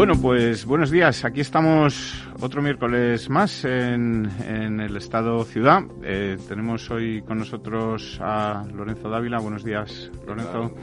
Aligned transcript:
Bueno, 0.00 0.14
pues 0.18 0.64
buenos 0.64 0.90
días. 0.90 1.26
Aquí 1.26 1.42
estamos 1.42 2.24
otro 2.40 2.62
miércoles 2.62 3.28
más 3.28 3.66
en, 3.66 4.30
el 4.80 4.96
Estado 4.96 5.44
Ciudad. 5.44 5.82
Eh, 6.02 6.38
tenemos 6.48 6.90
hoy 6.90 7.20
con 7.20 7.36
nosotros 7.36 8.18
a 8.18 8.64
Lorenzo 8.74 9.10
Dávila. 9.10 9.40
Buenos 9.40 9.62
días, 9.62 10.10
Lorenzo. 10.26 10.74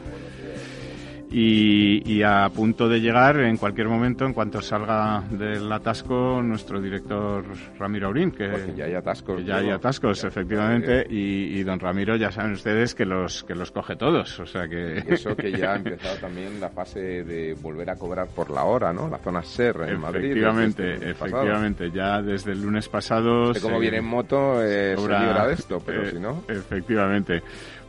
Y, 1.29 2.21
a 2.23 2.49
punto 2.49 2.87
de 2.87 2.99
llegar 3.01 3.39
en 3.39 3.57
cualquier 3.57 3.87
momento, 3.87 4.25
en 4.25 4.33
cuanto 4.33 4.61
salga 4.61 5.23
del 5.29 5.71
atasco, 5.71 6.41
nuestro 6.41 6.81
director 6.81 7.43
Ramiro 7.77 8.07
Aurín, 8.07 8.31
que 8.31 8.73
ya 8.75 8.85
hay 8.85 8.95
atascos. 8.95 9.45
ya 9.45 9.57
hay 9.57 9.69
atascos, 9.69 10.23
efectivamente, 10.23 11.05
y, 11.09 11.61
don 11.63 11.79
Ramiro 11.79 12.15
ya 12.15 12.31
saben 12.31 12.53
ustedes 12.53 12.95
que 12.95 13.05
los 13.05 13.43
que 13.43 13.55
los 13.55 13.71
coge 13.71 13.95
todos, 13.95 14.39
o 14.39 14.45
sea 14.45 14.67
que... 14.67 15.03
eso 15.07 15.35
que 15.35 15.51
ya 15.51 15.73
ha 15.73 15.75
empezado 15.77 16.15
también 16.17 16.59
la 16.59 16.69
fase 16.69 17.23
de 17.23 17.53
volver 17.55 17.89
a 17.89 17.95
cobrar 17.95 18.27
por 18.27 18.49
la 18.49 18.63
hora, 18.63 18.93
¿no? 18.93 19.09
La 19.09 19.17
zona 19.17 19.43
SER 19.43 19.83
en 19.89 19.99
Madrid. 19.99 20.31
Efectivamente, 20.31 21.09
efectivamente, 21.09 21.91
ya 21.91 22.21
desde 22.21 22.53
el 22.53 22.61
lunes 22.61 22.87
pasado... 22.87 23.51
como 23.61 23.79
viene 23.79 23.97
en 23.97 24.05
moto, 24.05 24.63
eh, 24.63 24.95
se 24.97 25.07
de 25.07 25.53
esto, 25.53 25.81
pero 25.85 26.03
eh, 26.03 26.11
si 26.11 26.19
no... 26.19 26.43
Efectivamente. 26.47 27.43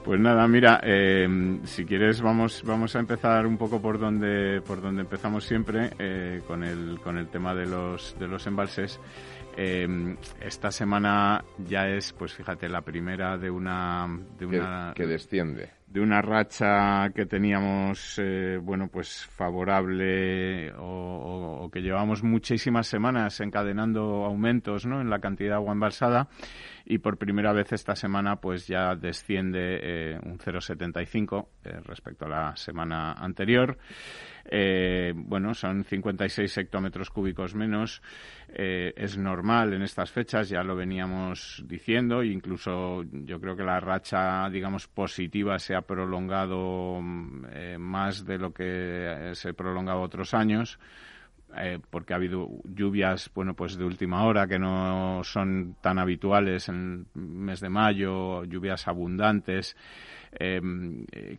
Pues 0.09 0.20
nada, 0.20 0.48
mira, 0.48 0.81
eh, 0.84 1.28
si 1.64 1.84
quieres 1.84 2.23
vamos 2.23 2.62
vamos 2.64 2.97
a 2.97 2.98
empezar 2.98 3.47
un 3.47 3.59
poco 3.59 3.83
por 3.83 3.98
donde 3.98 4.62
por 4.62 4.81
donde 4.81 5.03
empezamos 5.03 5.45
siempre 5.45 5.91
eh, 5.98 6.41
con 6.47 6.64
el 6.64 6.98
con 7.05 7.19
el 7.19 7.28
tema 7.28 7.55
de 7.55 7.67
los 7.67 8.19
de 8.19 8.27
los 8.27 8.47
embalses. 8.47 8.98
Eh, 9.55 10.17
esta 10.41 10.70
semana 10.70 11.45
ya 11.59 11.91
es, 11.91 12.14
pues 12.14 12.33
fíjate, 12.33 12.70
la 12.70 12.81
primera 12.81 13.36
de 13.36 13.51
una 13.51 14.09
de 14.39 14.47
una 14.47 14.95
que, 14.97 15.06
desciende 15.06 15.73
de 15.91 16.00
una 16.00 16.20
racha 16.20 17.11
que 17.14 17.25
teníamos, 17.27 18.20
bueno, 18.62 18.89
pues 18.89 19.27
favorable 19.27 20.72
o, 20.72 21.62
o, 21.62 21.70
que 21.70 21.80
llevamos 21.80 22.22
muchísimas 22.22 22.86
semanas 22.86 23.41
encadenando 23.41 24.25
aumentos, 24.25 24.86
¿no? 24.86 25.00
En 25.00 25.08
la 25.08 25.20
cantidad 25.20 25.50
de 25.50 25.55
agua 25.55 25.72
embalsada 25.72 26.28
y 26.91 26.98
por 26.98 27.19
primera 27.19 27.53
vez 27.53 27.72
esta 27.72 27.95
semana 27.95 28.36
pues 28.36 28.67
ya 28.67 28.95
desciende 28.95 29.78
eh, 30.14 30.20
un 30.25 30.39
0,75 30.39 31.47
eh, 31.64 31.80
respecto 31.84 32.25
a 32.25 32.28
la 32.28 32.56
semana 32.56 33.12
anterior. 33.12 33.77
Eh, 34.50 35.12
bueno, 35.14 35.52
son 35.55 35.84
56 35.84 36.58
hectómetros 36.58 37.11
cúbicos 37.11 37.55
menos. 37.55 38.02
es 38.48 39.18
normal 39.18 39.74
en 39.74 39.83
estas 39.83 40.11
fechas, 40.11 40.48
ya 40.48 40.62
lo 40.62 40.74
veníamos 40.74 41.62
diciendo, 41.67 42.23
incluso 42.23 43.05
yo 43.12 43.39
creo 43.39 43.55
que 43.55 43.62
la 43.62 43.78
racha, 43.78 44.48
digamos, 44.48 44.89
positiva 44.89 45.58
se 45.58 45.74
ha 45.74 45.83
prolongado 45.83 46.98
más 47.02 48.24
de 48.24 48.39
lo 48.39 48.55
que 48.55 49.33
se 49.34 49.52
prolongado 49.52 50.00
otros 50.00 50.33
años. 50.33 50.78
Eh, 51.56 51.78
porque 51.90 52.12
ha 52.12 52.17
habido 52.17 52.46
lluvias, 52.64 53.30
bueno, 53.34 53.55
pues 53.55 53.78
de 53.78 53.84
última 53.84 54.24
hora 54.24 54.46
que 54.46 54.58
no 54.58 55.23
son 55.24 55.77
tan 55.80 55.98
habituales 55.98 56.68
en 56.68 57.06
el 57.14 57.23
mes 57.23 57.61
de 57.61 57.70
mayo, 57.70 58.44
lluvias 58.44 58.86
abundantes. 58.86 59.74
Eh, 60.33 60.61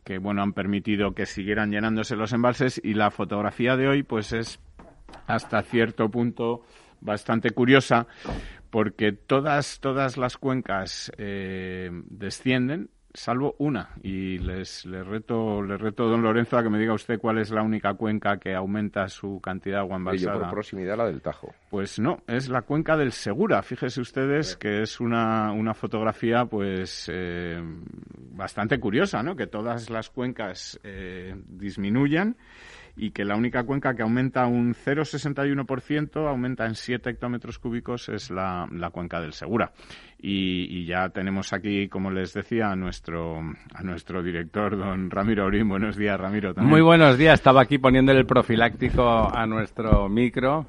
que 0.04 0.18
bueno 0.18 0.42
han 0.42 0.54
permitido 0.54 1.14
que 1.14 1.28
siguieran 1.28 1.72
llenándose 1.72 2.16
los 2.16 2.34
embalses 2.34 2.82
y 2.84 2.96
la 2.96 3.12
fotografía 3.12 3.78
de 3.78 3.88
hoy 3.88 4.04
pues 4.04 4.34
es 4.34 4.60
hasta 5.28 5.62
cierto 5.62 6.10
punto 6.10 6.64
bastante 7.00 7.52
curiosa 7.52 8.08
porque 8.72 9.12
todas 9.12 9.80
todas 9.80 10.18
las 10.18 10.38
cuencas 10.38 11.12
eh, 11.18 11.92
descienden 12.10 12.90
salvo 13.14 13.56
una. 13.60 13.90
Y 14.04 14.40
les, 14.40 14.86
les 14.86 15.06
reto, 15.06 15.62
les 15.62 15.80
reto, 15.80 16.08
don 16.08 16.22
Lorenzo, 16.22 16.58
a 16.58 16.64
que 16.64 16.70
me 16.70 16.80
diga 16.80 16.94
usted 16.94 17.20
cuál 17.20 17.38
es 17.40 17.52
la 17.52 17.62
única 17.62 17.94
cuenca 17.94 18.38
que 18.38 18.56
aumenta 18.56 19.08
su 19.10 19.40
cantidad 19.42 19.78
de 19.78 19.82
agua 19.82 19.98
embalsada. 19.98 20.40
por 20.40 20.50
proximidad 20.52 20.98
la 20.98 21.06
del 21.06 21.22
Tajo. 21.22 21.54
Pues 21.70 22.00
no, 22.00 22.22
es 22.28 22.50
la 22.50 22.62
cuenca 22.64 22.98
del 22.98 23.12
Segura. 23.12 23.62
Fíjese 23.62 24.02
ustedes 24.02 24.56
que 24.56 24.82
es 24.82 25.00
una, 25.00 25.52
una 25.52 25.74
fotografía, 25.74 26.46
pues, 26.46 27.10
eh, 27.12 27.62
bastante 28.32 28.80
curiosa, 28.80 29.24
¿no? 29.24 29.36
Que 29.36 29.48
todas 29.48 29.90
las 29.90 30.10
cuencas 30.10 30.80
eh, 30.84 31.36
disminuyan 31.48 32.36
y 33.00 33.12
que 33.12 33.24
la 33.24 33.38
única 33.38 33.64
cuenca 33.64 33.96
que 33.96 34.02
aumenta 34.04 34.46
un 34.46 34.74
0,61%, 34.74 36.28
aumenta 36.28 36.66
en 36.66 36.76
7 36.76 37.10
hectómetros 37.10 37.58
cúbicos, 37.58 38.10
es 38.10 38.30
la, 38.30 38.68
la 38.72 38.90
cuenca 38.90 39.22
del 39.22 39.32
Segura. 39.32 39.72
Y, 40.22 40.86
ya 40.86 41.08
tenemos 41.10 41.54
aquí, 41.54 41.88
como 41.88 42.12
les 42.12 42.34
decía, 42.34 42.72
a 42.72 42.76
nuestro, 42.76 43.40
a 43.40 43.84
nuestro 43.84 44.22
director, 44.22 44.78
don 44.78 45.10
Ramiro 45.10 45.44
Aurín. 45.44 45.70
Buenos 45.70 45.96
días, 45.96 46.20
Ramiro. 46.20 46.54
Muy 46.58 46.82
buenos 46.82 47.18
días. 47.18 47.36
Estaba 47.36 47.62
aquí 47.62 47.78
poniendo 47.78 48.12
el 48.12 48.26
profiláctico 48.26 49.34
a 49.34 49.46
nuestro 49.46 50.10
micro. 50.10 50.68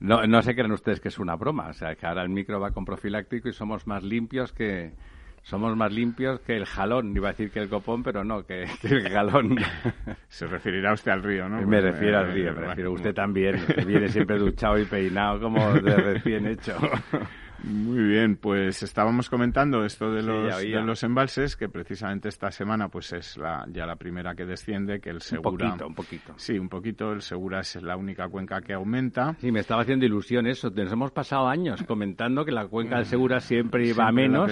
No, 0.00 0.26
no 0.26 0.42
se 0.42 0.56
creen 0.56 0.72
ustedes 0.72 0.98
que 0.98 1.08
es 1.08 1.18
una 1.20 1.36
broma. 1.36 1.68
O 1.68 1.72
sea, 1.74 1.94
que 1.94 2.06
ahora 2.06 2.22
el 2.22 2.30
micro 2.30 2.58
va 2.58 2.72
con 2.72 2.84
profiláctico 2.84 3.48
y 3.48 3.52
somos 3.52 3.86
más 3.86 4.02
limpios 4.02 4.52
que, 4.52 4.94
somos 5.42 5.76
más 5.76 5.92
limpios 5.92 6.40
que 6.40 6.56
el 6.56 6.64
jalón. 6.64 7.16
Iba 7.16 7.28
a 7.28 7.32
decir 7.32 7.50
que 7.50 7.60
el 7.60 7.68
copón, 7.68 8.02
pero 8.02 8.24
no, 8.24 8.44
que, 8.44 8.62
el 8.82 9.08
jalón. 9.10 9.56
Se 10.28 10.46
referirá 10.46 10.92
usted 10.92 11.12
al 11.12 11.22
río, 11.22 11.48
¿no? 11.48 11.60
Me 11.66 11.80
refiero 11.80 12.18
al 12.18 12.32
río, 12.32 12.52
me 12.54 12.66
refiero 12.68 12.90
a 12.90 12.94
usted 12.94 13.14
también, 13.14 13.64
que 13.66 13.84
viene 13.84 14.08
siempre 14.08 14.38
duchado 14.38 14.78
y 14.78 14.84
peinado 14.84 15.40
como 15.40 15.72
de 15.74 15.96
recién 15.96 16.46
hecho. 16.46 16.76
Muy 17.64 18.02
bien, 18.02 18.36
pues 18.36 18.82
estábamos 18.82 19.30
comentando 19.30 19.84
esto 19.84 20.12
de 20.12 20.22
los, 20.22 20.60
de 20.60 20.82
los 20.82 21.02
embalses, 21.04 21.54
que 21.54 21.68
precisamente 21.68 22.28
esta 22.28 22.50
semana 22.50 22.88
pues 22.88 23.12
es 23.12 23.36
la, 23.36 23.64
ya 23.70 23.86
la 23.86 23.94
primera 23.94 24.34
que 24.34 24.44
desciende, 24.44 25.00
que 25.00 25.10
el 25.10 25.20
Segura... 25.20 25.66
Un 25.66 25.70
poquito, 25.70 25.86
un 25.86 25.94
poquito. 25.94 26.34
Sí, 26.36 26.58
un 26.58 26.68
poquito, 26.68 27.12
el 27.12 27.22
Segura 27.22 27.60
es 27.60 27.80
la 27.80 27.96
única 27.96 28.28
cuenca 28.28 28.60
que 28.62 28.72
aumenta. 28.72 29.36
Sí, 29.38 29.52
me 29.52 29.60
estaba 29.60 29.82
haciendo 29.82 30.04
ilusión 30.04 30.48
eso, 30.48 30.70
nos 30.70 30.92
hemos 30.92 31.12
pasado 31.12 31.46
años 31.46 31.82
comentando 31.84 32.44
que 32.44 32.50
la 32.50 32.66
cuenca 32.66 32.96
del 32.96 33.06
Segura 33.06 33.38
siempre 33.38 33.86
iba 33.86 34.08
a 34.08 34.12
menos. 34.12 34.50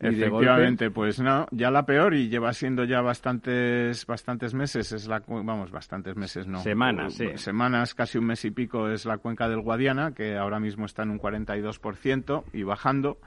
Efectivamente, 0.00 0.90
pues 0.90 1.20
no, 1.20 1.46
ya 1.50 1.70
la 1.70 1.86
peor 1.86 2.14
y 2.14 2.28
lleva 2.28 2.52
siendo 2.52 2.84
ya 2.84 3.00
bastantes 3.00 4.06
bastantes 4.06 4.54
meses, 4.54 4.92
es 4.92 5.06
la 5.06 5.22
vamos, 5.26 5.70
bastantes 5.70 6.16
meses 6.16 6.46
no. 6.46 6.60
Semanas, 6.60 7.14
sí. 7.14 7.28
Semanas, 7.36 7.94
casi 7.94 8.18
un 8.18 8.26
mes 8.26 8.44
y 8.44 8.50
pico 8.50 8.88
es 8.88 9.04
la 9.04 9.18
cuenca 9.18 9.48
del 9.48 9.60
Guadiana, 9.60 10.12
que 10.12 10.36
ahora 10.36 10.60
mismo 10.60 10.86
está 10.86 11.02
en 11.02 11.10
un 11.10 11.20
42% 11.20 12.44
y 12.52 12.62
bajando. 12.62 13.18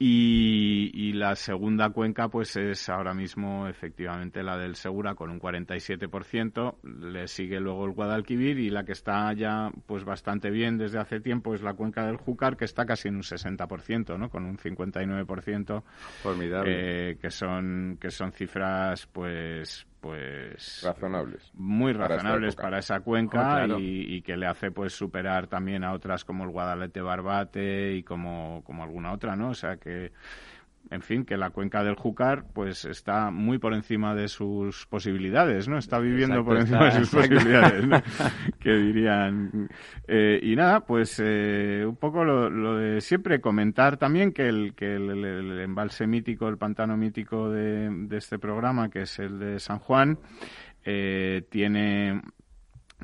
Y, 0.00 1.12
la 1.14 1.34
segunda 1.34 1.90
cuenca, 1.90 2.28
pues 2.28 2.54
es 2.56 2.88
ahora 2.88 3.12
mismo 3.12 3.66
efectivamente 3.66 4.44
la 4.44 4.56
del 4.56 4.76
Segura 4.76 5.16
con 5.16 5.30
un 5.30 5.40
47%. 5.40 6.76
Le 6.84 7.26
sigue 7.26 7.58
luego 7.58 7.84
el 7.86 7.92
Guadalquivir 7.92 8.60
y 8.60 8.70
la 8.70 8.84
que 8.84 8.92
está 8.92 9.32
ya 9.32 9.72
pues 9.86 10.04
bastante 10.04 10.50
bien 10.50 10.78
desde 10.78 11.00
hace 11.00 11.18
tiempo 11.18 11.54
es 11.54 11.62
la 11.62 11.74
cuenca 11.74 12.06
del 12.06 12.16
Júcar, 12.16 12.56
que 12.56 12.66
está 12.66 12.86
casi 12.86 13.08
en 13.08 13.16
un 13.16 13.22
60%, 13.22 14.16
¿no? 14.16 14.30
Con 14.30 14.44
un 14.44 14.56
59%. 14.56 15.82
Formidable. 16.22 17.10
Eh, 17.10 17.16
que 17.16 17.30
son 17.30 17.98
que 18.00 18.10
son 18.10 18.30
cifras 18.30 19.06
pues 19.06 19.84
pues 20.08 20.80
razonables. 20.84 21.50
muy 21.52 21.92
razonables 21.92 22.56
para, 22.56 22.78
esa 22.78 23.00
cuenca 23.00 23.66
oh, 23.68 23.78
y, 23.78 24.22
que 24.22 24.38
le 24.38 24.46
hace 24.46 24.70
pues 24.70 24.94
superar 24.94 25.48
también 25.48 25.84
a 25.84 25.92
otras 25.92 26.24
como 26.24 26.44
el 26.44 26.50
Guadalete 26.50 27.02
Barbate 27.02 27.92
y 27.94 28.02
como, 28.02 28.62
como 28.64 28.84
alguna 28.84 29.12
otra 29.12 29.36
no 29.36 29.50
o 29.50 29.54
sea 29.54 29.76
que 29.76 30.12
en 30.90 31.02
fin, 31.02 31.24
que 31.24 31.36
la 31.36 31.50
cuenca 31.50 31.84
del 31.84 31.94
Júcar 31.94 32.44
pues 32.52 32.84
está 32.84 33.30
muy 33.30 33.58
por 33.58 33.74
encima 33.74 34.14
de 34.14 34.28
sus 34.28 34.86
posibilidades, 34.86 35.68
¿no? 35.68 35.78
Está 35.78 35.98
viviendo 35.98 36.44
por 36.44 36.58
encima 36.58 36.86
de 36.86 36.92
sus 36.92 37.10
posibilidades, 37.10 37.86
¿no? 37.86 38.00
que 38.60 38.72
dirían. 38.72 39.68
Eh, 40.06 40.40
y 40.42 40.56
nada, 40.56 40.80
pues 40.80 41.20
eh, 41.24 41.84
un 41.86 41.96
poco 41.96 42.24
lo, 42.24 42.76
de 42.78 43.00
siempre 43.00 43.40
comentar 43.40 43.96
también 43.96 44.32
que 44.32 44.48
el, 44.48 44.74
que 44.74 44.96
el, 44.96 45.60
embalse 45.60 46.06
mítico, 46.06 46.48
el 46.48 46.58
pantano 46.58 46.96
mítico 46.96 47.50
de, 47.50 47.90
de, 47.90 48.16
este 48.16 48.38
programa, 48.38 48.88
que 48.88 49.02
es 49.02 49.18
el 49.18 49.38
de 49.38 49.60
San 49.60 49.78
Juan, 49.78 50.18
eh, 50.84 51.42
tiene 51.50 52.22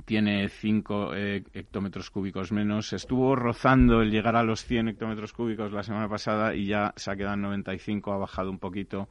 tiene 0.04 0.48
5 0.48 1.14
eh, 1.14 1.44
hectómetros 1.54 2.10
cúbicos 2.10 2.52
menos. 2.52 2.92
Estuvo 2.92 3.36
rozando 3.36 4.02
el 4.02 4.10
llegar 4.10 4.36
a 4.36 4.42
los 4.42 4.64
100 4.64 4.88
hectómetros 4.88 5.32
cúbicos 5.32 5.72
la 5.72 5.82
semana 5.82 6.08
pasada 6.08 6.54
y 6.54 6.66
ya 6.66 6.92
se 6.96 7.10
ha 7.10 7.16
quedado 7.16 7.34
en 7.34 7.42
95, 7.42 8.12
ha 8.12 8.18
bajado 8.18 8.50
un 8.50 8.58
poquito. 8.58 9.08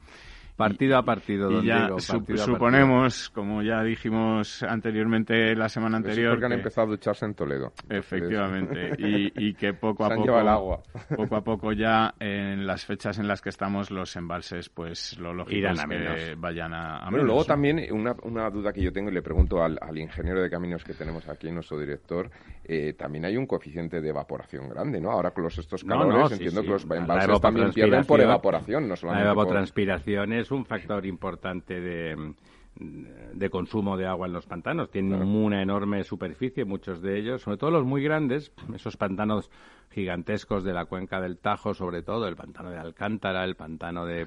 Partido 0.56 0.96
a 0.96 1.04
partido, 1.04 1.50
don 1.50 1.64
ya 1.64 1.78
Diego, 1.80 1.96
partido 1.96 2.42
a 2.42 2.44
suponemos, 2.46 3.28
como 3.30 3.62
ya 3.62 3.82
dijimos 3.82 4.62
anteriormente 4.62 5.56
la 5.56 5.68
semana 5.68 5.98
sí, 5.98 6.04
anterior, 6.04 6.30
porque 6.34 6.44
han 6.44 6.50
que- 6.52 6.56
empezado 6.58 6.86
a 6.86 6.90
ducharse 6.90 7.24
en 7.26 7.34
Toledo. 7.34 7.72
efectivamente, 7.88 8.92
y, 8.98 9.32
y 9.48 9.54
que 9.54 9.74
poco 9.74 10.04
a 10.04 10.08
Se 10.10 10.14
han 10.14 10.20
poco, 10.20 10.40
el 10.40 10.48
agua. 10.48 10.82
poco 11.16 11.36
a 11.36 11.40
poco 11.42 11.72
ya 11.72 12.14
en 12.20 12.66
las 12.66 12.84
fechas 12.86 13.18
en 13.18 13.26
las 13.26 13.42
que 13.42 13.48
estamos 13.48 13.90
los 13.90 14.14
embalses, 14.16 14.68
pues 14.68 15.18
lo 15.18 15.34
lógico 15.34 15.56
Irán 15.58 15.72
es 15.74 15.80
a 15.80 15.88
que 15.88 15.98
menos. 15.98 16.20
vayan 16.40 16.72
a, 16.72 16.98
a 16.98 17.04
Bueno, 17.04 17.10
menos, 17.10 17.26
luego 17.26 17.44
también 17.44 17.80
una, 17.92 18.14
una 18.22 18.48
duda 18.50 18.72
que 18.72 18.80
yo 18.82 18.92
tengo 18.92 19.10
y 19.10 19.14
le 19.14 19.22
pregunto 19.22 19.62
al, 19.62 19.78
al 19.82 19.98
ingeniero 19.98 20.40
de 20.40 20.48
caminos 20.50 20.84
que 20.84 20.94
tenemos 20.94 21.28
aquí, 21.28 21.50
nuestro 21.50 21.78
director, 21.80 22.30
eh, 22.64 22.92
también 22.96 23.24
hay 23.24 23.36
un 23.36 23.46
coeficiente 23.46 24.00
de 24.00 24.08
evaporación 24.10 24.68
grande, 24.68 25.00
¿no? 25.00 25.10
Ahora 25.10 25.32
con 25.32 25.42
los 25.44 25.58
estos 25.58 25.82
calores 25.84 26.14
no, 26.16 26.28
sí, 26.28 26.34
entiendo 26.34 26.60
sí. 26.60 26.66
que 26.66 26.72
los 26.72 26.84
embalses 26.84 27.40
también 27.40 27.72
pierden 27.72 28.04
por 28.04 28.20
evapotranspiración- 28.20 28.24
evaporación, 28.24 28.82
no 28.84 28.88
La 28.90 28.96
solamente 28.96 29.24
por... 29.24 29.32
evapotranspiración 29.32 30.32
es 30.44 30.50
un 30.50 30.64
factor 30.64 31.04
importante 31.06 31.80
de, 31.80 32.34
de 32.76 33.50
consumo 33.50 33.96
de 33.96 34.06
agua 34.06 34.26
en 34.26 34.32
los 34.34 34.46
pantanos. 34.46 34.90
Tienen 34.90 35.22
una 35.22 35.62
enorme 35.62 36.04
superficie, 36.04 36.64
muchos 36.64 37.00
de 37.00 37.18
ellos, 37.18 37.42
sobre 37.42 37.56
todo 37.56 37.70
los 37.70 37.84
muy 37.84 38.02
grandes, 38.02 38.52
esos 38.74 38.96
pantanos 38.96 39.50
gigantescos 39.90 40.64
de 40.64 40.74
la 40.74 40.84
cuenca 40.84 41.20
del 41.20 41.38
Tajo, 41.38 41.72
sobre 41.72 42.02
todo 42.02 42.28
el 42.28 42.36
pantano 42.36 42.70
de 42.70 42.78
Alcántara, 42.78 43.44
el 43.44 43.56
pantano 43.56 44.04
de 44.04 44.26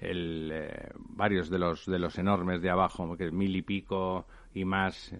el, 0.00 0.50
eh, 0.52 0.90
varios 0.96 1.50
de 1.50 1.58
los 1.58 1.86
de 1.86 1.98
los 1.98 2.18
enormes 2.18 2.62
de 2.62 2.70
abajo, 2.70 3.16
que 3.16 3.26
es 3.26 3.32
mil 3.32 3.54
y 3.54 3.62
pico 3.62 4.26
y 4.54 4.64
más 4.64 5.14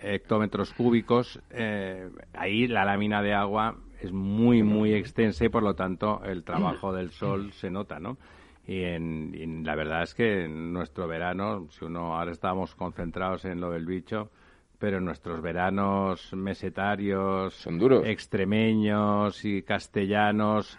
hectómetros 0.00 0.72
cúbicos, 0.74 1.40
eh, 1.50 2.10
ahí 2.34 2.66
la 2.66 2.84
lámina 2.84 3.22
de 3.22 3.34
agua 3.34 3.76
es 4.00 4.12
muy, 4.12 4.62
muy 4.62 4.92
extensa 4.92 5.46
y 5.46 5.48
por 5.48 5.62
lo 5.62 5.74
tanto 5.74 6.22
el 6.24 6.44
trabajo 6.44 6.92
del 6.92 7.10
sol 7.10 7.52
se 7.52 7.70
nota, 7.70 7.98
¿no? 7.98 8.18
Y, 8.66 8.82
en, 8.82 9.32
y 9.34 9.64
la 9.64 9.76
verdad 9.76 10.02
es 10.02 10.14
que 10.14 10.44
en 10.44 10.72
nuestro 10.72 11.06
verano, 11.06 11.68
si 11.70 11.84
uno 11.84 12.16
ahora 12.18 12.32
estamos 12.32 12.74
concentrados 12.74 13.44
en 13.44 13.60
lo 13.60 13.70
del 13.70 13.86
bicho, 13.86 14.30
pero 14.78 15.00
nuestros 15.00 15.40
veranos 15.40 16.32
mesetarios, 16.34 17.54
Son 17.54 17.78
duros. 17.78 18.04
extremeños 18.06 19.44
y 19.44 19.62
castellanos, 19.62 20.78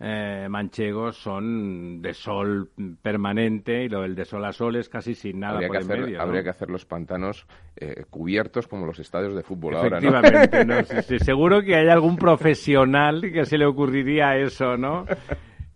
eh, 0.00 0.46
manchegos 0.48 1.16
son 1.16 2.00
de 2.02 2.14
sol 2.14 2.70
permanente 3.02 3.84
y 3.84 3.88
lo 3.88 4.02
del 4.02 4.14
de 4.14 4.24
sol 4.24 4.44
a 4.44 4.52
sol 4.52 4.76
es 4.76 4.88
casi 4.88 5.14
sin 5.14 5.40
nada 5.40 5.54
habría 5.54 5.68
por 5.68 5.76
que, 5.78 5.84
hacer, 5.84 6.00
medio. 6.00 6.16
¿no? 6.18 6.22
habría 6.22 6.42
que 6.44 6.50
hacer 6.50 6.70
los 6.70 6.84
pantanos 6.84 7.46
eh, 7.76 8.04
cubiertos 8.08 8.68
como 8.68 8.86
los 8.86 8.98
estadios 9.00 9.34
de 9.34 9.42
fútbol 9.42 9.74
ahora, 9.76 10.00
¿no? 10.00 10.08
Efectivamente, 10.20 10.64
¿no? 10.64 10.82
Sí, 10.84 11.02
sí, 11.02 11.18
seguro 11.18 11.62
que 11.62 11.74
hay 11.74 11.88
algún 11.88 12.16
profesional 12.18 13.22
que 13.32 13.44
se 13.44 13.58
le 13.58 13.66
ocurriría 13.66 14.36
eso, 14.36 14.76
¿no? 14.76 15.04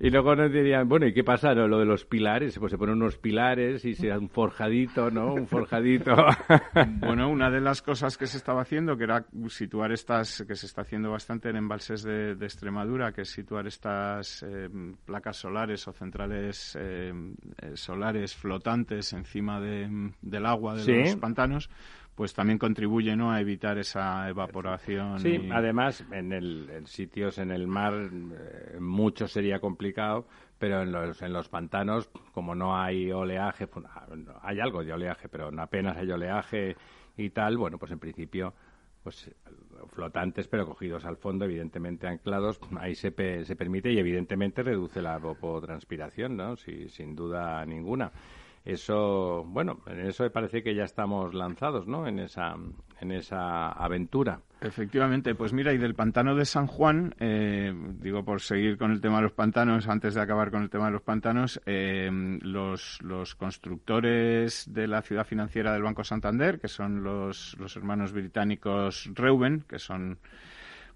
Y 0.04 0.10
luego 0.10 0.34
nos 0.34 0.50
dirían, 0.52 0.88
bueno, 0.88 1.06
¿y 1.06 1.14
qué 1.14 1.22
pasa? 1.22 1.54
no? 1.54 1.68
Lo 1.68 1.78
de 1.78 1.84
los 1.84 2.04
pilares, 2.04 2.58
pues 2.58 2.72
se 2.72 2.76
ponen 2.76 2.96
unos 2.96 3.18
pilares 3.18 3.84
y 3.84 3.94
se 3.94 4.08
da 4.08 4.18
un 4.18 4.28
forjadito, 4.28 5.12
¿no? 5.12 5.34
Un 5.34 5.46
forjadito. 5.46 6.12
Bueno, 6.98 7.28
una 7.30 7.50
de 7.50 7.60
las 7.60 7.82
cosas 7.82 8.18
que 8.18 8.26
se 8.26 8.36
estaba 8.36 8.62
haciendo, 8.62 8.96
que 8.96 9.04
era 9.04 9.24
situar 9.48 9.92
estas, 9.92 10.44
que 10.46 10.56
se 10.56 10.66
está 10.66 10.82
haciendo 10.82 11.10
bastante 11.12 11.50
en 11.50 11.56
embalses 11.56 12.02
de, 12.02 12.34
de 12.34 12.46
Extremadura, 12.46 13.12
que 13.12 13.20
es 13.22 13.30
situar 13.30 13.66
estas 13.68 14.42
eh, 14.42 14.68
placas 15.04 15.36
solares 15.36 15.86
o 15.86 15.92
centrales 15.92 16.76
eh, 16.80 17.12
eh, 17.60 17.70
solares 17.74 18.34
flotantes 18.34 19.12
encima 19.12 19.60
de- 19.60 20.10
del 20.20 20.46
agua 20.46 20.74
de 20.74 20.82
Sí. 20.82 20.92
los 20.94 21.16
pantanos, 21.16 21.70
pues 22.22 22.34
también 22.34 22.56
contribuye 22.56 23.16
¿no? 23.16 23.32
a 23.32 23.40
evitar 23.40 23.78
esa 23.78 24.28
evaporación. 24.28 25.18
Sí, 25.18 25.40
y- 25.42 25.50
además, 25.50 26.04
en, 26.12 26.32
el, 26.32 26.70
en 26.70 26.86
sitios 26.86 27.36
en 27.38 27.50
el 27.50 27.66
mar 27.66 27.94
eh, 27.94 28.78
mucho 28.78 29.26
sería 29.26 29.58
complicado, 29.58 30.28
pero 30.56 30.82
en 30.82 30.92
los, 30.92 31.20
en 31.20 31.32
los 31.32 31.48
pantanos, 31.48 32.08
como 32.32 32.54
no 32.54 32.80
hay 32.80 33.10
oleaje, 33.10 33.66
pues, 33.66 33.84
no, 34.16 34.34
hay 34.40 34.60
algo 34.60 34.84
de 34.84 34.92
oleaje, 34.92 35.28
pero 35.28 35.50
apenas 35.60 35.96
hay 35.96 36.12
oleaje 36.12 36.76
y 37.16 37.30
tal, 37.30 37.56
bueno, 37.58 37.76
pues 37.76 37.90
en 37.90 37.98
principio, 37.98 38.54
pues 39.02 39.28
flotantes, 39.88 40.46
pero 40.46 40.64
cogidos 40.64 41.04
al 41.04 41.16
fondo, 41.16 41.44
evidentemente 41.44 42.06
anclados, 42.06 42.60
ahí 42.78 42.94
se, 42.94 43.10
pe- 43.10 43.44
se 43.44 43.56
permite 43.56 43.90
y 43.90 43.98
evidentemente 43.98 44.62
reduce 44.62 45.02
la 45.02 45.16
evapotranspiración, 45.16 46.36
¿no? 46.36 46.54
Sí, 46.54 46.88
sin 46.88 47.16
duda 47.16 47.66
ninguna. 47.66 48.12
Eso, 48.64 49.44
bueno, 49.48 49.80
en 49.86 50.00
eso 50.06 50.22
me 50.22 50.30
parece 50.30 50.62
que 50.62 50.74
ya 50.74 50.84
estamos 50.84 51.34
lanzados, 51.34 51.88
¿no? 51.88 52.06
En 52.06 52.20
esa, 52.20 52.54
en 53.00 53.10
esa 53.10 53.72
aventura. 53.72 54.40
Efectivamente, 54.60 55.34
pues 55.34 55.52
mira, 55.52 55.72
y 55.72 55.78
del 55.78 55.96
pantano 55.96 56.36
de 56.36 56.44
San 56.44 56.68
Juan, 56.68 57.14
eh, 57.18 57.74
digo 57.98 58.24
por 58.24 58.40
seguir 58.40 58.78
con 58.78 58.92
el 58.92 59.00
tema 59.00 59.16
de 59.16 59.22
los 59.24 59.32
pantanos, 59.32 59.88
antes 59.88 60.14
de 60.14 60.20
acabar 60.20 60.52
con 60.52 60.62
el 60.62 60.70
tema 60.70 60.86
de 60.86 60.92
los 60.92 61.02
pantanos, 61.02 61.60
eh, 61.66 62.08
los, 62.42 63.00
los 63.02 63.34
constructores 63.34 64.72
de 64.72 64.86
la 64.86 65.02
ciudad 65.02 65.26
financiera 65.26 65.72
del 65.72 65.82
Banco 65.82 66.04
Santander, 66.04 66.60
que 66.60 66.68
son 66.68 67.02
los, 67.02 67.56
los 67.58 67.76
hermanos 67.76 68.12
británicos 68.12 69.10
Reuben, 69.14 69.64
que 69.68 69.80
son 69.80 70.18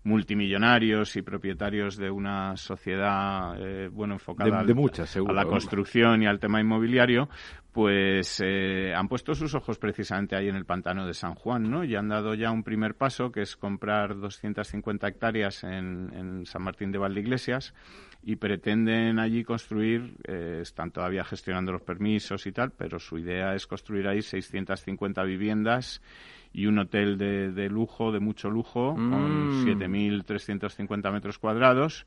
multimillonarios 0.04 1.16
y 1.16 1.22
propietarios 1.22 1.96
de 1.96 2.10
una 2.10 2.56
sociedad 2.56 3.54
eh, 3.58 3.88
bueno 3.92 4.14
enfocada 4.14 4.50
De- 4.50 4.56
al- 4.56 4.66
de 4.66 4.74
muchas, 4.74 5.10
seguro. 5.10 5.32
a 5.32 5.36
la 5.36 5.44
construcción 5.44 6.22
y 6.22 6.26
al 6.26 6.38
tema 6.38 6.60
inmobiliario, 6.60 7.28
pues 7.72 8.40
eh, 8.44 8.94
han 8.96 9.08
puesto 9.08 9.34
sus 9.34 9.54
ojos 9.54 9.78
precisamente 9.78 10.34
ahí 10.36 10.48
en 10.48 10.56
el 10.56 10.64
pantano 10.64 11.06
de 11.06 11.12
San 11.14 11.34
Juan, 11.34 11.70
¿no? 11.70 11.84
Y 11.84 11.94
han 11.94 12.08
dado 12.08 12.34
ya 12.34 12.50
un 12.50 12.62
primer 12.62 12.94
paso, 12.94 13.30
que 13.30 13.42
es 13.42 13.56
comprar 13.56 14.16
250 14.18 15.06
hectáreas 15.08 15.62
en, 15.64 16.10
en 16.14 16.46
San 16.46 16.62
Martín 16.62 16.90
de 16.90 16.98
Valdeiglesias 16.98 17.74
y 18.22 18.36
pretenden 18.36 19.18
allí 19.18 19.44
construir, 19.44 20.16
eh, 20.26 20.60
están 20.62 20.90
todavía 20.90 21.22
gestionando 21.24 21.70
los 21.72 21.82
permisos 21.82 22.46
y 22.46 22.52
tal, 22.52 22.72
pero 22.72 22.98
su 22.98 23.18
idea 23.18 23.54
es 23.54 23.66
construir 23.66 24.08
ahí 24.08 24.22
650 24.22 25.22
viviendas 25.24 26.00
y 26.52 26.66
un 26.66 26.78
hotel 26.78 27.18
de, 27.18 27.52
de 27.52 27.68
lujo, 27.68 28.12
de 28.12 28.20
mucho 28.20 28.48
lujo, 28.50 28.94
con 28.94 29.46
Mm. 29.48 29.64
7.350 29.66 31.12
metros 31.12 31.38
cuadrados. 31.38 32.06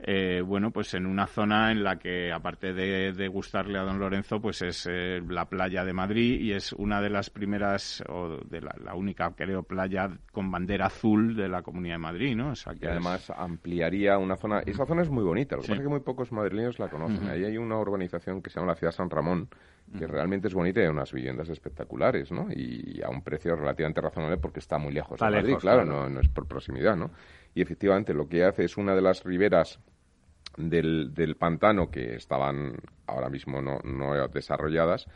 Eh, 0.00 0.42
bueno, 0.46 0.70
pues 0.70 0.94
en 0.94 1.06
una 1.06 1.26
zona 1.26 1.72
en 1.72 1.82
la 1.82 1.96
que, 1.98 2.30
aparte 2.32 2.72
de, 2.72 3.12
de 3.12 3.26
gustarle 3.28 3.78
a 3.78 3.82
don 3.82 3.98
Lorenzo, 3.98 4.40
pues 4.40 4.62
es 4.62 4.86
eh, 4.88 5.20
la 5.28 5.46
playa 5.46 5.84
de 5.84 5.92
Madrid 5.92 6.40
y 6.40 6.52
es 6.52 6.72
una 6.72 7.00
de 7.00 7.10
las 7.10 7.30
primeras, 7.30 8.04
o 8.08 8.38
de 8.48 8.60
la, 8.60 8.72
la 8.84 8.94
única, 8.94 9.32
creo, 9.34 9.64
playa 9.64 10.08
con 10.30 10.52
bandera 10.52 10.86
azul 10.86 11.34
de 11.34 11.48
la 11.48 11.62
Comunidad 11.62 11.94
de 11.94 11.98
Madrid, 11.98 12.36
¿no? 12.36 12.50
O 12.50 12.54
sea, 12.54 12.74
que 12.74 12.84
Y 12.84 12.84
es- 12.84 12.90
además 12.92 13.30
ampliaría 13.36 14.18
una 14.18 14.36
zona. 14.36 14.60
Esa 14.60 14.86
zona 14.86 15.02
es 15.02 15.10
muy 15.10 15.24
bonita, 15.24 15.56
lo 15.56 15.62
que 15.62 15.66
Sí. 15.66 15.72
pasa 15.72 15.82
es 15.82 15.86
que 15.86 15.90
muy 15.92 16.00
pocos 16.00 16.30
madrileños 16.30 16.78
la 16.78 16.88
conocen. 16.88 17.28
Ahí 17.28 17.44
hay 17.44 17.56
una 17.58 17.76
urbanización 17.78 18.40
que 18.40 18.50
se 18.50 18.60
llama 18.60 18.72
la 18.72 18.78
Ciudad 18.78 18.92
San 18.92 19.10
Ramón, 19.10 19.48
que 19.96 20.06
realmente 20.06 20.48
es 20.48 20.54
bonita 20.54 20.80
y 20.80 20.84
hay 20.84 20.88
unas 20.88 21.12
viviendas 21.12 21.48
espectaculares, 21.48 22.30
¿no? 22.32 22.48
Y 22.50 23.00
a 23.02 23.08
un 23.08 23.22
precio 23.22 23.56
relativamente 23.56 24.00
razonable 24.00 24.36
porque 24.38 24.58
está 24.58 24.78
muy 24.78 24.92
lejos 24.92 25.14
Está 25.14 25.26
de 25.26 25.36
Madrid, 25.36 25.48
lejos, 25.48 25.62
claro, 25.62 25.82
claro. 25.84 26.02
No, 26.02 26.08
no 26.08 26.20
es 26.20 26.28
por 26.28 26.46
proximidad, 26.46 26.96
¿no? 26.96 27.10
Y 27.54 27.62
efectivamente 27.62 28.12
lo 28.12 28.28
que 28.28 28.44
hace 28.44 28.64
es 28.64 28.76
una 28.76 28.94
de 28.94 29.02
las 29.02 29.24
riberas 29.24 29.80
del, 30.56 31.14
del 31.14 31.36
pantano 31.36 31.90
que 31.90 32.16
estaban 32.16 32.74
ahora 33.06 33.30
mismo 33.30 33.62
no, 33.62 33.78
no 33.84 34.28
desarrolladas, 34.28 35.06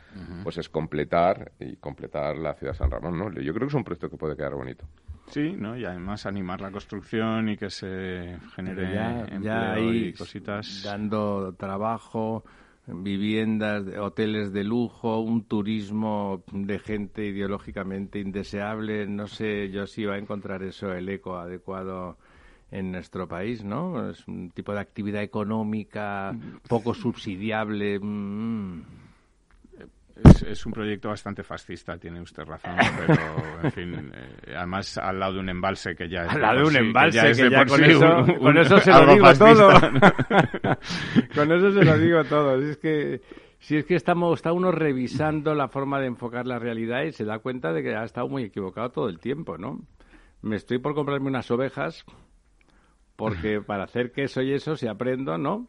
pues 0.43 0.57
es 0.57 0.69
completar 0.69 1.51
y 1.59 1.75
completar 1.75 2.37
la 2.37 2.53
ciudad 2.55 2.73
de 2.73 2.77
San 2.77 2.89
Ramón, 2.89 3.17
¿no? 3.19 3.29
Yo 3.31 3.53
creo 3.53 3.67
que 3.67 3.71
es 3.71 3.73
un 3.73 3.83
proyecto 3.83 4.09
que 4.09 4.17
puede 4.17 4.35
quedar 4.35 4.55
bonito. 4.55 4.87
Sí, 5.27 5.55
¿no? 5.57 5.77
Y 5.77 5.85
además 5.85 6.25
animar 6.25 6.61
la 6.61 6.71
construcción 6.71 7.49
y 7.49 7.57
que 7.57 7.69
se 7.69 8.37
genere 8.55 8.93
ya, 8.93 9.21
empleo 9.21 9.41
ya 9.41 9.79
y 9.79 10.13
cositas. 10.13 10.83
dando 10.83 11.53
trabajo, 11.53 12.43
viviendas, 12.87 13.85
hoteles 13.97 14.51
de 14.51 14.63
lujo, 14.63 15.19
un 15.19 15.43
turismo 15.43 16.43
de 16.51 16.79
gente 16.79 17.25
ideológicamente 17.25 18.19
indeseable. 18.19 19.07
No 19.07 19.27
sé 19.27 19.69
yo 19.69 19.87
si 19.87 20.05
va 20.05 20.15
a 20.15 20.19
encontrar 20.19 20.63
eso 20.63 20.93
el 20.93 21.07
eco 21.09 21.37
adecuado 21.37 22.17
en 22.71 22.91
nuestro 22.91 23.27
país, 23.27 23.63
¿no? 23.63 24.09
Es 24.09 24.27
un 24.27 24.49
tipo 24.49 24.73
de 24.73 24.79
actividad 24.79 25.21
económica 25.21 26.35
poco 26.67 26.93
subsidiable. 26.93 27.99
mm. 27.99 29.02
Es, 30.15 30.43
es 30.43 30.65
un 30.67 30.73
proyecto 30.73 31.09
bastante 31.09 31.41
fascista, 31.43 31.97
tiene 31.97 32.21
usted 32.21 32.43
razón, 32.43 32.75
pero 33.07 33.15
en 33.63 33.71
fin, 33.71 34.11
eh, 34.13 34.53
además 34.55 34.97
al 34.99 35.19
lado 35.19 35.33
de 35.33 35.39
un 35.39 35.49
embalse 35.49 35.95
que 35.95 36.07
ya 36.07 36.25
es 36.25 36.29
Al 36.33 36.41
lado 36.41 36.59
de 36.59 36.65
un 36.65 36.71
sí- 36.71 36.77
embalse, 36.77 37.17
ya 37.17 37.27
es 37.29 37.37
que 37.41 37.49
ya 37.49 37.65
con 37.65 37.77
sí 37.79 37.83
eso- 37.85 38.17
un- 38.17 38.35
con 38.35 38.57
eso 38.57 38.77
se 38.79 38.91
lo 38.91 39.13
digo 39.13 39.25
fascista, 39.25 39.53
todo. 39.55 40.77
Con 41.35 41.51
eso 41.51 41.71
se 41.71 41.83
lo 41.85 41.97
digo 41.97 42.23
todo. 42.25 42.55
Es 42.61 42.77
que 42.77 43.21
si 43.59 43.77
es 43.77 43.85
que 43.85 43.95
estamos, 43.95 44.37
está 44.39 44.51
uno 44.53 44.71
revisando 44.71 45.55
la 45.55 45.67
forma 45.67 45.99
de 45.99 46.07
enfocar 46.07 46.45
la 46.45 46.59
realidad 46.59 47.03
y 47.03 47.11
se 47.11 47.25
da 47.25 47.39
cuenta 47.39 47.73
de 47.73 47.81
que 47.81 47.95
ha 47.95 48.03
estado 48.03 48.27
muy 48.27 48.43
equivocado 48.43 48.89
todo 48.91 49.09
el 49.09 49.19
tiempo, 49.19 49.57
¿no? 49.57 49.79
Me 50.41 50.57
estoy 50.57 50.77
por 50.79 50.93
comprarme 50.93 51.27
unas 51.29 51.49
ovejas 51.49 52.05
porque 53.15 53.61
para 53.61 53.85
hacer 53.85 54.11
queso 54.11 54.41
y 54.41 54.53
eso 54.53 54.75
si 54.75 54.87
aprendo, 54.87 55.37
¿no? 55.37 55.67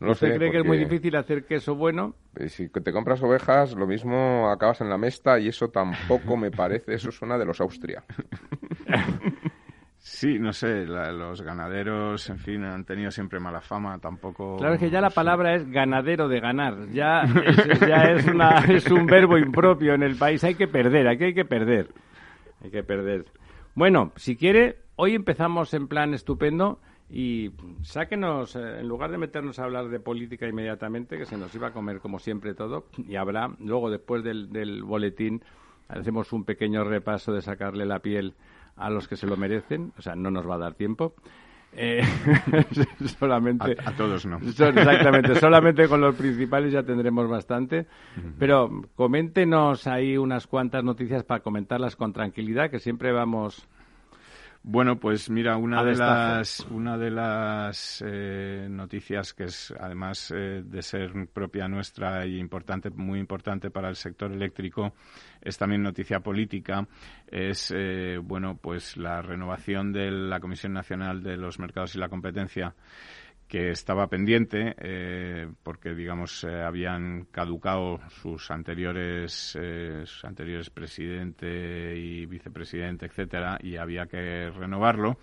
No 0.00 0.12
¿Usted 0.12 0.28
sé, 0.32 0.36
cree 0.38 0.50
que 0.50 0.58
es 0.60 0.64
muy 0.64 0.78
difícil 0.78 1.14
hacer 1.14 1.44
queso 1.44 1.74
bueno? 1.74 2.14
eh, 2.36 2.48
Si 2.48 2.68
te 2.70 2.90
compras 2.92 3.22
ovejas, 3.22 3.74
lo 3.74 3.86
mismo 3.86 4.50
acabas 4.50 4.80
en 4.80 4.88
la 4.88 4.96
mesta 4.96 5.38
y 5.38 5.48
eso 5.48 5.68
tampoco 5.68 6.36
me 6.38 6.50
parece, 6.50 6.94
eso 6.94 7.10
suena 7.12 7.36
de 7.36 7.44
los 7.44 7.60
Austria. 7.60 8.02
Sí, 10.02 10.38
no 10.38 10.54
sé, 10.54 10.86
la- 10.86 11.12
los 11.12 11.42
ganaderos, 11.42 12.30
en 12.30 12.38
fin, 12.38 12.64
han 12.64 12.84
tenido 12.86 13.10
siempre 13.10 13.38
mala 13.38 13.60
fama, 13.60 13.98
tampoco... 13.98 14.56
Claro, 14.56 14.74
es 14.74 14.80
que 14.80 14.88
ya 14.88 15.02
la 15.02 15.10
palabra 15.10 15.54
es 15.54 15.70
ganadero 15.70 16.26
de 16.26 16.40
ganar. 16.40 16.88
Ya 16.90 17.20
es, 17.24 17.80
ya 17.80 18.04
es, 18.12 18.26
una, 18.26 18.60
es 18.66 18.90
un 18.90 19.04
verbo 19.04 19.36
impropio 19.36 19.92
en 19.92 20.02
el 20.02 20.16
país. 20.16 20.42
Hay 20.42 20.54
que 20.54 20.66
perder, 20.68 21.06
aquí 21.06 21.24
hay 21.24 21.34
que 21.34 21.44
perder. 21.44 21.88
Hay 22.64 22.70
que 22.70 22.82
perder. 22.82 23.26
Bueno, 23.74 24.12
si 24.16 24.36
quiere, 24.36 24.78
hoy 24.96 25.14
empezamos 25.14 25.74
en 25.74 25.86
plan 25.86 26.14
estupendo 26.14 26.80
y 27.10 27.50
sáquenos, 27.82 28.54
eh, 28.56 28.80
en 28.80 28.88
lugar 28.88 29.10
de 29.10 29.18
meternos 29.18 29.58
a 29.58 29.64
hablar 29.64 29.88
de 29.88 29.98
política 29.98 30.46
inmediatamente, 30.46 31.18
que 31.18 31.26
se 31.26 31.36
nos 31.36 31.54
iba 31.54 31.68
a 31.68 31.72
comer 31.72 31.98
como 31.98 32.18
siempre 32.18 32.54
todo, 32.54 32.86
y 32.96 33.16
habrá, 33.16 33.50
luego 33.58 33.90
después 33.90 34.22
del, 34.22 34.52
del 34.52 34.82
boletín, 34.84 35.42
hacemos 35.88 36.32
un 36.32 36.44
pequeño 36.44 36.84
repaso 36.84 37.32
de 37.32 37.42
sacarle 37.42 37.84
la 37.84 37.98
piel 37.98 38.34
a 38.76 38.90
los 38.90 39.08
que 39.08 39.16
se 39.16 39.26
lo 39.26 39.36
merecen, 39.36 39.92
o 39.98 40.02
sea, 40.02 40.14
no 40.14 40.30
nos 40.30 40.48
va 40.48 40.54
a 40.54 40.58
dar 40.58 40.74
tiempo. 40.74 41.14
Eh, 41.72 42.02
solamente 43.18 43.76
A, 43.84 43.90
a 43.90 43.92
todos 43.96 44.26
no. 44.26 44.38
Exactamente, 44.38 45.36
solamente 45.36 45.86
con 45.88 46.00
los 46.00 46.16
principales 46.16 46.72
ya 46.72 46.82
tendremos 46.82 47.28
bastante. 47.28 47.86
Pero 48.38 48.82
coméntenos 48.96 49.86
ahí 49.86 50.16
unas 50.16 50.46
cuantas 50.46 50.82
noticias 50.82 51.22
para 51.22 51.40
comentarlas 51.40 51.96
con 51.96 52.12
tranquilidad, 52.12 52.70
que 52.70 52.78
siempre 52.78 53.12
vamos. 53.12 53.68
Bueno, 54.62 55.00
pues 55.00 55.30
mira, 55.30 55.56
una 55.56 55.82
de 55.82 55.96
las, 55.96 56.60
una 56.70 56.98
de 56.98 57.10
las 57.10 58.04
eh, 58.06 58.66
noticias 58.68 59.32
que 59.32 59.44
es, 59.44 59.72
además 59.80 60.30
eh, 60.36 60.62
de 60.62 60.82
ser 60.82 61.28
propia 61.32 61.66
nuestra 61.66 62.26
y 62.26 62.38
importante, 62.38 62.90
muy 62.90 63.18
importante 63.18 63.70
para 63.70 63.88
el 63.88 63.96
sector 63.96 64.30
eléctrico, 64.30 64.92
es 65.40 65.56
también 65.56 65.82
noticia 65.82 66.20
política, 66.20 66.86
es, 67.26 67.72
eh, 67.74 68.18
bueno, 68.22 68.58
pues 68.60 68.98
la 68.98 69.22
renovación 69.22 69.92
de 69.92 70.10
la 70.10 70.40
Comisión 70.40 70.74
Nacional 70.74 71.22
de 71.22 71.38
los 71.38 71.58
Mercados 71.58 71.94
y 71.94 71.98
la 71.98 72.10
Competencia 72.10 72.74
que 73.50 73.72
estaba 73.72 74.06
pendiente 74.06 74.76
eh, 74.78 75.48
porque 75.64 75.92
digamos 75.92 76.44
eh, 76.44 76.62
habían 76.62 77.24
caducado 77.32 77.98
sus 78.22 78.48
anteriores 78.52 79.58
eh, 79.60 80.02
sus 80.06 80.24
anteriores 80.24 80.70
presidente 80.70 81.96
y 81.96 82.26
vicepresidente 82.26 83.06
etcétera 83.06 83.58
y 83.60 83.76
había 83.76 84.06
que 84.06 84.50
renovarlo. 84.50 85.18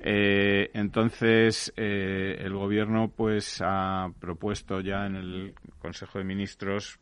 Eh, 0.00 0.70
entonces 0.74 1.72
el 1.76 2.52
gobierno 2.52 3.12
pues 3.16 3.62
ha 3.64 4.10
propuesto 4.18 4.80
ya 4.80 5.06
en 5.06 5.14
el 5.14 5.54
Consejo 5.78 6.18
de 6.18 6.24
Ministros 6.24 6.98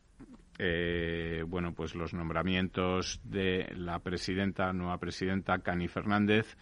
bueno, 1.47 1.73
pues 1.73 1.95
los 1.95 2.13
nombramientos 2.13 3.19
de 3.23 3.73
la 3.75 3.99
presidenta, 3.99 4.71
nueva 4.71 4.97
presidenta, 4.99 5.57
Cani 5.57 5.89
Fernández, 5.89 6.55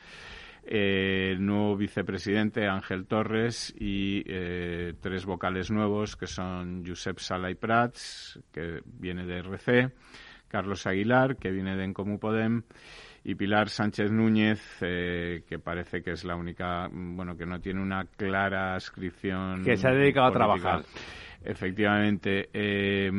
eh, 0.64 1.32
el 1.32 1.46
nuevo 1.46 1.76
vicepresidente 1.76 2.68
Ángel 2.68 3.06
Torres 3.08 3.74
y 3.78 4.24
eh, 4.28 4.94
tres 5.02 5.26
vocales 5.26 5.72
nuevos 5.72 6.16
que 6.16 6.28
son 6.28 6.84
Josep 6.86 7.18
Sala 7.20 7.50
y 7.50 7.56
Prats, 7.56 8.40
que 8.52 8.82
viene 8.86 9.26
de 9.26 9.40
RC, 9.40 9.92
Carlos 10.48 10.86
Aguilar, 10.86 11.38
que 11.38 11.52
viene 11.52 11.76
de 11.76 11.86
Encomú 11.86 12.20
Podem, 12.20 12.64
y 13.24 13.36
Pilar 13.36 13.70
Sánchez 13.70 14.12
Núñez, 14.12 14.62
eh, 14.82 15.44
que 15.48 15.60
parece 15.60 16.02
que 16.02 16.12
es 16.12 16.24
la 16.24 16.36
única, 16.36 16.90
bueno, 16.92 17.38
que 17.38 17.46
no 17.46 17.60
tiene 17.60 17.82
una 17.82 18.06
clara 18.06 18.76
inscripción. 18.76 19.64
Que 19.64 19.78
se 19.78 19.88
ha 19.88 19.92
dedicado 19.92 20.28
a 20.28 20.32
trabajar. 20.32 20.84
Efectivamente. 21.44 22.50
Eh, 22.54 23.12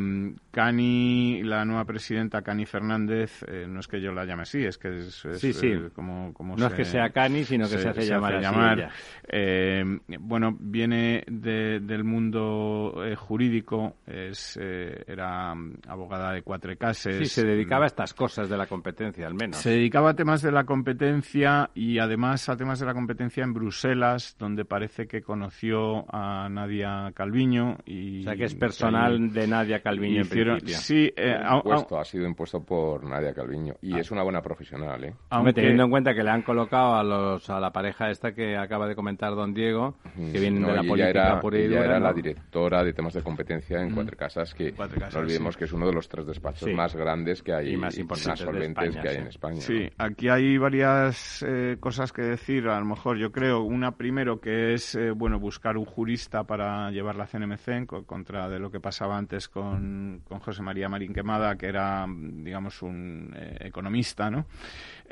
Cani, 0.50 1.42
la 1.42 1.64
nueva 1.64 1.84
presidenta, 1.84 2.42
Cani 2.42 2.66
Fernández, 2.66 3.42
eh, 3.48 3.66
no 3.68 3.80
es 3.80 3.88
que 3.88 4.00
yo 4.00 4.12
la 4.12 4.24
llame 4.24 4.42
así, 4.42 4.62
es 4.64 4.76
que 4.78 4.88
es, 4.98 5.24
es, 5.24 5.40
Sí, 5.40 5.52
sí. 5.52 5.68
eh, 5.68 5.88
como, 5.94 6.32
como 6.34 6.56
No 6.56 6.66
es 6.66 6.74
que 6.74 6.84
sea 6.84 7.08
Cani, 7.10 7.44
sino 7.44 7.64
que 7.68 7.78
se 7.78 7.88
hace 7.88 8.06
llamar 8.06 8.34
así 8.36 8.80
ella. 8.80 8.90
Eh, 9.28 9.82
bueno, 10.20 10.54
viene 10.60 11.24
de- 11.26 11.80
del 11.80 12.04
mundo 12.04 13.02
eh, 13.04 13.16
jurídico, 13.16 13.96
es, 14.06 14.58
eh, 14.60 15.04
era 15.06 15.54
mm, 15.54 15.78
abogada 15.88 16.32
de 16.32 16.42
cuatro 16.42 16.76
cases. 16.76 17.16
Sí, 17.16 17.26
se 17.26 17.46
dedicaba 17.46 17.84
a 17.84 17.86
estas 17.86 18.12
cosas 18.14 18.48
de 18.50 18.56
la 18.58 18.66
competencia, 18.66 19.26
al 19.26 19.34
menos. 19.34 19.56
Se 19.56 19.70
dedicaba 19.70 20.10
a 20.10 20.14
temas 20.14 20.42
de 20.42 20.52
la 20.52 20.64
competencia 20.64 21.70
y 21.74 21.98
además 21.98 22.48
a 22.50 22.56
temas 22.56 22.78
de 22.78 22.86
la 22.86 22.94
competencia 22.94 23.42
en 23.42 23.54
Bruselas, 23.54 24.36
donde 24.38 24.64
parece 24.66 25.06
que 25.06 25.22
conoció 25.22 26.04
a 26.14 26.48
Nadia 26.50 27.10
Calviño. 27.14 27.78
Y 27.86 28.11
O 28.20 28.22
sea, 28.24 28.36
que 28.36 28.44
es 28.44 28.54
personal 28.54 29.32
de 29.32 29.46
Nadia 29.46 29.80
Calviño 29.80 30.16
en 30.20 30.26
hicieron- 30.26 30.56
principio. 30.58 30.78
Sí, 30.82 31.12
eh, 31.16 31.34
au- 31.38 31.52
au- 31.52 31.56
Impuesto, 31.58 31.98
ha 31.98 32.04
sido 32.04 32.26
impuesto 32.26 32.62
por 32.64 33.04
Nadia 33.04 33.32
Calviño 33.32 33.74
y 33.80 33.98
es 33.98 34.10
una 34.10 34.22
buena 34.22 34.42
profesional, 34.42 35.04
¿eh? 35.04 35.14
Aunque- 35.30 35.52
teniendo 35.52 35.84
en 35.84 35.90
cuenta 35.90 36.14
que 36.14 36.22
le 36.22 36.30
han 36.30 36.42
colocado 36.42 36.94
a, 36.94 37.02
los, 37.04 37.48
a 37.50 37.60
la 37.60 37.72
pareja 37.72 38.10
esta 38.10 38.32
que 38.34 38.56
acaba 38.56 38.86
de 38.86 38.94
comentar 38.94 39.34
don 39.34 39.54
Diego, 39.54 39.96
que 40.14 40.38
vienen 40.40 40.62
No, 40.62 40.68
de 40.68 40.76
la 40.76 40.84
y 40.84 40.88
política 40.88 41.10
era, 41.10 41.40
pura 41.40 41.58
y 41.58 41.66
dura, 41.68 41.84
era 41.84 41.98
¿no? 41.98 42.06
la 42.06 42.12
directora 42.12 42.84
de 42.84 42.92
temas 42.92 43.14
de 43.14 43.22
competencia 43.22 43.80
en 43.80 43.94
Cuatro 43.94 44.16
Casas, 44.16 44.54
que 44.54 44.72
Cuatro 44.72 44.98
Casas, 44.98 45.14
no 45.14 45.20
olvidemos 45.20 45.54
sí. 45.54 45.58
que 45.58 45.64
es 45.64 45.72
uno 45.72 45.86
de 45.86 45.92
los 45.92 46.08
tres 46.08 46.26
despachos 46.26 46.68
Sí. 46.68 46.74
más 46.74 46.94
grandes 46.94 47.42
que 47.42 47.52
hay 47.52 47.74
Y 47.74 47.76
más 47.76 47.96
importantes 47.98 48.40
de 48.40 48.44
solventes 48.52 48.84
España, 48.84 49.02
que 49.02 49.08
hay 49.08 49.14
sí. 49.16 49.20
en 49.22 49.26
España. 49.28 49.60
Sí, 49.60 49.90
aquí 49.98 50.28
hay 50.28 50.58
varias 50.58 51.44
eh, 51.46 51.76
cosas 51.80 52.12
que 52.12 52.22
decir. 52.22 52.68
A 52.68 52.78
lo 52.78 52.84
mejor 52.86 53.18
yo 53.18 53.30
creo 53.32 53.62
una 53.62 53.92
primero 53.96 54.40
que 54.40 54.74
es 54.74 54.94
eh, 54.94 55.10
bueno 55.10 55.38
buscar 55.38 55.76
un 55.76 55.84
jurista 55.84 56.44
para 56.44 56.90
llevar 56.90 57.16
la 57.16 57.26
CNMC 57.26 57.68
en 57.68 57.86
co- 58.04 58.12
contra 58.22 58.48
de 58.48 58.58
lo 58.58 58.70
que 58.70 58.80
pasaba 58.80 59.16
antes 59.18 59.48
con, 59.48 60.22
con 60.28 60.40
José 60.40 60.62
María 60.62 60.88
Marín 60.88 61.12
Quemada, 61.12 61.56
que 61.56 61.66
era 61.66 62.06
digamos 62.08 62.82
un 62.82 63.32
eh, 63.36 63.56
economista, 63.60 64.30
¿no? 64.30 64.46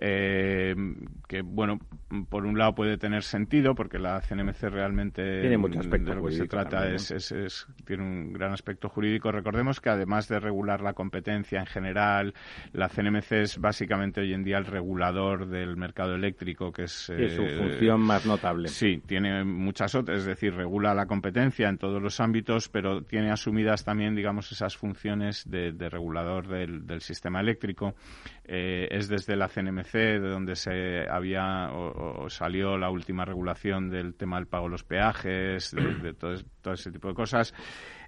Eh, 0.02 0.74
que 1.28 1.42
bueno 1.42 1.78
por 2.30 2.46
un 2.46 2.56
lado 2.58 2.74
puede 2.74 2.96
tener 2.96 3.22
sentido 3.22 3.74
porque 3.74 3.98
la 3.98 4.18
CNMC 4.22 4.62
realmente 4.70 5.40
Tiene 5.42 5.58
mucho 5.58 5.78
aspecto 5.80 6.10
de 6.10 6.16
lo 6.16 6.24
que 6.26 6.32
se 6.32 6.46
trata 6.46 6.70
también, 6.70 6.92
¿no? 6.92 6.96
es, 6.96 7.10
es- 7.10 7.32
es- 7.32 7.66
tiene 7.84 8.02
un 8.02 8.32
gran 8.32 8.52
aspecto 8.52 8.88
jurídico. 8.88 9.30
Recordemos 9.30 9.78
que 9.78 9.90
además 9.90 10.26
de 10.26 10.40
regular 10.40 10.80
la 10.80 10.94
competencia 10.94 11.60
en 11.60 11.66
general, 11.66 12.32
la 12.72 12.88
CNMC 12.88 13.32
es 13.42 13.58
básicamente 13.58 14.22
hoy 14.22 14.32
en 14.32 14.42
día 14.42 14.56
el 14.56 14.64
regulador 14.64 15.46
del 15.48 15.76
mercado 15.76 16.14
eléctrico, 16.14 16.72
que 16.72 16.84
es 16.84 16.92
su 16.92 17.12
eh, 17.12 17.56
función 17.58 18.00
más 18.00 18.24
notable. 18.24 18.68
Sí, 18.68 19.02
tiene 19.06 19.44
muchas 19.44 19.94
otras, 19.94 20.20
es 20.20 20.24
decir, 20.24 20.54
regula 20.54 20.94
la 20.94 21.04
competencia 21.06 21.68
en 21.68 21.76
todos 21.76 22.00
los 22.02 22.20
ámbitos, 22.20 22.70
pero 22.70 23.02
tiene 23.02 23.30
asumidas 23.30 23.84
también, 23.84 24.14
digamos, 24.14 24.50
esas 24.50 24.76
funciones 24.78 25.48
de, 25.48 25.72
de 25.72 25.88
regulador 25.90 26.48
del, 26.48 26.86
del 26.86 27.02
sistema 27.02 27.40
eléctrico. 27.40 27.94
Eh, 28.52 28.88
es 28.90 29.06
desde 29.08 29.36
la 29.36 29.46
CNMC 29.46 29.92
de 29.92 30.18
donde 30.28 30.56
se 30.56 31.08
había 31.08 31.70
o, 31.72 32.24
o 32.24 32.28
salió 32.30 32.76
la 32.76 32.90
última 32.90 33.24
regulación 33.24 33.90
del 33.90 34.14
tema 34.16 34.38
del 34.38 34.48
pago 34.48 34.64
de 34.64 34.70
los 34.72 34.82
peajes, 34.82 35.70
de, 35.70 35.94
de 36.02 36.14
todo, 36.18 36.32
es- 36.32 36.44
todo 36.60 36.74
ese 36.74 36.90
tipo 36.90 37.06
de 37.06 37.14
cosas. 37.14 37.54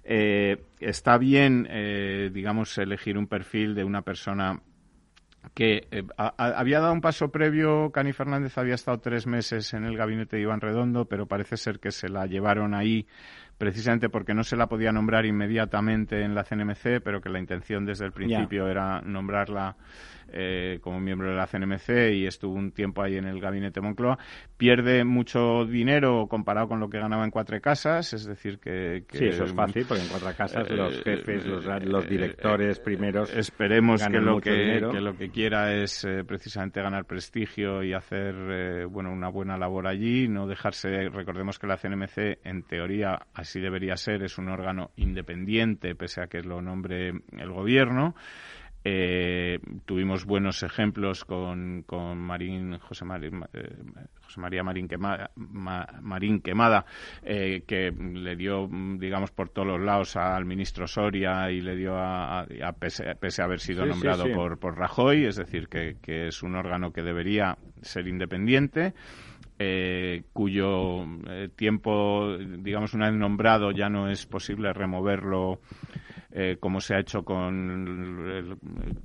Eh, 0.03 0.61
está 0.81 1.17
bien, 1.17 1.65
eh, 1.69 2.29
digamos, 2.33 2.77
elegir 2.77 3.17
un 3.17 3.27
perfil 3.27 3.73
de 3.73 3.85
una 3.85 4.01
persona 4.01 4.59
que 5.53 5.87
eh, 5.91 6.03
a- 6.17 6.33
a- 6.37 6.59
había 6.59 6.81
dado 6.81 6.91
un 6.91 6.99
paso 7.01 7.31
previo, 7.31 7.91
Cani 7.91 8.11
Fernández 8.11 8.57
había 8.57 8.75
estado 8.75 8.99
tres 8.99 9.27
meses 9.27 9.73
en 9.73 9.85
el 9.85 9.95
gabinete 9.95 10.35
de 10.35 10.41
Iván 10.41 10.59
Redondo, 10.61 11.05
pero 11.05 11.25
parece 11.25 11.55
ser 11.55 11.79
que 11.79 11.91
se 11.91 12.09
la 12.09 12.25
llevaron 12.25 12.73
ahí 12.73 13.07
precisamente 13.57 14.09
porque 14.09 14.33
no 14.33 14.43
se 14.43 14.55
la 14.55 14.67
podía 14.67 14.91
nombrar 14.91 15.25
inmediatamente 15.25 16.23
en 16.23 16.35
la 16.35 16.43
CNMC, 16.43 17.01
pero 17.03 17.21
que 17.21 17.29
la 17.29 17.39
intención 17.39 17.85
desde 17.85 18.05
el 18.05 18.11
principio 18.11 18.67
era 18.67 19.01
nombrarla 19.01 19.75
eh, 20.35 20.79
como 20.81 20.99
miembro 20.99 21.29
de 21.29 21.35
la 21.35 21.45
CNMC 21.45 22.13
y 22.13 22.25
estuvo 22.25 22.55
un 22.55 22.71
tiempo 22.71 23.03
ahí 23.03 23.17
en 23.17 23.25
el 23.25 23.39
gabinete 23.39 23.81
Moncloa. 23.81 24.17
Pierde 24.57 25.03
mucho 25.03 25.65
dinero 25.65 26.27
comparado 26.27 26.67
con 26.67 26.79
lo 26.79 26.89
que 26.89 26.97
ganaba 26.97 27.23
en 27.23 27.31
Cuatro 27.31 27.59
Casas, 27.61 28.13
es 28.13 28.25
decir, 28.25 28.59
que... 28.59 29.03
que 29.07 29.17
Sí, 29.17 29.25
eso 29.25 29.43
es 29.43 29.53
fácil, 29.53 29.85
porque 29.87 30.03
en 30.03 30.09
cuatro 30.09 30.33
casas 30.35 30.69
los 30.71 30.97
eh, 30.97 31.01
jefes, 31.03 31.45
los, 31.45 31.65
eh, 31.65 31.79
los 31.81 32.09
directores 32.09 32.79
primeros 32.79 33.33
Esperemos 33.33 34.05
que 34.05 34.19
lo 34.19 34.39
que, 34.39 34.79
lo 34.79 35.17
que 35.17 35.29
quiera 35.29 35.73
es 35.73 36.03
eh, 36.03 36.23
precisamente 36.23 36.81
ganar 36.81 37.05
prestigio 37.05 37.83
y 37.83 37.93
hacer 37.93 38.35
eh, 38.35 38.85
bueno 38.85 39.11
una 39.11 39.29
buena 39.29 39.57
labor 39.57 39.87
allí, 39.87 40.27
no 40.27 40.47
dejarse. 40.47 41.09
Recordemos 41.09 41.59
que 41.59 41.67
la 41.67 41.77
CNMC 41.77 42.39
en 42.43 42.63
teoría 42.63 43.27
así 43.43 43.59
debería 43.61 43.95
ser, 43.95 44.23
es 44.23 44.37
un 44.37 44.49
órgano 44.49 44.91
independiente 44.95 45.95
pese 45.95 46.21
a 46.21 46.27
que 46.27 46.41
lo 46.41 46.61
nombre 46.61 47.13
el 47.37 47.51
gobierno. 47.51 48.15
Eh, 48.85 49.59
tuvimos 49.85 50.25
buenos 50.25 50.61
ejemplos 50.61 51.23
con, 51.23 51.83
con 51.83 52.17
Marín, 52.17 52.77
José, 52.79 53.05
Marín, 53.05 53.41
eh, 53.53 53.69
José 54.25 54.41
María 54.41 54.61
Marín 54.61 54.89
Quemada, 54.89 55.31
Ma- 55.37 55.87
Marín 56.01 56.41
Quemada 56.41 56.85
eh, 57.21 57.63
que 57.65 57.91
le 57.91 58.35
dio, 58.35 58.67
digamos, 58.97 59.31
por 59.31 59.47
todos 59.47 59.69
los 59.69 59.79
lados 59.79 60.17
al 60.17 60.43
ministro 60.43 60.85
Soria 60.85 61.49
y 61.49 61.61
le 61.61 61.77
dio 61.77 61.95
a, 61.95 62.41
a- 62.41 62.47
a 62.61 62.71
pese, 62.73 63.15
pese 63.15 63.41
a 63.41 63.45
haber 63.45 63.61
sido 63.61 63.83
Sí, 63.83 63.87
sí, 63.87 63.93
nombrado 63.93 64.25
sí. 64.25 64.33
Por, 64.33 64.59
por 64.59 64.77
Rajoy, 64.77 65.27
es 65.27 65.37
decir, 65.37 65.69
que, 65.69 65.95
que 66.01 66.27
es 66.27 66.43
un 66.43 66.55
órgano 66.55 66.91
que 66.91 67.03
debería 67.03 67.57
ser 67.81 68.05
independiente 68.09 68.93
eh, 69.59 70.23
cuyo 70.33 71.03
eh, 71.27 71.49
tiempo, 71.55 72.37
digamos, 72.37 72.93
una 72.93 73.09
vez 73.09 73.19
nombrado, 73.19 73.71
ya 73.71 73.89
no 73.89 74.09
es 74.09 74.25
posible 74.25 74.73
removerlo 74.73 75.61
eh, 76.31 76.57
como 76.59 76.81
se 76.81 76.95
ha 76.95 76.99
hecho 76.99 77.23
con 77.23 78.27
el, 78.27 78.57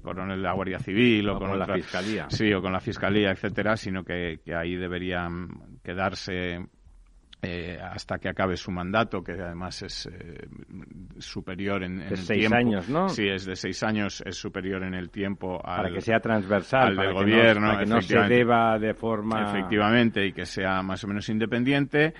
coronel 0.02 0.38
de 0.38 0.42
la 0.42 0.54
Guardia 0.54 0.78
Civil 0.78 1.28
o, 1.28 1.38
con, 1.38 1.58
la 1.58 1.66
Fiscalía. 1.66 2.26
Sí, 2.30 2.52
o 2.52 2.62
con 2.62 2.72
la 2.72 2.80
Fiscalía, 2.80 3.30
etcétera, 3.30 3.76
sino 3.76 4.02
que, 4.02 4.40
que 4.44 4.54
ahí 4.54 4.76
deberían 4.76 5.78
quedarse 5.84 6.66
eh, 7.40 7.78
hasta 7.80 8.18
que 8.18 8.28
acabe 8.28 8.56
su 8.56 8.70
mandato, 8.72 9.22
que 9.22 9.32
además 9.32 9.82
es 9.82 10.06
eh, 10.06 10.48
superior 11.18 11.84
en, 11.84 12.00
en 12.02 12.08
de 12.08 12.14
el 12.14 12.16
seis 12.16 12.40
tiempo. 12.40 12.56
años, 12.56 12.88
¿no? 12.88 13.08
Sí, 13.08 13.28
es 13.28 13.44
de 13.44 13.54
seis 13.54 13.82
años, 13.82 14.22
es 14.26 14.36
superior 14.36 14.82
en 14.82 14.94
el 14.94 15.10
tiempo 15.10 15.54
al, 15.64 15.76
para 15.76 15.90
que 15.92 16.00
sea 16.00 16.18
transversal, 16.20 16.88
al 16.88 16.96
para 16.96 17.08
del 17.08 17.16
que 17.16 17.22
gobierno, 17.24 17.66
no, 17.66 17.72
para 17.74 17.84
que 17.84 17.90
no 17.90 18.00
se 18.00 18.18
deba 18.18 18.78
de 18.78 18.94
forma... 18.94 19.42
efectivamente, 19.50 20.26
y 20.26 20.32
que 20.32 20.46
sea 20.46 20.82
más 20.82 21.04
o 21.04 21.08
menos 21.08 21.28
independiente. 21.28 22.14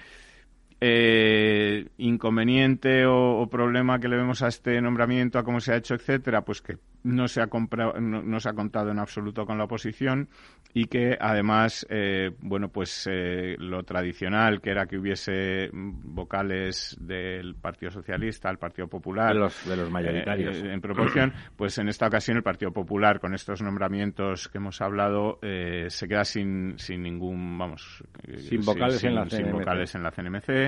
Eh, 0.81 1.89
inconveniente 1.99 3.05
o, 3.05 3.41
o 3.43 3.49
problema 3.51 3.99
que 3.99 4.07
le 4.09 4.17
vemos 4.17 4.43
a 4.43 4.49
este 4.49 4.81
nombramiento, 4.81 5.39
a 5.39 5.43
cómo 5.43 5.59
se 5.61 5.73
ha 5.73 5.77
hecho, 5.77 5.95
etcétera, 5.95 6.43
pues 6.43 6.63
que 6.63 6.77
no 7.03 7.27
se 7.27 7.41
ha 7.43 7.49
comprado, 7.49 8.01
no, 8.01 8.23
no 8.23 8.39
se 8.39 8.49
ha 8.49 8.53
contado 8.53 8.91
en 8.91 8.99
absoluto 9.01 9.45
con 9.45 9.59
la 9.59 9.65
oposición 9.65 10.29
y 10.75 10.85
que 10.87 11.17
además, 11.19 11.87
eh, 11.91 12.31
bueno, 12.41 12.69
pues 12.69 13.09
eh, 13.11 13.57
lo 13.59 13.83
tradicional 13.83 14.61
que 14.61 14.71
era 14.71 14.87
que 14.87 14.99
hubiese 14.99 15.71
vocales 15.73 16.97
del 17.01 17.55
Partido 17.57 17.91
Socialista, 17.91 18.49
al 18.49 18.59
Partido 18.59 18.87
Popular, 18.89 19.33
De 19.35 19.41
los- 19.41 19.69
de 19.69 19.77
los 19.77 19.91
mayoritarios. 19.91 20.59
eh, 20.59 20.73
en 20.73 20.81
proporción, 20.81 21.33
pues 21.57 21.79
en 21.79 21.89
esta 21.89 22.07
ocasión 22.07 22.37
el 22.37 22.43
Partido 22.43 22.71
Popular, 22.73 23.19
con 23.21 23.35
estos 23.35 23.63
nombramientos 23.63 24.49
que 24.49 24.59
hemos 24.59 24.81
hablado, 24.81 25.39
eh, 25.43 25.87
se 25.89 26.07
queda 26.07 26.25
sin, 26.25 26.79
sin 26.79 27.03
ningún, 27.03 27.59
vamos, 27.59 28.05
Sin 28.39 28.61
vocales 28.65 29.03
en 29.05 29.15
la 29.15 29.29
sin 29.31 29.51
vocales 29.53 29.95
en 29.95 30.03
la 30.03 30.11
CNMC. 30.11 30.68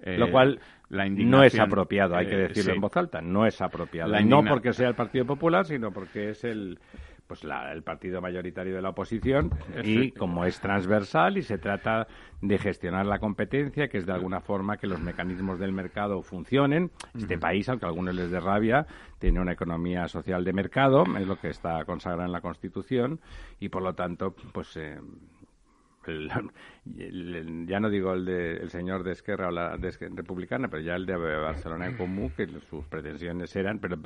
Eh, 0.00 0.16
Lo 0.18 0.30
cual 0.30 0.60
la 0.88 1.08
no 1.08 1.42
es 1.42 1.58
apropiado, 1.58 2.16
hay 2.16 2.26
que 2.26 2.34
eh, 2.34 2.48
decirlo 2.48 2.70
sí. 2.72 2.74
en 2.76 2.80
voz 2.80 2.96
alta, 2.96 3.20
no 3.22 3.46
es 3.46 3.60
apropiado. 3.62 4.10
La 4.10 4.20
no 4.20 4.44
porque 4.44 4.72
sea 4.72 4.88
el 4.88 4.94
Partido 4.94 5.24
Popular, 5.24 5.64
sino 5.64 5.90
porque 5.92 6.30
es 6.30 6.44
el 6.44 6.78
pues 7.24 7.44
la- 7.44 7.72
el 7.72 7.82
partido 7.82 8.20
mayoritario 8.20 8.74
de 8.74 8.82
la 8.82 8.90
oposición 8.90 9.50
y 9.82 10.10
como 10.10 10.44
es 10.44 10.60
transversal 10.60 11.38
y 11.38 11.42
se 11.42 11.56
trata 11.56 12.06
de 12.42 12.58
gestionar 12.58 13.06
la 13.06 13.20
competencia, 13.20 13.88
que 13.88 13.96
es 13.96 14.04
de 14.04 14.12
alguna 14.12 14.40
forma 14.40 14.76
que 14.76 14.86
los 14.86 15.00
mecanismos 15.00 15.58
del 15.58 15.72
mercado 15.72 16.20
funcionen. 16.20 16.90
Este 17.16 17.38
país, 17.38 17.70
aunque 17.70 17.86
a 17.86 17.88
algunos 17.88 18.14
les 18.14 18.30
dé 18.30 18.38
rabia, 18.38 18.86
tiene 19.18 19.40
una 19.40 19.52
economía 19.52 20.08
social 20.08 20.44
de 20.44 20.52
mercado, 20.52 21.04
es 21.18 21.26
lo 21.26 21.36
que 21.36 21.48
está 21.48 21.82
consagrado 21.86 22.26
en 22.26 22.32
la 22.32 22.42
Constitución 22.42 23.18
y 23.60 23.70
por 23.70 23.82
lo 23.82 23.94
tanto, 23.94 24.34
pues 24.52 24.76
eh, 24.76 24.98
el- 26.10 26.30
el- 26.98 27.34
el- 27.36 27.66
ya 27.66 27.78
no 27.80 27.88
digo 27.88 28.12
el 28.12 28.24
de 28.24 28.56
el 28.56 28.70
señor 28.70 29.04
de 29.04 29.12
Esquerra 29.12 29.48
o 29.48 29.50
la 29.50 29.76
de 29.76 29.88
Esquerra 29.88 30.14
Republicana, 30.16 30.68
pero 30.68 30.82
ya 30.82 30.94
el 30.96 31.06
de 31.06 31.16
Barcelona 31.16 31.86
en 31.86 31.96
Comú, 31.96 32.30
que 32.36 32.46
sus 32.68 32.84
pretensiones 32.86 33.54
eran, 33.56 33.78
pero 33.78 33.96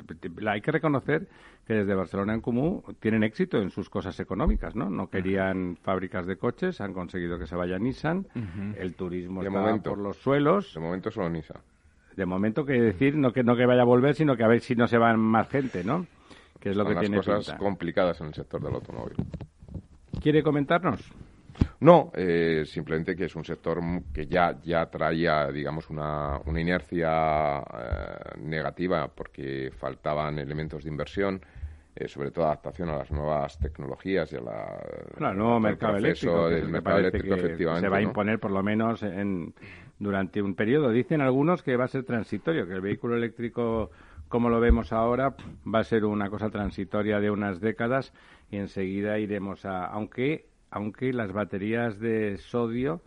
hay 0.47 0.61
que 0.61 0.71
reconocer 0.71 1.27
que 1.65 1.73
desde 1.73 1.95
Barcelona 1.95 2.33
en 2.33 2.41
Comú 2.41 2.83
tienen 2.99 3.23
éxito 3.23 3.57
en 3.61 3.69
sus 3.71 3.89
cosas 3.89 4.19
económicas, 4.19 4.75
¿no? 4.75 4.89
No 4.89 5.09
querían 5.09 5.77
fábricas 5.81 6.25
de 6.27 6.37
coches, 6.37 6.79
han 6.81 6.93
conseguido 6.93 7.37
que 7.39 7.47
se 7.47 7.55
vaya 7.55 7.77
Nissan, 7.79 8.25
el 8.77 8.93
turismo 8.95 9.41
De 9.41 9.47
está 9.47 9.59
momento. 9.59 9.89
por 9.89 9.99
los 9.99 10.17
suelos. 10.17 10.73
De 10.73 10.79
momento 10.79 11.11
solo 11.11 11.29
Nisa. 11.29 11.59
De 12.15 12.25
momento 12.25 12.65
que 12.65 12.73
decir 12.81 13.15
no 13.15 13.31
que 13.31 13.43
no 13.43 13.55
que 13.55 13.65
vaya 13.65 13.81
a 13.81 13.85
volver, 13.85 14.15
sino 14.15 14.35
que 14.35 14.43
a 14.43 14.47
ver 14.47 14.61
si 14.61 14.75
no 14.75 14.87
se 14.87 14.97
van 14.97 15.19
más 15.19 15.47
gente, 15.49 15.83
¿no? 15.83 16.05
Que 16.59 16.69
es 16.71 16.75
lo 16.75 16.83
Son 16.83 16.89
que 16.89 16.95
las 16.95 17.01
tiene 17.01 17.17
cosas 17.17 17.45
pinta. 17.45 17.57
complicadas 17.59 18.19
en 18.21 18.27
el 18.27 18.33
sector 18.33 18.59
del 18.63 18.73
automóvil. 18.73 19.17
¿Quiere 20.21 20.41
comentarnos? 20.41 20.99
No, 21.79 22.11
eh, 22.15 22.63
simplemente 22.65 23.15
que 23.15 23.25
es 23.25 23.35
un 23.35 23.45
sector 23.45 23.79
que 24.13 24.25
ya, 24.27 24.59
ya 24.63 24.85
traía, 24.87 25.51
digamos, 25.51 25.89
una, 25.89 26.39
una 26.45 26.59
inercia 26.59 27.59
eh, 27.59 28.37
negativa 28.39 29.07
porque 29.07 29.71
faltaban 29.75 30.39
elementos 30.39 30.83
de 30.83 30.89
inversión, 30.89 31.41
eh, 31.95 32.07
sobre 32.07 32.31
todo 32.31 32.45
adaptación 32.45 32.89
a 32.89 32.97
las 32.97 33.11
nuevas 33.11 33.57
tecnologías 33.59 34.31
y 34.33 34.37
a 34.37 34.41
la, 34.41 34.79
Claro, 35.15 35.33
el 35.33 35.37
nuevo 35.39 35.59
mercado 35.59 35.97
eléctrico, 35.97 36.47
el 36.49 36.69
mercado 36.69 36.99
eléctrico, 36.99 37.35
efectivamente. 37.35 37.85
se 37.85 37.89
va 37.89 37.97
a 37.97 38.01
¿no? 38.01 38.07
imponer 38.07 38.39
por 38.39 38.51
lo 38.51 38.61
menos 38.63 39.03
en, 39.03 39.53
durante 39.99 40.41
un 40.41 40.55
periodo. 40.55 40.91
Dicen 40.91 41.21
algunos 41.21 41.63
que 41.63 41.75
va 41.75 41.85
a 41.85 41.87
ser 41.87 42.03
transitorio, 42.03 42.67
que 42.67 42.73
el 42.73 42.81
vehículo 42.81 43.15
eléctrico, 43.15 43.91
como 44.27 44.49
lo 44.49 44.59
vemos 44.59 44.93
ahora, 44.93 45.35
va 45.73 45.79
a 45.79 45.83
ser 45.83 46.05
una 46.05 46.29
cosa 46.29 46.49
transitoria 46.49 47.19
de 47.19 47.31
unas 47.31 47.59
décadas 47.59 48.13
y 48.51 48.57
enseguida 48.57 49.19
iremos 49.19 49.65
a... 49.65 49.85
Aunque, 49.85 50.45
aunque 50.77 51.11
las 51.11 51.33
baterías 51.33 51.99
de 51.99 52.37
sodio 52.37 53.01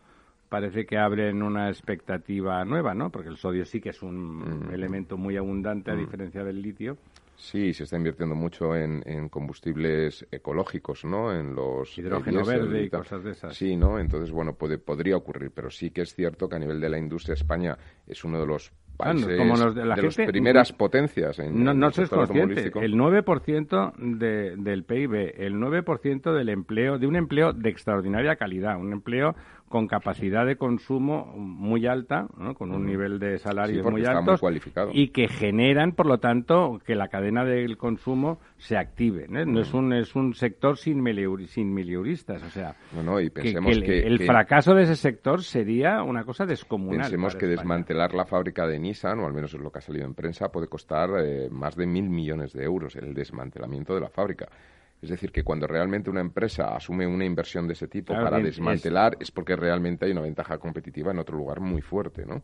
parece 0.48 0.84
que 0.84 0.98
abren 0.98 1.42
una 1.42 1.68
expectativa 1.68 2.64
nueva, 2.64 2.92
¿no? 2.94 3.10
Porque 3.10 3.28
el 3.28 3.36
sodio 3.36 3.64
sí 3.64 3.80
que 3.80 3.90
es 3.90 4.02
un 4.02 4.66
Mm. 4.68 4.74
elemento 4.74 5.16
muy 5.16 5.36
abundante 5.36 5.90
a 5.92 5.94
diferencia 5.94 6.42
del 6.44 6.60
litio. 6.60 6.96
Sí, 7.36 7.72
se 7.72 7.84
está 7.84 7.96
invirtiendo 7.96 8.34
mucho 8.34 8.76
en, 8.76 9.02
en 9.06 9.28
combustibles 9.30 10.26
ecológicos, 10.30 11.04
¿no? 11.06 11.32
En 11.32 11.54
los 11.54 11.96
Hidrógeno 11.96 12.44
verde 12.44 12.82
y 12.82 12.90
cosas 12.90 13.24
de 13.24 13.30
esas. 13.30 13.56
Sí, 13.56 13.76
¿no? 13.76 13.98
Entonces, 13.98 14.30
bueno, 14.30 14.52
puede, 14.54 14.76
podría 14.76 15.16
ocurrir, 15.16 15.50
pero 15.50 15.70
sí 15.70 15.90
que 15.90 16.02
es 16.02 16.14
cierto 16.14 16.48
que 16.48 16.56
a 16.56 16.58
nivel 16.58 16.80
de 16.80 16.90
la 16.90 16.98
industria 16.98 17.34
España 17.34 17.78
es 18.06 18.24
uno 18.24 18.38
de 18.40 18.46
los 18.46 18.72
Países 19.04 19.38
como 19.38 19.56
los 19.56 19.74
de 19.74 19.80
la 19.84 19.96
las 19.96 20.00
gente- 20.00 20.26
primeras 20.26 20.72
potencias 20.72 21.38
en, 21.38 21.62
No, 21.64 21.74
no 21.74 21.88
el 21.88 21.92
sois 21.92 22.08
sector 22.08 22.26
consciente. 22.28 22.40
automovilístico. 22.68 22.80
El 22.80 22.94
9% 22.96 23.92
de, 23.98 24.56
del 24.56 24.84
PIB, 24.84 25.34
el 25.38 25.54
9% 25.54 26.32
del 26.34 26.48
empleo, 26.48 26.98
de 26.98 27.06
un 27.06 27.16
empleo 27.16 27.52
de 27.52 27.68
extraordinaria 27.70 28.36
calidad, 28.36 28.78
un 28.78 28.92
empleo 28.92 29.34
con 29.70 29.86
capacidad 29.86 30.44
de 30.44 30.56
consumo 30.56 31.26
muy 31.36 31.86
alta, 31.86 32.26
¿no? 32.36 32.54
con 32.54 32.72
un 32.72 32.84
nivel 32.84 33.20
de 33.20 33.38
salarios 33.38 33.86
muy 33.88 34.02
cualificado. 34.40 34.90
y 34.92 35.10
que 35.10 35.28
generan, 35.28 35.92
por 35.92 36.06
lo 36.06 36.18
tanto, 36.18 36.80
que 36.84 36.96
la 36.96 37.06
cadena 37.06 37.44
del 37.44 37.76
consumo 37.76 38.40
se 38.56 38.76
active. 38.76 39.26
¿no? 39.28 39.44
No 39.44 39.60
es 39.60 39.72
un 39.72 39.92
es 39.92 40.16
un 40.16 40.34
sector 40.34 40.76
sin, 40.76 41.04
sin 41.46 41.72
miliuristas, 41.72 42.42
o 42.42 42.50
sea, 42.50 42.74
No, 42.96 43.04
no, 43.04 43.20
y 43.20 43.30
pensemos 43.30 43.70
que, 43.70 43.78
el, 43.78 43.84
que, 43.84 44.00
el 44.08 44.18
que- 44.18 44.26
fracaso 44.26 44.74
de 44.74 44.82
ese 44.82 44.96
sector 44.96 45.44
sería 45.44 46.02
una 46.02 46.24
cosa 46.24 46.46
descomunal. 46.46 47.02
pensemos 47.02 47.36
que 47.36 47.46
España. 47.46 47.60
desmantelar 47.62 48.12
la 48.12 48.24
fábrica 48.26 48.66
de 48.66 48.80
Nissan, 48.80 49.20
o 49.20 49.26
al 49.26 49.32
menos 49.32 49.54
es 49.54 49.60
lo 49.60 49.70
que 49.70 49.78
ha 49.78 49.82
salido 49.82 50.04
en 50.04 50.14
prensa, 50.14 50.48
puede 50.48 50.66
costar 50.66 51.10
eh, 51.22 51.48
más 51.48 51.76
de 51.76 51.86
mil 51.86 52.10
millones 52.10 52.52
de 52.52 52.64
euros 52.64 52.96
el 52.96 53.14
desmantelamiento 53.14 53.94
de 53.94 54.00
la 54.00 54.08
fábrica. 54.08 54.48
Es 55.02 55.08
decir, 55.08 55.32
que 55.32 55.42
cuando 55.42 55.66
realmente 55.66 56.10
una 56.10 56.20
empresa 56.20 56.76
asume 56.76 57.06
una 57.06 57.24
inversión 57.24 57.66
de 57.66 57.72
ese 57.72 57.88
tipo 57.88 58.12
Claro, 58.12 58.24
para 58.26 58.38
es- 58.38 58.44
desmantelar 58.44 59.16
es 59.20 59.30
porque 59.30 59.56
realmente 59.56 60.04
hay 60.04 60.12
una 60.12 60.20
ventaja 60.20 60.58
competitiva 60.58 61.10
en 61.10 61.18
otro 61.18 61.36
lugar 61.38 61.60
muy 61.60 61.80
fuerte, 61.80 62.26
¿no? 62.26 62.42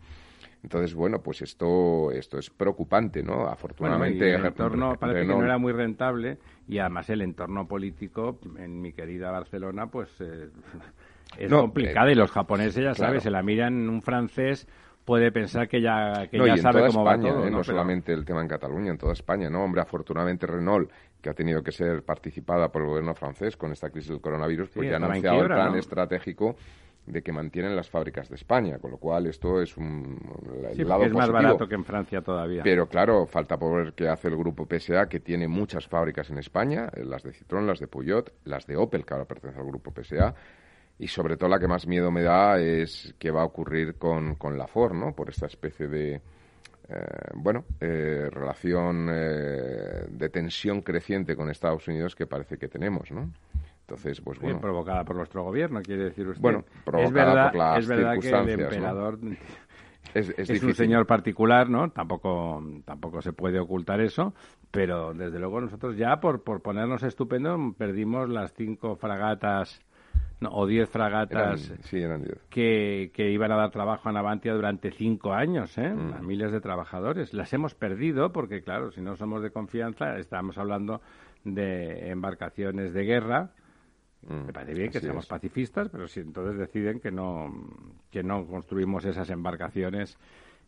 Entonces, 0.62 0.94
bueno, 0.94 1.20
pues 1.22 1.42
esto, 1.42 2.10
esto 2.10 2.38
es 2.38 2.50
preocupante, 2.50 3.22
¿no? 3.22 3.34
Bueno, 3.36 3.50
Afortunadamente, 3.50 4.26
y 4.26 4.32
el 4.32 4.44
entorno 4.46 4.92
Re- 4.92 4.98
parece 4.98 5.20
que 5.20 5.26
Renault- 5.26 5.38
no 5.38 5.44
era 5.44 5.58
muy 5.58 5.72
rentable 5.72 6.38
y 6.66 6.78
además 6.78 7.08
el 7.10 7.20
entorno 7.22 7.68
político 7.68 8.38
en 8.58 8.80
mi 8.80 8.92
querida 8.92 9.30
Barcelona 9.30 9.86
pues 9.88 10.08
eh, 10.20 10.48
es 11.38 11.50
No, 11.50 11.60
complicado 11.60 12.08
eh, 12.08 12.12
y 12.12 12.14
los 12.14 12.30
japoneses 12.32 12.74
ya 12.76 12.80
claro. 12.94 12.96
sabes, 12.96 13.22
se 13.22 13.30
la 13.30 13.42
miran 13.42 13.88
un 13.88 14.00
francés 14.02 14.66
puede 15.04 15.30
pensar 15.30 15.68
que 15.68 15.80
ya 15.80 16.26
que 16.28 16.36
No, 16.38 16.46
ya 16.48 16.54
y 16.54 16.56
en 16.56 16.62
sabe 16.62 16.80
toda 16.80 16.88
cómo 16.88 17.00
España, 17.08 17.28
va 17.28 17.34
todo, 17.36 17.46
¿eh? 17.46 17.50
no, 17.50 17.56
Pero- 17.58 17.64
solamente 17.64 18.12
el 18.12 18.24
tema 18.24 18.40
en 18.40 18.48
Cataluña, 18.48 18.90
en 18.90 18.98
toda 18.98 19.12
España, 19.12 19.48
¿no? 19.48 19.62
Hombre, 19.62 19.82
afortunadamente 19.82 20.46
Renault, 20.48 20.90
que 21.26 21.30
ha 21.30 21.34
tenido 21.34 21.60
que 21.60 21.72
ser 21.72 22.04
participada 22.04 22.70
por 22.70 22.82
el 22.82 22.88
gobierno 22.88 23.12
francés 23.12 23.56
con 23.56 23.72
esta 23.72 23.90
crisis 23.90 24.10
del 24.10 24.20
coronavirus, 24.20 24.70
pues 24.70 24.86
Sí, 24.86 24.90
ya 24.90 24.94
ha 24.96 25.04
anunciado 25.04 25.38
quiebra, 25.38 25.56
el 25.56 25.60
plan 25.60 25.72
¿no? 25.72 25.78
estratégico 25.80 26.54
de 27.04 27.20
que 27.20 27.32
mantienen 27.32 27.74
las 27.74 27.90
fábricas 27.90 28.28
de 28.28 28.36
España, 28.36 28.78
con 28.78 28.92
lo 28.92 28.98
cual 28.98 29.26
esto 29.26 29.60
es 29.60 29.76
un 29.76 30.18
el 30.68 30.76
Sí, 30.76 30.84
lado 30.84 31.02
es 31.02 31.12
más 31.12 31.28
barato 31.28 31.66
que 31.66 31.74
en 31.74 31.84
Francia 31.84 32.20
todavía. 32.20 32.62
Pero 32.62 32.86
claro, 32.88 33.26
falta 33.26 33.56
por 33.58 33.82
ver 33.84 33.94
qué 33.94 34.08
hace 34.08 34.28
el 34.28 34.36
grupo 34.36 34.68
PSA, 34.70 35.08
que 35.08 35.18
tiene 35.18 35.48
muchas 35.48 35.88
fábricas 35.88 36.30
en 36.30 36.38
España, 36.38 36.90
eh, 36.94 37.04
las 37.04 37.24
de 37.24 37.32
Citroën, 37.32 37.66
las 37.66 37.80
de 37.80 37.88
Peugeot, 37.88 38.32
las 38.44 38.64
de 38.68 38.76
Opel, 38.76 39.04
que 39.04 39.14
ahora 39.14 39.26
pertenece 39.26 39.58
al 39.58 39.66
grupo 39.66 39.90
PSA, 39.92 40.32
y 40.98 41.08
sobre 41.08 41.36
todo 41.36 41.50
la 41.50 41.58
que 41.58 41.66
más 41.66 41.88
miedo 41.88 42.12
me 42.12 42.22
da 42.22 42.60
es 42.60 43.16
qué 43.18 43.32
va 43.32 43.42
a 43.42 43.46
ocurrir 43.46 43.96
con, 43.96 44.36
con 44.36 44.56
la 44.56 44.68
Ford, 44.68 44.94
¿no? 44.94 45.12
Por 45.12 45.28
esta 45.28 45.46
especie 45.46 45.88
de, 45.88 46.20
eh, 46.88 47.30
bueno, 47.34 47.64
eh, 47.80 48.28
relación 48.30 49.08
eh, 49.10 50.06
de 50.08 50.28
tensión 50.28 50.82
creciente 50.82 51.34
con 51.34 51.50
Estados 51.50 51.88
Unidos 51.88 52.14
que 52.14 52.26
parece 52.26 52.58
que 52.58 52.68
tenemos, 52.68 53.10
¿no? 53.10 53.30
Entonces, 53.80 54.20
pues 54.20 54.38
Sí, 54.38 54.44
bueno, 54.44 54.60
provocada 54.60 55.04
por 55.04 55.16
nuestro 55.16 55.44
gobierno, 55.44 55.80
quiere 55.80 56.04
decir 56.04 56.28
usted. 56.28 56.42
Bueno, 56.42 56.64
es 56.68 56.82
provocada 56.84 57.10
verdad, 57.10 57.50
por 57.50 57.58
las 57.58 57.78
es 57.78 57.86
verdad 57.88 58.12
que 58.12 58.16
el 58.16 58.22
circunstancias, 58.22 58.58
¿no? 58.58 58.64
emperador 58.64 59.18
es, 60.14 60.34
es 60.36 60.50
es 60.50 60.62
un 60.62 60.74
señor 60.74 61.06
particular, 61.06 61.68
¿no? 61.68 61.90
Tampoco, 61.90 62.62
tampoco 62.84 63.22
se 63.22 63.32
puede 63.32 63.58
ocultar 63.58 64.00
eso, 64.00 64.34
pero 64.70 65.12
desde 65.14 65.38
luego 65.38 65.60
nosotros 65.60 65.96
ya 65.96 66.20
por, 66.20 66.42
por 66.42 66.62
ponernos 66.62 67.02
estupendo 67.02 67.74
perdimos 67.76 68.28
las 68.28 68.52
cinco 68.54 68.96
fragatas 68.96 69.80
no, 70.40 70.50
o 70.52 70.66
diez 70.66 70.88
Eran- 70.88 70.92
fragatas 70.92 71.72
sí, 71.82 71.98
eran 71.98 72.22
diez. 72.22 72.38
que, 72.50 73.10
que 73.14 73.30
iban 73.30 73.52
a 73.52 73.56
dar 73.56 73.70
trabajo 73.70 74.08
a 74.08 74.12
Navantia 74.12 74.52
durante 74.54 74.90
cinco 74.90 75.32
años, 75.32 75.76
¿eh? 75.78 75.88
Mm. 75.94 76.12
A 76.14 76.20
miles 76.20 76.52
de 76.52 76.60
trabajadores. 76.60 77.32
Las 77.32 77.52
hemos 77.52 77.74
perdido 77.74 78.32
porque, 78.32 78.62
claro, 78.62 78.90
si 78.90 79.00
no 79.00 79.16
somos 79.16 79.42
de 79.42 79.50
confianza, 79.50 80.18
estamos 80.18 80.58
hablando 80.58 81.00
de 81.44 82.10
embarcaciones 82.10 82.92
de 82.92 83.04
guerra 83.04 83.50
Mm, 84.28 84.46
me 84.46 84.52
parece 84.52 84.74
bien 84.74 84.90
que 84.90 84.98
seamos 84.98 85.26
pacifistas, 85.26 85.88
pero 85.88 86.08
si 86.08 86.18
entonces 86.18 86.58
deciden 86.58 86.98
que 86.98 87.12
no, 87.12 87.52
que 88.10 88.24
no 88.24 88.44
construimos 88.46 89.04
esas 89.04 89.30
embarcaciones 89.30 90.18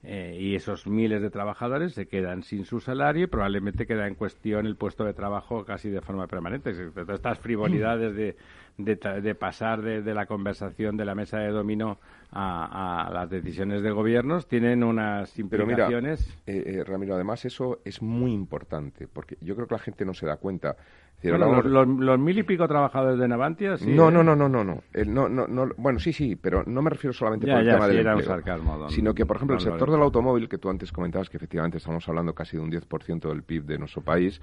eh, 0.04 0.36
y 0.38 0.54
esos 0.54 0.86
miles 0.86 1.20
de 1.20 1.28
trabajadores 1.28 1.92
se 1.92 2.06
quedan 2.06 2.44
sin 2.44 2.64
su 2.64 2.78
salario 2.78 3.24
y 3.24 3.26
probablemente 3.26 3.84
queda 3.84 4.06
en 4.06 4.14
cuestión 4.14 4.66
el 4.66 4.76
puesto 4.76 5.04
de 5.04 5.12
trabajo 5.12 5.64
casi 5.64 5.90
de 5.90 6.00
forma 6.00 6.28
permanente. 6.28 6.72
Todas 6.72 7.16
estas 7.16 7.38
frivolidades 7.40 8.14
de, 8.14 8.36
de, 8.78 9.34
pasar 9.34 9.82
de, 9.82 10.14
la 10.14 10.26
conversación 10.26 10.96
de 10.96 11.04
la 11.04 11.16
mesa 11.16 11.38
de 11.38 11.48
dominó 11.48 11.98
a, 12.30 13.10
las 13.12 13.28
decisiones 13.28 13.82
de 13.82 13.90
gobiernos 13.90 14.46
tienen 14.46 14.84
unas 14.84 15.36
implicaciones. 15.36 16.38
Pero 16.44 16.58
mira, 16.58 16.70
eh, 16.70 16.80
eh, 16.80 16.84
Ramiro, 16.84 17.16
además 17.16 17.44
eso 17.44 17.80
es 17.84 18.00
muy 18.00 18.32
importante 18.32 19.08
porque 19.08 19.36
yo 19.40 19.56
creo 19.56 19.66
que 19.66 19.74
la 19.74 19.80
gente 19.80 20.04
no 20.04 20.14
se 20.14 20.26
da 20.26 20.36
cuenta 20.36 20.76
los, 21.22 22.18
mil 22.18 22.38
y 22.38 22.42
pico 22.44 22.68
trabajadores 22.68 23.18
de 23.18 23.26
Navantia, 23.26 23.76
sí. 23.76 23.92
No, 23.92 24.10
no, 24.10 24.22
no, 24.22 24.36
no, 24.36 24.48
no, 24.48 24.62
no. 24.62 24.82
no, 25.06 25.28
no, 25.28 25.68
Bueno, 25.76 25.98
sí, 25.98 26.12
sí, 26.12 26.36
pero 26.36 26.62
no 26.64 26.80
me 26.80 26.90
refiero 26.90 27.12
solamente 27.12 27.46
por 27.46 27.58
el 27.58 27.66
tema 27.66 27.88
del 27.88 28.06
empleo, 28.06 28.88
sino 28.88 29.14
que, 29.14 29.26
por 29.26 29.36
ejemplo, 29.36 29.56
el 29.56 29.62
sector 29.62 29.90
del 29.90 30.02
automóvil, 30.02 30.48
que 30.48 30.58
tú 30.58 30.70
antes 30.70 30.92
comentabas 30.92 31.28
que 31.28 31.36
efectivamente 31.36 31.78
estamos 31.78 32.08
hablando 32.08 32.34
casi 32.34 32.56
de 32.56 32.62
un 32.62 32.70
10% 32.70 33.28
del 33.28 33.42
PIB 33.42 33.64
de 33.64 33.78
nuestro 33.78 34.02
país, 34.02 34.40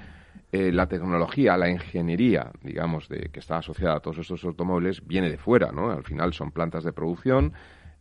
eh, 0.52 0.72
la 0.72 0.88
tecnología, 0.88 1.58
la 1.58 1.70
ingeniería, 1.70 2.52
digamos, 2.62 3.08
de 3.08 3.30
que 3.32 3.40
está 3.40 3.58
asociada 3.58 3.96
a 3.96 4.00
todos 4.02 4.20
estos 4.20 4.44
automóviles, 4.44 5.06
viene 5.06 5.30
de 5.30 5.38
fuera, 5.38 5.72
¿no? 5.72 5.92
Al 5.92 6.04
final 6.04 6.34
son 6.34 6.52
plantas 6.52 6.84
de 6.84 6.92
producción 6.92 7.54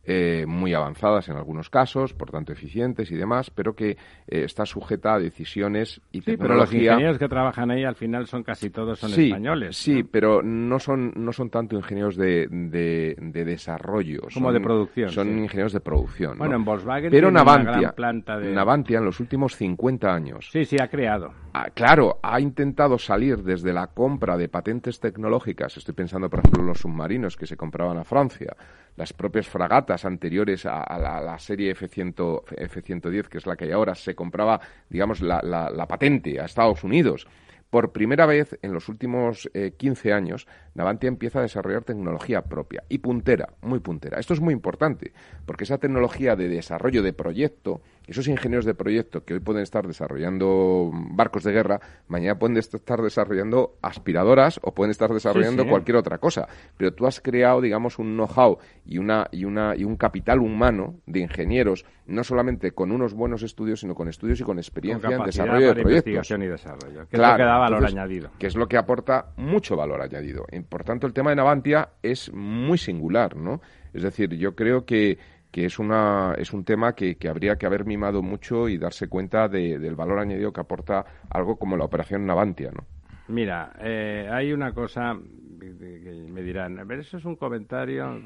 eh, 0.06 0.44
muy 0.46 0.74
avanzadas 0.74 1.28
en 1.28 1.36
algunos 1.36 1.70
casos, 1.70 2.12
por 2.12 2.30
tanto 2.30 2.52
eficientes 2.52 3.10
y 3.10 3.16
demás, 3.16 3.50
pero 3.50 3.74
que 3.74 3.90
eh, 3.90 3.96
está 4.26 4.66
sujeta 4.66 5.14
a 5.14 5.18
decisiones 5.18 6.00
y 6.12 6.20
sí, 6.20 6.36
Pero 6.36 6.54
los 6.54 6.72
ingenieros 6.72 7.18
que 7.18 7.28
trabajan 7.28 7.70
ahí 7.70 7.84
al 7.84 7.94
final 7.94 8.26
son 8.26 8.42
casi 8.42 8.70
todos 8.70 8.98
son 8.98 9.10
españoles. 9.12 9.76
Sí, 9.76 10.02
pero 10.04 10.42
no 10.42 10.78
son 10.78 11.12
no 11.16 11.32
son 11.32 11.50
tanto 11.50 11.76
ingenieros 11.76 12.16
de, 12.16 12.46
de, 12.48 13.44
desarrollo, 13.44 14.22
como 14.32 14.52
de 14.52 14.60
producción. 14.60 15.10
Son 15.10 15.38
ingenieros 15.38 15.72
de 15.72 15.80
producción. 15.80 16.38
Bueno, 16.38 16.56
en 16.56 16.64
Volkswagen 16.64 17.10
pero 17.10 17.30
Navantia, 17.30 17.70
una 17.70 17.80
gran 17.80 17.94
planta 17.94 18.38
de... 18.38 18.52
Navantia 18.52 18.98
en 18.98 19.04
los 19.04 19.20
últimos 19.20 19.56
50 19.56 20.12
años. 20.12 20.48
Sí, 20.50 20.64
sí, 20.64 20.76
ha 20.80 20.88
creado. 20.88 21.32
Ah, 21.52 21.68
claro, 21.72 22.18
ha 22.22 22.40
intentado 22.40 22.98
salir 22.98 23.42
desde 23.42 23.72
la 23.72 23.86
compra 23.88 24.36
de 24.36 24.48
patentes 24.48 24.98
tecnológicas. 25.00 25.76
Estoy 25.76 25.94
pensando, 25.94 26.28
por 26.28 26.40
ejemplo, 26.40 26.62
en 26.62 26.68
los 26.68 26.78
submarinos 26.78 27.36
que 27.36 27.46
se 27.46 27.56
compraban 27.56 27.96
a 27.98 28.04
Francia 28.04 28.56
las 28.96 29.12
propias 29.12 29.48
fragatas 29.48 30.04
anteriores 30.04 30.66
a, 30.66 30.98
la, 30.98 31.38
serie 31.38 31.72
F-100, 31.72 32.42
F-110, 32.56 33.28
que 33.28 33.38
es 33.38 33.46
la 33.46 33.56
que 33.56 33.64
hay 33.64 33.72
ahora, 33.72 33.94
se 33.94 34.14
compraba, 34.14 34.60
digamos, 34.88 35.20
la, 35.20 35.40
la 35.42 35.86
patente 35.88 36.40
a 36.40 36.44
Estados 36.44 36.84
Unidos. 36.84 37.26
Por 37.74 37.90
primera 37.90 38.24
vez 38.24 38.56
en 38.62 38.72
los 38.72 38.88
últimos 38.88 39.50
15 39.78 40.08
eh, 40.08 40.12
años, 40.12 40.46
Navantia 40.74 41.08
empieza 41.08 41.40
a 41.40 41.42
desarrollar 41.42 41.82
tecnología 41.82 42.42
propia 42.42 42.84
y 42.88 42.98
puntera, 42.98 43.48
muy 43.62 43.80
puntera. 43.80 44.20
Esto 44.20 44.32
es 44.32 44.40
muy 44.40 44.54
importante, 44.54 45.12
porque 45.44 45.64
esa 45.64 45.78
tecnología 45.78 46.36
de 46.36 46.46
desarrollo 46.46 47.02
de 47.02 47.12
proyecto, 47.12 47.80
esos 48.06 48.28
ingenieros 48.28 48.64
de 48.64 48.74
proyecto 48.74 49.24
que 49.24 49.34
hoy 49.34 49.40
pueden 49.40 49.62
estar 49.62 49.86
desarrollando 49.86 50.90
barcos 50.92 51.42
de 51.44 51.52
guerra, 51.52 51.80
mañana 52.08 52.38
pueden 52.38 52.56
estar 52.56 53.00
desarrollando 53.00 53.76
aspiradoras 53.82 54.60
o 54.62 54.74
pueden 54.74 54.90
estar 54.90 55.12
desarrollando 55.12 55.66
cualquier 55.66 55.96
otra 55.96 56.18
cosa. 56.18 56.48
Pero 56.76 56.92
tú 56.92 57.06
has 57.06 57.20
creado, 57.20 57.60
digamos, 57.60 57.98
un 57.98 58.14
know-how 58.14 58.58
y, 58.84 58.98
una, 58.98 59.26
y, 59.30 59.44
una, 59.44 59.74
y 59.76 59.84
un 59.84 59.96
capital 59.96 60.40
humano 60.40 60.96
de 61.06 61.20
ingenieros, 61.20 61.84
no 62.06 62.24
solamente 62.24 62.72
con 62.72 62.92
unos 62.92 63.14
buenos 63.14 63.42
estudios, 63.42 63.80
sino 63.80 63.94
con 63.94 64.08
estudios 64.08 64.40
y 64.40 64.44
con 64.44 64.58
experiencia 64.58 65.10
en 65.10 65.24
desarrollo 65.24 65.74
de 65.74 65.82
proyectos. 65.82 66.30
y 66.30 66.46
desarrollo, 66.46 67.06
claro, 67.10 67.44
valor 67.44 67.86
añadido. 67.86 68.30
Que 68.38 68.46
es 68.46 68.56
lo 68.56 68.68
que 68.68 68.76
aporta 68.76 69.32
mucho 69.36 69.76
valor 69.76 70.02
añadido. 70.02 70.44
Y, 70.52 70.60
por 70.60 70.84
tanto, 70.84 71.06
el 71.06 71.12
tema 71.12 71.30
de 71.30 71.36
Navantia 71.36 71.90
es 72.02 72.32
muy 72.32 72.78
singular, 72.78 73.36
¿no? 73.36 73.60
Es 73.94 74.02
decir, 74.02 74.34
yo 74.34 74.56
creo 74.56 74.84
que, 74.84 75.18
que 75.54 75.66
es, 75.66 75.78
una, 75.78 76.34
es 76.36 76.52
un 76.52 76.64
tema 76.64 76.94
que, 76.94 77.14
que, 77.14 77.28
habría 77.28 77.54
que 77.54 77.64
haber 77.64 77.84
mimado 77.84 78.22
mucho 78.22 78.68
y 78.68 78.76
darse 78.76 79.06
cuenta 79.06 79.46
del 79.48 79.94
valor 79.94 80.18
añadido 80.18 80.52
que 80.52 80.60
aporta 80.60 81.04
algo 81.30 81.54
como 81.54 81.76
la 81.76 81.84
operación 81.84 82.26
Navantia, 82.26 82.72
¿no? 82.72 82.84
Mira, 83.28 83.72
eh, 83.78 84.28
hay 84.28 84.52
una 84.52 84.72
cosa 84.72 85.16
que 85.60 86.26
me 86.28 86.42
dirán, 86.42 86.80
a 86.80 86.82
ver, 86.82 86.98
eso 86.98 87.18
es 87.18 87.24
un 87.24 87.36
comentario, 87.36 88.20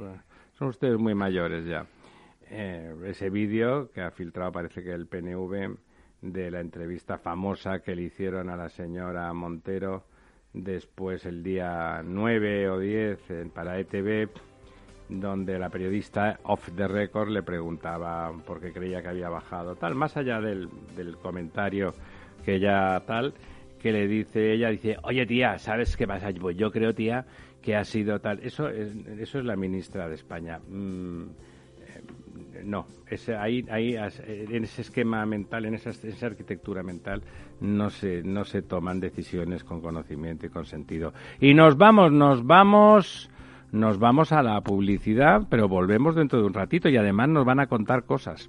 son 0.54 0.68
ustedes 0.68 0.98
muy 0.98 1.14
mayores 1.14 1.66
ya. 1.66 1.84
Eh, 2.48 2.94
ese 3.04 3.28
vídeo 3.28 3.90
que 3.90 4.00
ha 4.00 4.10
filtrado 4.10 4.50
parece 4.50 4.82
que 4.82 4.92
el 4.92 5.06
PNV 5.06 5.76
de 6.22 6.50
la 6.50 6.60
entrevista 6.60 7.18
famosa 7.18 7.80
que 7.80 7.94
le 7.94 8.04
hicieron 8.04 8.48
a 8.48 8.56
la 8.56 8.70
señora 8.70 9.30
Montero 9.34 10.06
después 10.54 11.26
el 11.26 11.42
día 11.42 12.00
9 12.02 12.70
o 12.70 12.78
10 12.78 13.30
en, 13.32 13.50
para 13.50 13.78
ETV, 13.78 14.30
donde 15.09 15.59
la 15.59 15.71
periodista 15.71 16.38
off 16.44 16.71
the 16.77 16.87
record 16.87 17.29
le 17.31 17.42
preguntaba 17.42 18.33
por 18.47 18.61
qué 18.61 18.73
creía 18.73 19.03
que 19.03 19.09
había 19.09 19.29
bajado 19.29 19.77
tal, 19.77 19.94
más 19.94 20.16
allá 20.16 20.40
del, 20.40 20.68
del 20.97 21.16
comentario 21.16 21.92
que 22.44 22.61
ya 22.61 23.03
tal, 23.07 23.35
que 23.81 23.92
le 23.92 24.07
dice 24.07 24.53
ella, 24.53 24.71
dice, 24.71 24.97
oye 25.03 25.27
tía, 25.27 25.59
¿sabes 25.59 25.97
qué 25.97 26.07
pasa? 26.07 26.31
Pues 26.38 26.57
yo 26.57 26.71
creo, 26.71 26.94
tía, 26.94 27.25
que 27.62 27.77
ha 27.77 27.85
sido 27.85 28.21
tal. 28.21 28.40
Eso 28.42 28.68
es, 28.68 28.94
eso 29.18 29.38
es 29.38 29.44
la 29.44 29.57
ministra 29.57 30.09
de 30.09 30.14
España. 30.14 30.59
Mm, 30.68 31.25
no, 32.64 32.87
ese, 33.09 33.37
ahí, 33.37 33.64
ahí, 33.71 33.97
en 33.97 34.64
ese 34.64 34.83
esquema 34.83 35.25
mental, 35.27 35.64
en 35.66 35.75
esa, 35.75 35.90
arquitectura 36.27 36.83
mental, 36.83 37.23
no 37.61 37.90
se, 37.90 38.23
no 38.23 38.44
se 38.44 38.62
toman 38.62 39.01
decisiones 39.01 39.64
con 39.64 39.81
conocimiento 39.81 40.47
y 40.47 40.49
con 40.49 40.64
sentido. 40.64 41.12
Y 41.40 41.55
nos 41.55 41.77
vamos, 41.77 42.12
nos 42.12 42.44
vamos, 42.44 43.31
nos 43.72 43.98
vamos 43.98 44.33
a 44.33 44.42
la 44.42 44.61
publicidad, 44.61 45.42
pero 45.48 45.68
volvemos 45.68 46.14
dentro 46.14 46.40
de 46.40 46.46
un 46.46 46.54
ratito 46.54 46.88
y 46.88 46.96
además 46.96 47.28
nos 47.28 47.44
van 47.44 47.61
a 47.61 47.66
contar 47.66 48.04
cosas. 48.04 48.48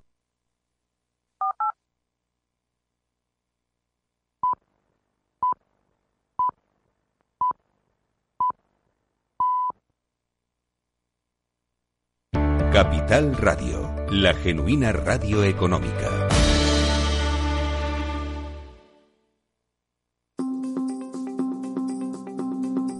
Capital 12.73 13.35
Radio, 13.35 13.93
la 14.11 14.33
genuina 14.33 14.93
radio 14.93 15.43
económica. 15.43 16.29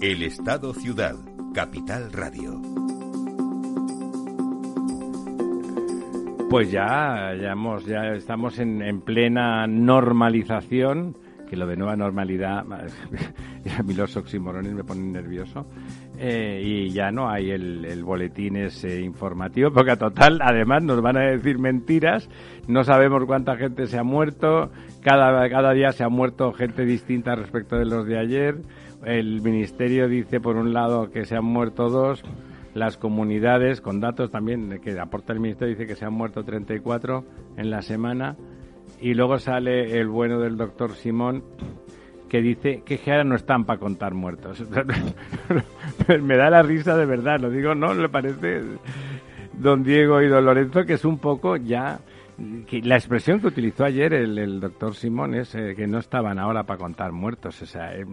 El 0.01 0.23
Estado 0.23 0.73
Ciudad, 0.73 1.15
Capital 1.53 2.12
Radio. 2.12 2.62
Pues 6.49 6.69
ya, 6.69 7.34
ya, 7.41 7.53
hemos, 7.53 7.86
ya 7.86 8.13
estamos 8.13 8.60
en, 8.60 8.81
en 8.81 8.99
plena 8.99 9.67
normalización, 9.67 11.15
que 11.49 11.55
lo 11.55 11.65
de 11.65 11.77
nueva 11.77 11.95
normalidad, 11.95 12.65
a 13.77 13.84
mí 13.84 13.93
los 13.93 14.17
oximorones 14.17 14.73
me 14.73 14.84
ponen 14.84 15.13
nervioso, 15.13 15.65
eh, 16.17 16.62
y 16.63 16.89
ya 16.89 17.12
no 17.12 17.30
hay 17.30 17.52
el, 17.52 18.04
boletín 18.04 18.58
ese 18.58 19.02
informativo, 19.02 19.71
porque 19.71 19.91
a 19.91 19.95
total, 19.95 20.39
además, 20.41 20.84
nos 20.84 21.02
van 21.02 21.17
a 21.17 21.21
decir 21.21 21.58
mentiras, 21.58 22.30
no 22.67 22.84
sabemos 22.84 23.26
cuánta 23.26 23.56
gente 23.56 23.88
se 23.88 23.97
ha 23.97 24.04
muerto, 24.04 24.71
cada, 25.02 25.50
cada 25.50 25.74
día 25.74 25.91
se 25.91 26.04
ha 26.04 26.10
muerto 26.10 26.54
gente 26.54 26.86
distinta 26.86 27.36
respecto 27.36 27.78
de 27.78 27.86
los 27.86 28.06
de 28.06 28.19
ayer, 28.19 28.58
el 29.06 29.41
Ministerio 29.41 30.08
dice, 30.08 30.39
por 30.39 30.58
un 30.58 30.74
lado, 30.74 31.10
que 31.10 31.26
se 31.26 31.36
han 31.36 31.45
muerto 31.45 31.89
dos, 31.89 32.24
las 32.74 32.97
comunidades, 32.97 33.82
con 33.82 34.00
datos 34.00 34.32
también 34.32 34.80
que 34.82 34.97
aporta 35.00 35.34
el 35.34 35.39
Ministerio, 35.39 35.76
dice 35.76 35.88
que 35.88 35.95
se 35.95 36.06
han 36.06 36.13
muerto 36.13 36.43
34 36.43 37.26
en 37.58 37.69
la 37.69 37.82
semana. 37.82 38.38
Y 39.00 39.13
luego 39.15 39.39
sale 39.39 40.00
el 40.00 40.08
bueno 40.08 40.39
del 40.39 40.58
doctor 40.58 40.93
Simón 40.93 41.43
que 42.32 42.41
dice 42.41 42.82
que 42.86 42.98
ahora 43.12 43.26
no 43.26 43.36
están 43.36 43.65
para 43.65 43.78
contar 43.78 44.13
muertos. 44.13 44.63
Me 46.22 46.38
da 46.38 46.50
la 46.50 46.62
risa 46.62 46.96
de 46.96 47.06
verdad, 47.06 47.41
lo 47.41 47.50
digo, 47.50 47.76
¿no? 47.76 47.94
Le 47.94 48.08
parece 48.08 48.63
don 49.52 49.84
Diego 49.84 50.22
y 50.22 50.30
don 50.30 50.46
Lorenzo 50.46 50.86
que 50.86 50.94
es 50.94 51.04
un 51.04 51.17
poco 51.17 51.58
ya... 51.58 52.00
La 52.84 52.96
expresión 52.96 53.41
que 53.41 53.48
utilizó 53.48 53.84
ayer 53.84 54.13
el, 54.13 54.62
doctor 54.62 54.96
Simón 54.96 55.36
es 55.36 55.54
eh, 55.56 55.74
que 55.76 55.88
no 55.88 56.00
estaban 56.00 56.39
ahora 56.39 56.63
para 56.63 56.80
contar 56.80 57.12
muertos. 57.12 57.62
O 57.62 57.65
sea, 57.65 57.94
eh, 57.98 58.06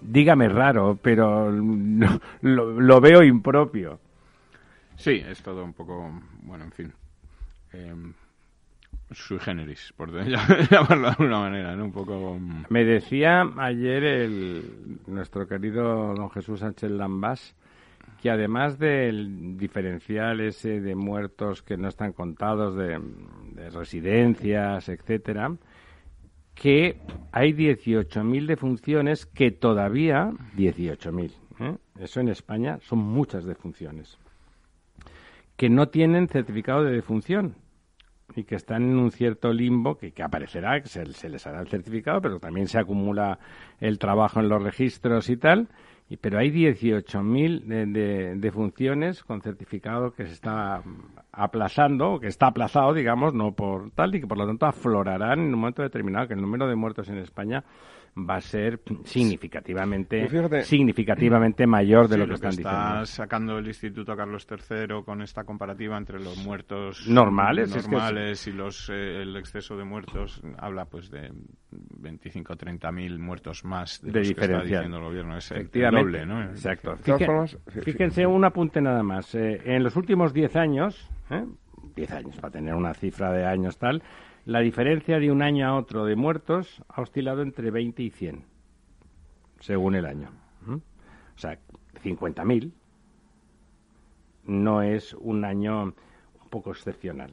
dígame 0.00 0.48
raro, 0.48 0.98
pero 1.02 1.50
lo, 1.50 2.80
lo, 2.80 3.00
veo 3.02 3.22
impropio. 3.22 4.00
Sí, 4.96 5.22
es 5.28 5.42
todo 5.42 5.62
un 5.62 5.74
poco, 5.74 6.10
bueno, 6.44 6.64
en 6.64 6.72
fin, 6.72 6.92
eh, 7.74 7.94
sui 9.14 9.38
generis, 9.38 9.92
por 9.96 10.10
llamarlo 10.70 11.02
de 11.02 11.08
alguna 11.08 11.38
manera, 11.40 11.76
¿no? 11.76 11.84
Un 11.86 11.92
poco... 11.92 12.38
Me 12.68 12.84
decía 12.84 13.42
ayer 13.58 14.04
el, 14.04 14.98
nuestro 15.06 15.46
querido 15.46 16.14
don 16.14 16.30
Jesús 16.30 16.60
Sánchez 16.60 16.90
Lambás 16.90 17.54
que 18.20 18.30
además 18.30 18.78
del 18.78 19.58
diferencial 19.58 20.40
ese 20.40 20.80
de 20.80 20.94
muertos 20.94 21.60
que 21.62 21.76
no 21.76 21.88
están 21.88 22.12
contados, 22.12 22.76
de, 22.76 23.00
de 23.52 23.68
residencias, 23.70 24.88
etcétera, 24.88 25.56
que 26.54 27.00
hay 27.32 27.52
18.000 27.52 28.46
defunciones 28.46 29.26
que 29.26 29.50
todavía, 29.50 30.30
18.000, 30.56 31.32
¿eh? 31.58 31.76
eso 31.98 32.20
en 32.20 32.28
España 32.28 32.78
son 32.82 33.00
muchas 33.00 33.44
defunciones, 33.44 34.18
que 35.56 35.68
no 35.68 35.88
tienen 35.88 36.28
certificado 36.28 36.84
de 36.84 36.92
defunción 36.92 37.56
y 38.36 38.44
que 38.44 38.54
están 38.54 38.82
en 38.82 38.98
un 38.98 39.10
cierto 39.10 39.52
limbo 39.52 39.96
que, 39.96 40.12
que 40.12 40.22
aparecerá, 40.22 40.80
que 40.80 40.88
se, 40.88 41.04
se, 41.12 41.28
les 41.28 41.46
hará 41.46 41.60
el 41.60 41.68
certificado, 41.68 42.20
pero 42.20 42.38
también 42.38 42.68
se 42.68 42.78
acumula 42.78 43.38
el 43.80 43.98
trabajo 43.98 44.40
en 44.40 44.48
los 44.48 44.62
registros 44.62 45.28
y 45.30 45.36
tal. 45.36 45.68
Y, 46.08 46.16
pero 46.16 46.38
hay 46.38 46.50
18.000 46.50 47.62
de, 47.62 47.86
de, 47.86 48.34
de 48.36 48.52
funciones 48.52 49.22
con 49.22 49.40
certificado 49.40 50.12
que 50.12 50.26
se 50.26 50.32
está 50.32 50.82
aplazando, 51.32 52.20
que 52.20 52.26
está 52.26 52.48
aplazado, 52.48 52.92
digamos, 52.92 53.32
no 53.32 53.52
por 53.52 53.90
tal, 53.92 54.14
y 54.14 54.20
que 54.20 54.26
por 54.26 54.36
lo 54.36 54.46
tanto 54.46 54.66
aflorarán 54.66 55.40
en 55.40 55.54
un 55.54 55.60
momento 55.60 55.82
determinado, 55.82 56.28
que 56.28 56.34
el 56.34 56.42
número 56.42 56.68
de 56.68 56.76
muertos 56.76 57.08
en 57.08 57.18
España 57.18 57.64
va 58.14 58.36
a 58.36 58.40
ser 58.40 58.80
significativamente 59.04 60.28
fíjate, 60.28 60.62
significativamente 60.62 61.66
mayor 61.66 62.08
de 62.08 62.14
sí, 62.14 62.18
lo 62.18 62.24
que 62.24 62.28
lo 62.28 62.34
están 62.34 62.50
que 62.50 62.56
está 62.56 62.70
diciendo. 62.70 63.06
sacando 63.06 63.58
el 63.58 63.66
Instituto 63.66 64.14
Carlos 64.14 64.46
III 64.50 65.02
con 65.04 65.22
esta 65.22 65.44
comparativa 65.44 65.96
entre 65.96 66.20
los 66.20 66.36
muertos 66.44 67.08
normales, 67.08 67.70
normales 67.70 68.46
es 68.46 68.46
que 68.46 68.50
es... 68.50 68.54
y 68.54 68.58
los 68.58 68.90
eh, 68.90 69.22
el 69.22 69.36
exceso 69.36 69.76
de 69.76 69.84
muertos 69.84 70.42
habla 70.58 70.84
pues 70.84 71.10
de 71.10 71.30
25 71.70 72.52
o 72.52 72.56
30 72.56 72.92
mil 72.92 73.18
muertos 73.18 73.64
más 73.64 74.00
de, 74.02 74.12
de 74.12 74.18
los 74.18 74.28
diferencia. 74.28 74.58
que 74.60 74.64
está 74.66 74.76
diciendo 74.78 74.98
el 74.98 75.04
gobierno 75.04 75.36
es 75.38 75.50
el 75.50 75.70
doble, 75.70 76.26
¿no? 76.26 76.42
Exacto. 76.42 76.96
Fíjense, 76.96 77.58
fíjense 77.82 78.26
un 78.26 78.44
apunte 78.44 78.80
nada 78.80 79.02
más. 79.02 79.34
Eh, 79.34 79.60
en 79.64 79.82
los 79.82 79.96
últimos 79.96 80.34
10 80.34 80.56
años, 80.56 81.08
¿eh? 81.30 81.44
10 81.96 82.12
años 82.12 82.36
para 82.36 82.52
tener 82.52 82.74
una 82.74 82.94
cifra 82.94 83.32
de 83.32 83.46
años 83.46 83.78
tal, 83.78 84.02
la 84.44 84.60
diferencia 84.60 85.18
de 85.18 85.30
un 85.30 85.42
año 85.42 85.66
a 85.66 85.76
otro 85.76 86.04
de 86.04 86.16
muertos 86.16 86.82
ha 86.88 87.00
oscilado 87.00 87.42
entre 87.42 87.70
20 87.70 88.02
y 88.02 88.10
100, 88.10 88.44
según 89.60 89.94
el 89.94 90.06
año. 90.06 90.30
¿Mm? 90.66 90.74
O 90.74 91.38
sea, 91.38 91.58
50.000 92.02 92.72
no 94.44 94.82
es 94.82 95.14
un 95.14 95.44
año 95.44 95.84
un 95.84 95.94
poco 96.50 96.70
excepcional. 96.70 97.32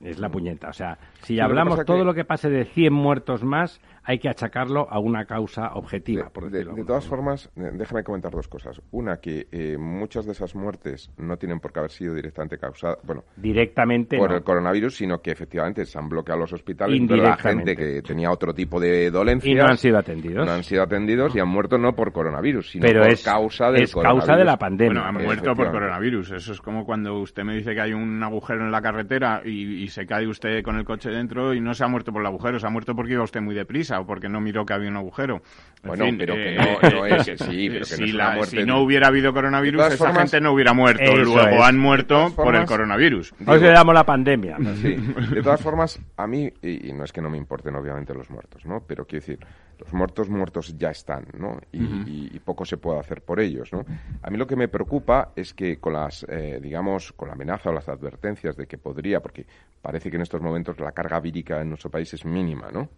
Es 0.00 0.18
la 0.18 0.28
puñeta. 0.28 0.68
O 0.68 0.72
sea, 0.72 0.98
si 1.22 1.40
hablamos 1.40 1.84
todo 1.84 1.98
que... 1.98 2.04
lo 2.04 2.14
que 2.14 2.24
pase 2.24 2.50
de 2.50 2.66
100 2.66 2.92
muertos 2.92 3.44
más, 3.44 3.80
hay 4.06 4.20
que 4.20 4.28
achacarlo 4.28 4.86
a 4.88 5.00
una 5.00 5.24
causa 5.24 5.72
objetiva. 5.74 6.24
De, 6.24 6.30
por 6.30 6.48
de, 6.48 6.64
de 6.64 6.84
todas 6.84 7.04
formas, 7.06 7.50
déjame 7.56 8.04
comentar 8.04 8.30
dos 8.30 8.46
cosas. 8.46 8.80
Una, 8.92 9.16
que 9.16 9.48
eh, 9.50 9.76
muchas 9.76 10.26
de 10.26 10.32
esas 10.32 10.54
muertes 10.54 11.10
no 11.18 11.36
tienen 11.36 11.58
por 11.58 11.72
qué 11.72 11.80
haber 11.80 11.90
sido 11.90 12.14
directamente 12.14 12.56
causadas, 12.56 12.98
bueno, 13.02 13.24
directamente 13.36 14.16
por 14.16 14.30
no. 14.30 14.36
el 14.36 14.44
coronavirus, 14.44 14.96
sino 14.96 15.18
que 15.18 15.32
efectivamente 15.32 15.84
se 15.84 15.98
han 15.98 16.08
bloqueado 16.08 16.40
los 16.42 16.52
hospitales, 16.52 17.02
pero 17.08 17.22
la 17.22 17.36
gente 17.36 17.74
que 17.74 18.00
tenía 18.02 18.30
otro 18.30 18.54
tipo 18.54 18.78
de 18.78 19.10
dolencias 19.10 19.52
y 19.52 19.56
no 19.56 19.66
han 19.66 19.76
sido 19.76 19.98
atendidos, 19.98 20.46
no 20.46 20.52
han 20.52 20.62
sido 20.62 20.84
atendidos 20.84 21.34
y 21.34 21.40
han 21.40 21.48
muerto 21.48 21.76
no 21.76 21.92
por 21.92 22.12
coronavirus, 22.12 22.70
sino 22.70 22.86
pero 22.86 23.00
por 23.00 23.10
es, 23.10 23.24
causa 23.24 23.72
del 23.72 23.82
es 23.82 23.94
causa 23.94 24.36
de 24.36 24.44
la 24.44 24.56
pandemia. 24.56 25.02
Bueno, 25.02 25.18
han 25.18 25.24
muerto 25.24 25.52
por 25.54 25.72
coronavirus. 25.72 26.30
Eso 26.30 26.52
es 26.52 26.60
como 26.60 26.84
cuando 26.84 27.18
usted 27.18 27.42
me 27.42 27.56
dice 27.56 27.74
que 27.74 27.80
hay 27.80 27.92
un 27.92 28.22
agujero 28.22 28.64
en 28.64 28.70
la 28.70 28.80
carretera 28.80 29.42
y, 29.44 29.82
y 29.82 29.88
se 29.88 30.06
cae 30.06 30.28
usted 30.28 30.62
con 30.62 30.76
el 30.76 30.84
coche 30.84 31.10
dentro 31.10 31.54
y 31.54 31.60
no 31.60 31.74
se 31.74 31.82
ha 31.82 31.88
muerto 31.88 32.12
por 32.12 32.20
el 32.20 32.26
agujero, 32.26 32.60
se 32.60 32.66
ha 32.68 32.70
muerto 32.70 32.94
porque 32.94 33.14
iba 33.14 33.24
usted 33.24 33.40
muy 33.40 33.56
deprisa 33.56 33.95
o 34.00 34.06
porque 34.06 34.28
no 34.28 34.40
miró 34.40 34.64
que 34.64 34.74
había 34.74 34.88
un 34.88 34.96
agujero. 34.96 35.42
En 35.82 35.88
bueno, 35.88 36.04
fin, 36.06 36.18
pero 36.18 36.34
eh, 36.34 36.56
que 36.80 36.90
no, 36.90 36.90
no 36.90 37.06
es, 37.06 37.24
sí, 37.38 37.68
pero 37.68 37.80
que 37.80 37.84
si, 37.84 38.00
no 38.00 38.06
es 38.06 38.14
la, 38.14 38.30
muerte 38.32 38.56
si 38.56 38.64
no 38.64 38.80
hubiera 38.80 39.08
habido 39.08 39.32
coronavirus, 39.32 39.86
esa 39.86 39.96
formas, 39.96 40.30
gente 40.30 40.40
no 40.40 40.52
hubiera 40.52 40.72
muerto. 40.72 41.16
Luego 41.16 41.40
es. 41.40 41.62
han 41.62 41.78
muerto 41.78 42.30
formas, 42.30 42.34
por 42.34 42.56
el 42.56 42.64
coronavirus. 42.66 43.34
Hoy 43.46 43.60
le 43.60 43.70
damos 43.70 43.94
la 43.94 44.04
pandemia. 44.04 44.56
Sí. 44.76 44.96
De 45.30 45.42
todas 45.42 45.60
formas, 45.60 46.00
a 46.16 46.26
mí, 46.26 46.50
y, 46.62 46.88
y, 46.88 46.92
no 46.92 47.04
es 47.04 47.12
que 47.12 47.20
no 47.20 47.30
me 47.30 47.38
importen 47.38 47.74
obviamente 47.76 48.14
los 48.14 48.30
muertos, 48.30 48.64
¿no? 48.66 48.82
Pero 48.86 49.04
quiero 49.04 49.24
decir, 49.24 49.38
los 49.78 49.92
muertos 49.92 50.28
muertos 50.28 50.76
ya 50.76 50.90
están, 50.90 51.26
¿no? 51.38 51.58
Y, 51.72 51.82
uh 51.82 51.88
-huh. 51.88 52.08
y, 52.08 52.36
y 52.36 52.38
poco 52.40 52.64
se 52.64 52.76
puede 52.76 52.98
hacer 52.98 53.22
por 53.22 53.40
ellos, 53.40 53.72
¿no? 53.72 53.84
A 54.22 54.30
mí 54.30 54.38
lo 54.38 54.46
que 54.46 54.56
me 54.56 54.68
preocupa 54.68 55.32
es 55.36 55.52
que 55.54 55.78
con 55.78 55.92
las, 55.92 56.24
eh, 56.28 56.58
digamos, 56.62 57.12
con 57.12 57.28
la 57.28 57.34
amenaza 57.34 57.70
o 57.70 57.72
las 57.72 57.88
advertencias 57.88 58.56
de 58.56 58.66
que 58.66 58.78
podría, 58.78 59.20
porque 59.20 59.46
parece 59.82 60.10
que 60.10 60.16
en 60.16 60.22
estos 60.22 60.40
momentos 60.40 60.78
la 60.80 60.92
carga 60.92 61.20
vírica 61.20 61.60
en 61.60 61.68
nuestro 61.68 61.90
país 61.90 62.12
es 62.14 62.24
mínima, 62.24 62.70
¿no? 62.72 62.88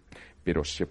Pero 0.44 0.64
se 0.64 0.86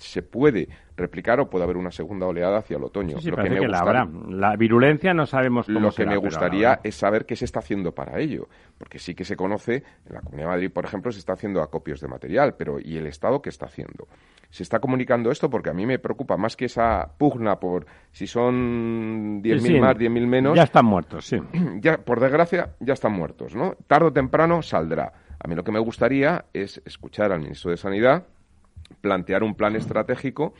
se 0.00 0.22
puede 0.22 0.68
replicar 0.96 1.40
o 1.40 1.48
puede 1.48 1.64
haber 1.64 1.76
una 1.76 1.90
segunda 1.90 2.26
oleada 2.26 2.58
hacia 2.58 2.76
el 2.76 2.84
otoño. 2.84 3.16
Sí, 3.16 3.24
sí, 3.24 3.30
lo 3.30 3.36
que, 3.36 3.50
me 3.50 3.58
que 3.58 3.68
la 3.68 3.78
habrá. 3.78 4.08
La 4.28 4.56
virulencia 4.56 5.14
no 5.14 5.26
sabemos 5.26 5.66
cómo 5.66 5.80
Lo 5.80 5.90
será, 5.90 6.10
que 6.10 6.16
me 6.16 6.20
gustaría 6.20 6.80
es 6.82 6.94
saber 6.94 7.26
qué 7.26 7.36
se 7.36 7.44
está 7.44 7.60
haciendo 7.60 7.92
para 7.92 8.18
ello, 8.20 8.48
porque 8.78 8.98
sí 8.98 9.14
que 9.14 9.24
se 9.24 9.36
conoce, 9.36 9.82
en 10.06 10.14
la 10.14 10.20
Comunidad 10.20 10.48
de 10.48 10.52
Madrid, 10.52 10.70
por 10.70 10.84
ejemplo, 10.84 11.10
se 11.12 11.18
está 11.18 11.32
haciendo 11.32 11.62
acopios 11.62 12.00
de 12.00 12.08
material, 12.08 12.54
pero 12.56 12.78
¿y 12.78 12.96
el 12.96 13.06
Estado 13.06 13.40
qué 13.40 13.48
está 13.48 13.66
haciendo? 13.66 14.08
Se 14.50 14.62
está 14.62 14.80
comunicando 14.80 15.30
esto 15.30 15.48
porque 15.48 15.70
a 15.70 15.72
mí 15.72 15.86
me 15.86 15.98
preocupa 15.98 16.36
más 16.36 16.56
que 16.56 16.64
esa 16.64 17.12
pugna 17.16 17.60
por 17.60 17.86
si 18.10 18.26
son 18.26 19.42
10.000 19.42 19.58
sí, 19.60 19.66
sí. 19.68 19.80
más, 19.80 19.96
10.000 19.96 20.26
menos. 20.26 20.56
Ya 20.56 20.64
están 20.64 20.86
muertos, 20.86 21.26
sí. 21.26 21.38
Ya, 21.80 21.98
por 21.98 22.20
desgracia, 22.20 22.74
ya 22.80 22.94
están 22.94 23.12
muertos, 23.12 23.54
¿no? 23.54 23.76
Tardo 23.86 24.08
o 24.08 24.12
temprano 24.12 24.60
saldrá. 24.60 25.12
A 25.42 25.48
mí 25.48 25.54
lo 25.54 25.64
que 25.64 25.72
me 25.72 25.78
gustaría 25.78 26.44
es 26.52 26.82
escuchar 26.84 27.32
al 27.32 27.40
ministro 27.40 27.70
de 27.70 27.78
Sanidad 27.78 28.24
plantear 29.00 29.42
un 29.42 29.54
plan 29.54 29.76
estratégico 29.76 30.54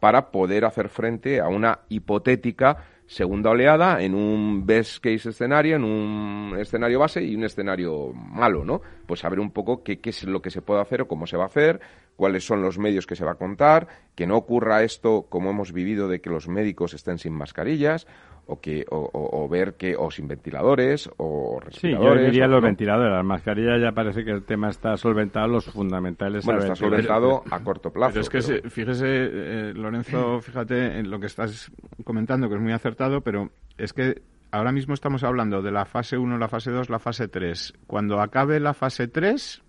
para 0.00 0.30
poder 0.30 0.64
hacer 0.64 0.88
frente 0.88 1.40
a 1.40 1.48
una 1.48 1.80
hipotética 1.88 2.84
segunda 3.06 3.50
oleada 3.50 4.02
en 4.02 4.14
un 4.14 4.66
best 4.66 5.02
case 5.02 5.30
escenario, 5.30 5.76
en 5.76 5.84
un 5.84 6.56
escenario 6.58 6.98
base 6.98 7.22
y 7.22 7.36
un 7.36 7.44
escenario 7.44 8.12
malo, 8.12 8.64
¿no? 8.64 8.82
Pues 9.06 9.20
saber 9.20 9.38
un 9.38 9.52
poco 9.52 9.82
qué, 9.82 10.00
qué, 10.00 10.10
es 10.10 10.24
lo 10.24 10.42
que 10.42 10.50
se 10.50 10.60
puede 10.60 10.80
hacer 10.80 11.02
o 11.02 11.08
cómo 11.08 11.26
se 11.26 11.36
va 11.36 11.44
a 11.44 11.46
hacer, 11.46 11.80
cuáles 12.16 12.44
son 12.44 12.62
los 12.62 12.78
medios 12.78 13.06
que 13.06 13.14
se 13.14 13.24
va 13.24 13.32
a 13.32 13.36
contar, 13.36 13.86
que 14.14 14.26
no 14.26 14.36
ocurra 14.36 14.82
esto 14.82 15.26
como 15.28 15.50
hemos 15.50 15.72
vivido 15.72 16.08
de 16.08 16.20
que 16.20 16.30
los 16.30 16.48
médicos 16.48 16.94
estén 16.94 17.18
sin 17.18 17.32
mascarillas 17.32 18.06
o 18.46 18.60
que 18.60 18.84
o, 18.90 19.10
o, 19.12 19.44
o 19.44 19.48
ver 19.48 19.74
que 19.74 19.96
o 19.96 20.10
sin 20.10 20.28
ventiladores 20.28 21.10
o 21.16 21.58
respiradores. 21.60 22.12
Sí, 22.12 22.18
yo 22.18 22.24
diría 22.24 22.46
los 22.46 22.60
¿no? 22.60 22.66
ventiladores, 22.66 23.12
las 23.12 23.24
mascarillas 23.24 23.80
ya 23.80 23.92
parece 23.92 24.24
que 24.24 24.30
el 24.30 24.44
tema 24.44 24.68
está 24.68 24.96
solventado, 24.96 25.48
los 25.48 25.66
fundamentales. 25.66 26.44
Bueno, 26.44 26.60
está 26.60 26.76
solventado 26.76 27.42
a 27.50 27.60
corto 27.60 27.92
plazo. 27.92 28.12
Pero 28.14 28.22
es 28.22 28.30
que 28.30 28.54
pero... 28.54 28.70
fíjese, 28.70 29.06
eh, 29.08 29.72
Lorenzo, 29.74 30.40
fíjate 30.40 30.98
en 30.98 31.10
lo 31.10 31.18
que 31.18 31.26
estás 31.26 31.70
comentando, 32.04 32.48
que 32.48 32.54
es 32.54 32.60
muy 32.60 32.72
acertado, 32.72 33.20
pero 33.20 33.50
es 33.76 33.92
que 33.92 34.22
ahora 34.52 34.70
mismo 34.70 34.94
estamos 34.94 35.24
hablando 35.24 35.60
de 35.60 35.72
la 35.72 35.84
fase 35.84 36.16
1, 36.16 36.38
la 36.38 36.48
fase 36.48 36.70
2, 36.70 36.88
la 36.88 36.98
fase 37.00 37.28
3. 37.28 37.74
Cuando 37.86 38.20
acabe 38.20 38.60
la 38.60 38.74
fase 38.74 39.08
3, 39.08 39.62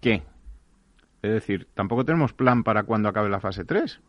¿qué? 0.00 0.22
Es 1.22 1.32
decir, 1.32 1.66
tampoco 1.74 2.04
tenemos 2.04 2.32
plan 2.32 2.62
para 2.62 2.84
cuando 2.84 3.08
acabe 3.08 3.28
la 3.28 3.40
fase 3.40 3.64
3. 3.64 4.00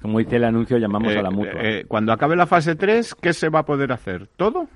Como 0.00 0.18
dice 0.18 0.36
el 0.36 0.44
anuncio, 0.44 0.76
llamamos 0.78 1.12
Eh, 1.12 1.18
a 1.18 1.22
la 1.22 1.30
mutua. 1.30 1.52
eh, 1.62 1.84
cuando 1.88 2.12
acabe 2.12 2.36
la 2.36 2.46
fase 2.46 2.74
3, 2.76 3.14
¿qué 3.14 3.32
se 3.32 3.48
va 3.48 3.60
a 3.60 3.64
poder 3.64 3.90
hacer? 3.92 4.26
¿Todo? 4.36 4.68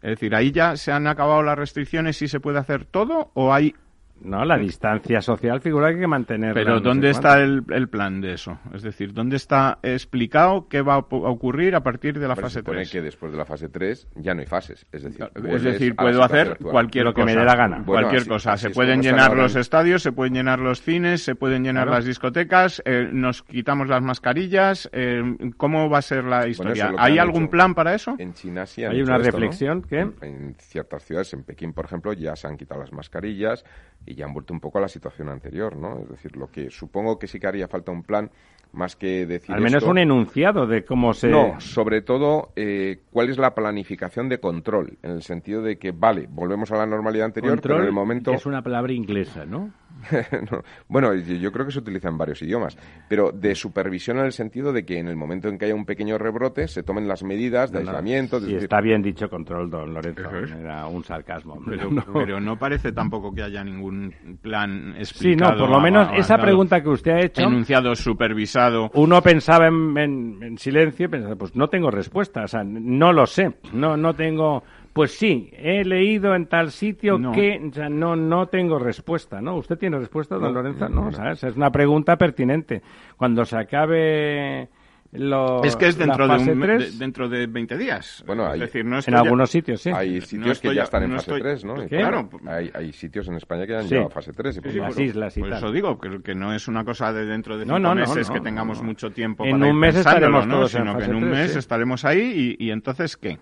Es 0.00 0.10
decir, 0.10 0.34
ahí 0.34 0.52
ya 0.52 0.76
se 0.76 0.92
han 0.92 1.06
acabado 1.08 1.42
las 1.42 1.58
restricciones 1.58 2.22
y 2.22 2.28
se 2.28 2.38
puede 2.38 2.58
hacer 2.58 2.84
todo 2.84 3.30
o 3.34 3.52
hay 3.52 3.74
no, 4.22 4.44
la 4.44 4.56
distancia 4.58 5.20
social 5.20 5.60
figura 5.60 5.88
que 5.88 5.94
hay 5.94 6.00
que 6.00 6.06
mantener. 6.06 6.54
Pero 6.54 6.80
¿dónde 6.80 7.10
está 7.10 7.40
el, 7.40 7.62
el 7.70 7.88
plan 7.88 8.20
de 8.20 8.34
eso? 8.34 8.58
Es 8.74 8.82
decir, 8.82 9.12
¿dónde 9.12 9.36
está 9.36 9.78
explicado 9.82 10.68
qué 10.68 10.82
va 10.82 10.94
a 10.94 10.98
ocurrir 10.98 11.74
a 11.74 11.82
partir 11.82 12.18
de 12.18 12.26
la 12.28 12.34
Pero 12.34 12.48
se 12.48 12.54
fase 12.54 12.60
supone 12.60 12.78
3? 12.78 12.90
que 12.92 13.02
después 13.02 13.32
de 13.32 13.38
la 13.38 13.44
fase 13.44 13.68
3 13.68 14.08
ya 14.16 14.34
no 14.34 14.40
hay 14.40 14.46
fases. 14.46 14.86
Es 14.92 15.02
decir, 15.04 15.24
Es 15.34 15.94
puedo 15.94 16.22
hacer 16.22 16.52
actual. 16.52 16.72
cualquier 16.72 17.04
Lo 17.04 17.14
que 17.14 17.22
me 17.24 17.32
cosa. 17.32 17.40
dé 17.40 17.44
la 17.46 17.56
gana. 17.56 17.76
Bueno, 17.78 17.86
cualquier 18.02 18.20
así- 18.22 18.28
cosa. 18.28 18.52
así 18.52 18.62
Se 18.68 18.70
pueden 18.70 19.02
llenar 19.02 19.36
los 19.36 19.54
en- 19.54 19.60
estadios, 19.60 20.02
se 20.02 20.12
pueden 20.12 20.34
llenar 20.34 20.58
los 20.58 20.82
cines, 20.82 21.22
se 21.22 21.34
pueden 21.34 21.62
llenar 21.64 21.84
Claro. 21.84 21.98
las 21.98 22.04
discotecas, 22.04 22.82
eh, 22.84 23.08
nos 23.12 23.42
quitamos 23.42 23.88
las 23.88 24.02
mascarillas. 24.02 24.88
eh, 24.92 25.22
¿Cómo 25.56 25.88
va 25.90 25.98
a 25.98 26.02
ser 26.02 26.24
la 26.24 26.46
historia? 26.48 26.92
¿Hay 26.98 27.18
algún 27.18 27.44
hecho. 27.44 27.50
plan 27.50 27.74
para 27.74 27.94
eso? 27.94 28.14
En 28.18 28.34
China 28.34 28.66
sí 28.66 28.84
han 28.84 28.92
Hay 28.92 29.00
hecho 29.00 29.06
una 29.10 29.16
esto, 29.16 29.26
¿no? 29.28 29.32
reflexión 29.32 29.82
que- 29.82 30.00
En 30.22 30.54
ciertas 30.58 31.02
ciudades, 31.04 31.32
en 31.34 31.44
Pekín, 31.44 31.72
por 31.72 31.84
ejemplo, 31.84 32.12
ya 32.12 32.34
se 32.36 32.46
han 32.46 32.56
quitado 32.56 32.80
las 32.80 32.92
mascarillas 32.92 33.64
y 34.08 34.14
ya 34.14 34.24
han 34.24 34.32
vuelto 34.32 34.54
un 34.54 34.60
poco 34.60 34.78
a 34.78 34.80
la 34.80 34.88
situación 34.88 35.28
anterior, 35.28 35.76
¿no? 35.76 36.00
Es 36.00 36.08
decir, 36.08 36.36
lo 36.36 36.50
que 36.50 36.70
supongo 36.70 37.18
que 37.18 37.26
sí 37.26 37.38
que 37.38 37.46
haría 37.46 37.68
falta 37.68 37.92
un 37.92 38.02
plan 38.02 38.30
más 38.72 38.96
que 38.96 39.26
decir 39.26 39.54
Al 39.54 39.60
menos 39.60 39.82
esto. 39.82 39.90
un 39.90 39.98
enunciado 39.98 40.66
de 40.66 40.84
cómo 40.84 41.12
se. 41.14 41.28
No, 41.28 41.60
sobre 41.60 42.02
todo, 42.02 42.50
eh, 42.56 43.00
¿cuál 43.10 43.30
es 43.30 43.38
la 43.38 43.54
planificación 43.54 44.28
de 44.28 44.40
control? 44.40 44.98
En 45.02 45.12
el 45.12 45.22
sentido 45.22 45.62
de 45.62 45.78
que, 45.78 45.92
vale, 45.92 46.26
volvemos 46.28 46.70
a 46.72 46.76
la 46.76 46.86
normalidad 46.86 47.26
anterior, 47.26 47.54
Control, 47.54 47.74
pero 47.76 47.82
en 47.82 47.88
el 47.88 47.94
momento... 47.94 48.32
es 48.32 48.46
una 48.46 48.62
palabra 48.62 48.92
inglesa, 48.92 49.44
¿no? 49.44 49.70
No, 50.50 50.62
Bueno, 50.88 51.14
yo 51.14 51.34
yo 51.34 51.52
creo 51.52 51.66
que 51.66 51.72
se 51.72 51.78
utiliza 51.80 52.08
en 52.08 52.18
varios 52.18 52.40
idiomas, 52.42 52.76
pero 53.08 53.32
de 53.32 53.54
supervisión 53.54 54.18
en 54.18 54.26
el 54.26 54.32
sentido 54.32 54.72
de 54.72 54.84
que 54.84 54.98
en 54.98 55.08
el 55.08 55.16
momento 55.16 55.48
en 55.48 55.58
que 55.58 55.64
haya 55.66 55.74
un 55.74 55.84
pequeño 55.84 56.18
rebrote 56.18 56.68
se 56.68 56.82
tomen 56.82 57.08
las 57.08 57.22
medidas 57.22 57.70
de 57.72 57.78
No, 57.80 57.84
no. 57.84 57.90
aislamiento. 57.90 58.36
es 58.36 58.42
Sí, 58.44 58.48
decir, 58.52 58.64
está 58.64 58.80
bien 58.80 59.02
dicho 59.02 59.28
control, 59.28 59.70
don 59.70 59.92
Lorenzo. 59.94 60.30
Es. 60.36 60.50
Era 60.52 60.86
un 60.86 61.02
sarcasmo. 61.04 61.60
Pero 61.66 61.90
No. 61.98 62.04
pero 62.12 62.40
no 62.40 62.58
parece 62.58 62.92
tampoco 62.92 63.32
que 63.34 63.42
haya 63.42 63.64
ningún 63.64 64.14
plan 64.40 64.92
Sí, 64.94 65.00
explicado. 65.00 65.52
no, 65.52 65.58
por 65.58 65.70
lo 65.70 65.80
menos 65.80 66.08
esa 66.16 66.38
pregunta 66.38 66.82
que 66.82 66.88
usted 66.88 67.10
ha 67.12 67.20
hecho. 67.20 67.42
Enunciado, 67.42 67.94
supervisado. 67.94 68.90
Uno 68.94 69.20
pensaba 69.22 69.66
en, 69.68 69.96
en- 69.98 70.42
en 70.42 70.58
silencio 70.58 71.06
y 71.06 71.08
pensaba, 71.08 71.34
pues 71.36 71.54
no 71.56 71.68
tengo 71.68 71.90
respuesta, 71.90 72.44
o 72.44 72.48
sea, 72.48 72.62
no 72.64 73.12
lo 73.12 73.26
sé, 73.26 73.54
no, 73.72 73.96
no 73.96 74.14
tengo, 74.14 74.62
pues 74.98 75.12
sí, 75.16 75.48
he 75.52 75.84
leído 75.84 76.34
en 76.34 76.46
tal 76.48 76.72
sitio 76.72 77.20
No. 77.20 77.30
que, 77.30 77.60
o 77.70 77.72
sea, 77.72 77.88
no, 77.88 78.16
no 78.16 78.48
tengo 78.48 78.80
respuesta, 78.80 79.40
¿no? 79.40 79.54
¿Usted 79.54 79.78
tiene 79.78 79.96
respuesta, 79.96 80.34
don 80.34 80.42
No, 80.42 80.50
Lorenzo? 80.60 80.88
no, 80.88 80.94
No, 80.96 81.00
no. 81.02 81.08
o 81.10 81.12
sea, 81.12 81.30
esa 81.30 81.46
es 81.46 81.56
una 81.56 81.70
pregunta 81.70 82.16
pertinente. 82.16 82.82
Cuando 83.16 83.44
se 83.44 83.56
acabe 83.56 84.68
lo, 85.12 85.62
Es 85.62 85.76
que 85.76 85.86
es 85.86 85.96
dentro 85.96 86.26
de, 86.26 86.34
un, 86.52 86.60
de- 86.60 86.90
dentro 86.98 87.28
de 87.28 87.46
20 87.46 87.78
días. 87.78 88.24
Bueno, 88.26 88.44
es 88.48 88.54
hay- 88.54 88.58
decir, 88.58 88.84
no 88.84 88.96
en 88.96 89.02
ya- 89.02 89.20
algunos 89.20 89.50
sitios, 89.50 89.80
sí. 89.80 89.90
Hay 89.94 90.16
No 90.16 90.20
sitios 90.22 90.50
estoy 90.50 90.70
que 90.70 90.76
ya 90.78 90.82
están 90.82 91.04
en 91.04 91.10
no 91.10 91.16
fase 91.18 91.30
estoy- 91.30 91.42
3, 91.42 91.64
¿no? 91.64 91.74
¿Qué? 91.76 91.86
Claro. 91.96 92.28
Hay, 92.48 92.70
hay 92.74 92.92
sitios 92.92 93.28
en 93.28 93.34
España 93.36 93.66
que 93.66 93.72
ya 93.74 93.78
han 93.78 93.84
Sí. 93.84 93.90
llegado 93.90 94.08
a 94.08 94.10
fase 94.10 94.32
3. 94.32 94.56
Y 94.64 94.68
Sí, 94.70 94.78
las 94.80 94.98
islas 94.98 95.36
y 95.36 95.40
Por 95.42 95.50
tal. 95.50 95.58
eso 95.58 95.70
digo 95.70 96.00
que, 96.00 96.20
que 96.24 96.34
no 96.34 96.52
es 96.52 96.66
una 96.66 96.84
cosa 96.84 97.12
de 97.12 97.24
dentro 97.24 97.56
de 97.56 97.66
No, 97.66 97.76
cinco 97.76 97.88
no, 97.88 97.94
no, 97.94 98.00
meses 98.00 98.26
no, 98.28 98.34
que 98.34 98.40
tengamos 98.40 98.78
no. 98.80 98.84
mucho 98.88 99.10
tiempo 99.12 99.44
En 99.44 99.52
para 99.52 99.66
ir 99.68 99.72
un 99.72 99.78
mes 99.78 99.94
estaremos 99.94 100.44
¿no? 100.48 100.54
todos 100.56 100.74
en 100.74 100.80
sino 100.82 100.92
que 100.94 101.00
fase 101.04 101.10
en 101.12 101.16
un 101.24 101.30
mes 101.30 101.54
estaremos 101.56 102.04
ahí 102.04 102.56
y, 102.58 102.66
y 102.66 102.70
entonces 102.72 103.16
¿qué? 103.16 103.38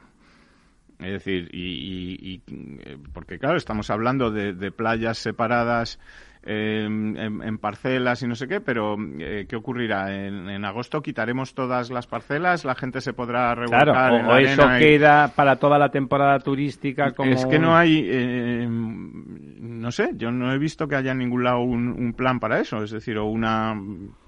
Es 0.98 1.12
decir, 1.12 1.48
y, 1.52 1.61
y- 1.61 2.42
y, 2.48 2.78
eh, 2.87 2.96
porque 3.12 3.38
claro, 3.38 3.56
estamos 3.56 3.90
hablando 3.90 4.30
de, 4.30 4.54
de 4.54 4.70
playas 4.70 5.18
separadas 5.18 5.98
eh, 6.42 6.85
en, 6.87 7.16
en 7.42 7.59
parcelas 7.59 8.22
y 8.22 8.26
no 8.28 8.35
sé 8.35 8.46
qué, 8.48 8.61
pero 8.61 8.96
eh, 9.18 9.46
¿qué 9.48 9.56
ocurrirá? 9.56 10.14
En, 10.14 10.48
en 10.48 10.64
agosto 10.64 11.02
quitaremos 11.02 11.54
todas 11.54 11.90
las 11.90 12.06
parcelas, 12.06 12.64
la 12.64 12.74
gente 12.76 13.00
se 13.00 13.12
podrá 13.12 13.54
revolcar 13.54 13.85
Claro, 13.92 14.16
en 14.16 14.24
o, 14.24 14.28
la 14.28 14.35
o 14.35 14.38
eso 14.38 14.62
y- 14.76 14.78
queda 14.78 15.28
para 15.35 15.56
toda 15.56 15.78
la 15.78 15.90
temporada 15.90 16.38
turística 16.38 17.12
como... 17.12 17.32
Es 17.32 17.44
que 17.46 17.59
no 17.59 17.76
hay, 17.76 18.06
eh, 18.09 18.66
no 18.68 19.90
sé, 19.90 20.11
yo 20.14 20.30
no 20.30 20.52
he 20.52 20.59
visto 20.59 20.88
que 20.88 20.96
haya 20.96 21.12
en 21.12 21.18
ningún 21.18 21.44
lado 21.44 21.61
un, 21.61 21.88
un 21.88 22.14
plan 22.14 22.40
para 22.40 22.61
eso, 22.61 22.82
es 22.82 22.90
decir, 22.90 23.18
o 23.18 23.26
una 23.26 23.74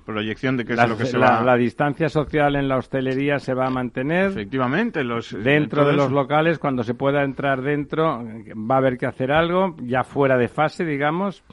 proyección 0.09 0.57
de 0.57 0.65
qué 0.65 0.73
es 0.73 0.79
la, 0.79 0.87
lo 0.87 0.97
que 0.97 1.05
se 1.05 1.19
la- 1.19 1.31
va 1.39 1.43
la 1.45 1.57
distancia 1.57 2.09
social 2.09 2.57
en 2.57 2.67
la 2.67 2.79
hostelería 2.79 3.39
se 3.39 3.53
va 3.55 3.67
a 3.67 3.71
mantener. 3.71 4.31
Efectivamente, 4.31 5.05
los 5.05 5.31
Dentro 5.45 5.83
todo 5.83 5.91
de 5.91 5.97
los 5.97 6.07
eso. 6.07 6.15
locales, 6.15 6.59
cuando 6.59 6.83
se 6.83 6.95
pueda 6.95 7.23
entrar 7.23 7.61
dentro, 7.63 8.25
va 8.55 8.77
a 8.77 8.79
haber 8.79 8.97
que 8.97 9.07
hacer 9.07 9.31
algo, 9.31 9.77
ya 9.83 10.05
fuera 10.05 10.37
de 10.39 10.49
fase, 10.49 10.85
digamos. 10.85 11.45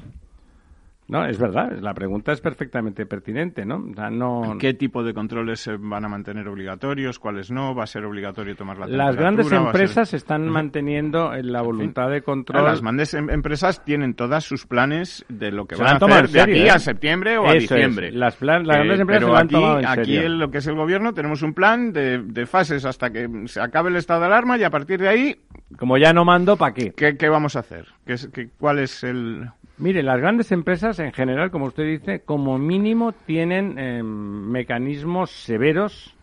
No, 1.08 1.24
es 1.24 1.38
verdad, 1.38 1.72
la 1.82 1.94
pregunta 1.94 2.32
es 2.32 2.42
perfectamente 2.42 3.06
pertinente, 3.06 3.64
¿no? 3.64 3.76
O 3.92 3.94
sea, 3.94 4.10
no... 4.10 4.58
¿Qué 4.60 4.74
tipo 4.74 5.04
de 5.04 5.14
controles 5.14 5.60
se 5.60 5.78
van 5.78 6.04
a 6.04 6.10
mantener 6.10 6.48
obligatorios? 6.48 7.20
¿Cuáles 7.20 7.52
no? 7.52 7.76
¿Va 7.76 7.84
a 7.84 7.88
ser 7.88 8.06
obligatorio 8.06 8.56
tomar 8.56 8.80
la 8.80 8.88
Las 8.88 9.16
grandes 9.16 9.46
temperatura? 9.46 9.62
¿Va 9.66 9.70
a 9.70 9.74
ser- 9.74 9.82
empresas 9.82 10.14
están 10.16 10.48
manteniendo 10.50 11.32
en 11.36 11.52
la 11.52 11.62
voluntad 11.62 12.10
de 12.10 12.18
Ah, 12.18 12.22
control. 12.22 12.64
Las 12.64 12.82
grandes 12.82 13.14
em- 13.14 13.30
empresas 13.30 13.86
tienen 13.86 14.16
todas 14.16 14.44
sus 14.46 14.66
planes 14.66 15.24
de 15.30 15.52
lo 15.52 15.68
que 15.68 15.76
Se 15.76 15.84
van 15.84 15.94
a 15.94 15.96
hacer 15.98 16.10
en 16.10 16.22
de 16.24 16.28
serio, 16.40 16.56
aquí 16.56 16.64
¿eh? 16.66 16.72
a 16.72 16.80
septiembre 16.80 17.38
o 17.38 17.44
a 17.46 17.50
Eso 17.50 17.56
es. 17.58 17.62
diciembre. 17.70 18.12
Las 18.12 18.36
plan- 18.36 18.66
las 18.66 18.78
grandes 18.78 19.00
empresas 19.00 19.20
pero 19.26 19.28
se 19.28 19.32
lo 19.32 19.38
han 19.38 19.46
aquí, 19.46 19.54
tomado 19.56 19.80
en 19.80 19.86
aquí 19.86 20.06
serio. 20.16 20.22
en 20.24 20.40
lo 20.40 20.50
que 20.50 20.58
es 20.58 20.66
el 20.68 20.76
gobierno 20.76 21.14
tenemos 21.14 21.44
un 21.44 21.54
plan 21.54 21.94
de, 21.94 22.18
de 22.24 22.46
fases 22.48 22.84
hasta 22.84 23.12
que 23.12 23.30
se 23.46 23.62
acabe 23.62 23.92
el 23.92 23.98
estado 23.98 24.22
de 24.22 24.26
alarma 24.26 24.58
y 24.58 24.64
a 24.64 24.72
partir 24.72 25.00
de 25.00 25.10
ahí, 25.10 25.36
Como 25.78 26.00
ya 26.00 26.14
no 26.14 26.26
mando, 26.26 26.58
¿para 26.58 26.74
qué? 26.74 26.94
¿qué, 26.98 27.16
qué 27.16 27.30
vamos 27.30 27.56
a 27.56 27.60
hacer? 27.60 27.86
¿Qué 28.08 28.14
es- 28.14 28.28
qué- 28.34 28.50
¿Cuál 28.58 28.80
es 28.80 29.04
el...? 29.04 29.50
Mire, 29.78 30.04
las 30.04 30.20
grandes 30.20 30.52
empresas 30.52 31.00
en 31.00 31.12
general, 31.12 31.52
como 31.52 31.66
usted 31.66 31.84
dice, 31.84 32.22
como 32.22 32.58
mínimo 32.58 33.12
tienen 33.12 33.78
eh, 33.78 34.02
mecanismos 34.04 35.32
severos, 35.32 36.16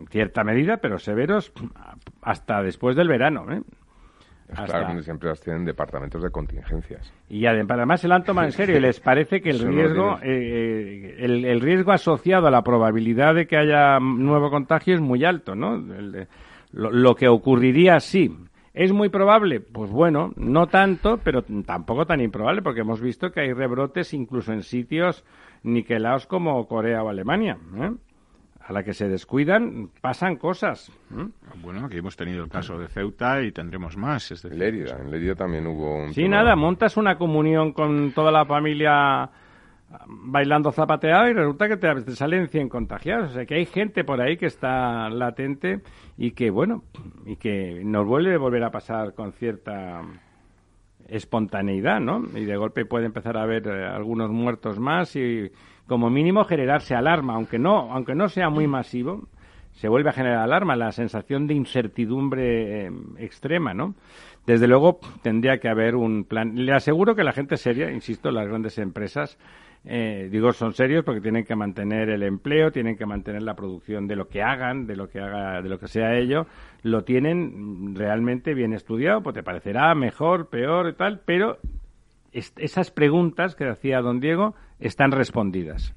en 0.00 0.06
cierta 0.06 0.44
medida, 0.44 0.78
pero 0.78 0.98
severos 0.98 1.52
hasta 2.22 2.62
después 2.62 2.96
del 2.96 3.08
verano. 3.08 3.44
¿eh? 3.52 3.60
Las 4.48 4.60
Hasta- 4.60 4.78
grandes 4.80 5.06
empresas 5.08 5.40
tienen 5.42 5.64
departamentos 5.64 6.22
de 6.22 6.30
contingencias. 6.30 7.12
Y 7.28 7.42
adem- 7.42 7.66
además 7.70 8.00
se 8.00 8.08
lo 8.08 8.14
han 8.14 8.24
tomado 8.24 8.46
en 8.46 8.52
serio 8.52 8.78
y 8.78 8.80
les 8.80 8.98
parece 8.98 9.40
que 9.42 9.50
el 9.50 9.58
riesgo, 9.68 10.16
tiene- 10.20 10.36
eh, 10.38 11.16
el, 11.20 11.44
el 11.44 11.60
riesgo 11.60 11.92
asociado 11.92 12.46
a 12.46 12.50
la 12.50 12.62
probabilidad 12.62 13.34
de 13.34 13.46
que 13.46 13.56
haya 13.58 14.00
nuevo 14.00 14.50
contagio 14.50 14.94
es 14.94 15.00
muy 15.00 15.24
alto, 15.24 15.54
¿no? 15.54 15.74
El 15.74 16.12
de- 16.12 16.28
lo, 16.72 16.90
lo 16.90 17.14
que 17.14 17.28
ocurriría 17.28 18.00
sí. 18.00 18.34
¿Es 18.82 18.92
muy 18.94 19.10
probable? 19.10 19.60
Pues 19.60 19.90
bueno, 19.90 20.32
no 20.36 20.66
tanto, 20.68 21.18
pero 21.22 21.42
tampoco 21.66 22.06
tan 22.06 22.22
improbable, 22.22 22.62
porque 22.62 22.80
hemos 22.80 22.98
visto 23.02 23.30
que 23.30 23.40
hay 23.40 23.52
rebrotes 23.52 24.14
incluso 24.14 24.54
en 24.54 24.62
sitios 24.62 25.22
niquelados 25.62 26.26
como 26.26 26.66
Corea 26.66 27.02
o 27.02 27.10
Alemania. 27.10 27.58
¿eh? 27.78 27.90
A 28.66 28.72
la 28.72 28.82
que 28.82 28.94
se 28.94 29.06
descuidan, 29.06 29.90
pasan 30.00 30.36
cosas. 30.36 30.90
¿eh? 31.14 31.26
Bueno, 31.62 31.84
aquí 31.84 31.98
hemos 31.98 32.16
tenido 32.16 32.42
el 32.42 32.48
caso 32.48 32.78
de 32.78 32.88
Ceuta 32.88 33.42
y 33.42 33.52
tendremos 33.52 33.98
más. 33.98 34.30
Es 34.30 34.40
decir, 34.42 34.58
Lérida, 34.58 34.96
en 34.98 35.10
Lérida 35.10 35.34
también 35.34 35.66
hubo 35.66 35.96
un... 36.04 36.14
Sí, 36.14 36.22
tema- 36.22 36.36
nada, 36.36 36.56
montas 36.56 36.96
una 36.96 37.18
comunión 37.18 37.72
con 37.72 38.12
toda 38.12 38.32
la 38.32 38.46
familia 38.46 39.28
bailando 40.06 40.72
zapateado 40.72 41.28
y 41.28 41.32
resulta 41.32 41.68
que 41.68 41.76
te, 41.76 42.16
salen 42.16 42.48
100 42.48 42.68
contagiados. 42.68 43.30
O 43.30 43.34
sea, 43.34 43.46
que 43.46 43.54
hay 43.54 43.66
gente 43.66 44.04
por 44.04 44.20
ahí 44.20 44.36
que 44.36 44.46
está 44.46 45.08
latente 45.10 45.80
y 46.16 46.32
que, 46.32 46.50
bueno, 46.50 46.84
y 47.26 47.36
que 47.36 47.82
nos 47.84 48.06
vuelve 48.06 48.34
a 48.34 48.38
volver 48.38 48.64
a 48.64 48.70
pasar 48.70 49.14
con 49.14 49.32
cierta 49.32 50.02
espontaneidad, 51.08 52.00
¿no? 52.00 52.22
Y 52.34 52.44
de 52.44 52.56
golpe 52.56 52.84
puede 52.84 53.06
empezar 53.06 53.36
a 53.36 53.42
haber 53.42 53.66
eh, 53.66 53.84
algunos 53.84 54.30
muertos 54.30 54.78
más 54.78 55.16
y 55.16 55.50
como 55.86 56.08
mínimo 56.08 56.44
generarse 56.44 56.94
alarma, 56.94 57.34
aunque 57.34 57.58
no, 57.58 57.92
aunque 57.92 58.14
no 58.14 58.28
sea 58.28 58.48
muy 58.48 58.68
masivo, 58.68 59.28
se 59.72 59.88
vuelve 59.88 60.10
a 60.10 60.12
generar 60.12 60.38
alarma, 60.38 60.76
la 60.76 60.92
sensación 60.92 61.48
de 61.48 61.54
incertidumbre 61.54 62.86
eh, 62.86 62.92
extrema, 63.18 63.74
¿no? 63.74 63.94
Desde 64.46 64.66
luego 64.66 65.00
tendría 65.22 65.58
que 65.58 65.68
haber 65.68 65.94
un 65.94 66.24
plan. 66.24 66.54
Le 66.54 66.72
aseguro 66.72 67.14
que 67.14 67.24
la 67.24 67.32
gente 67.32 67.56
seria, 67.56 67.90
insisto, 67.90 68.30
las 68.30 68.48
grandes 68.48 68.78
empresas, 68.78 69.38
eh, 69.84 70.28
digo, 70.30 70.52
son 70.52 70.74
serios 70.74 71.04
porque 71.04 71.20
tienen 71.20 71.44
que 71.44 71.56
mantener 71.56 72.10
el 72.10 72.22
empleo, 72.22 72.70
tienen 72.70 72.96
que 72.96 73.06
mantener 73.06 73.42
la 73.42 73.54
producción 73.54 74.06
de 74.06 74.16
lo 74.16 74.28
que 74.28 74.42
hagan, 74.42 74.86
de 74.86 74.96
lo 74.96 75.08
que 75.08 75.20
haga, 75.20 75.62
de 75.62 75.68
lo 75.68 75.78
que 75.78 75.88
sea 75.88 76.16
ello, 76.16 76.46
lo 76.82 77.04
tienen 77.04 77.94
realmente 77.94 78.54
bien 78.54 78.72
estudiado, 78.72 79.22
pues 79.22 79.34
te 79.34 79.42
parecerá 79.42 79.94
mejor, 79.94 80.48
peor 80.48 80.88
y 80.88 80.94
tal, 80.94 81.20
pero 81.24 81.58
esas 82.32 82.90
preguntas 82.90 83.54
que 83.54 83.68
hacía 83.68 84.00
don 84.00 84.20
Diego 84.20 84.54
están 84.78 85.12
respondidas. 85.12 85.94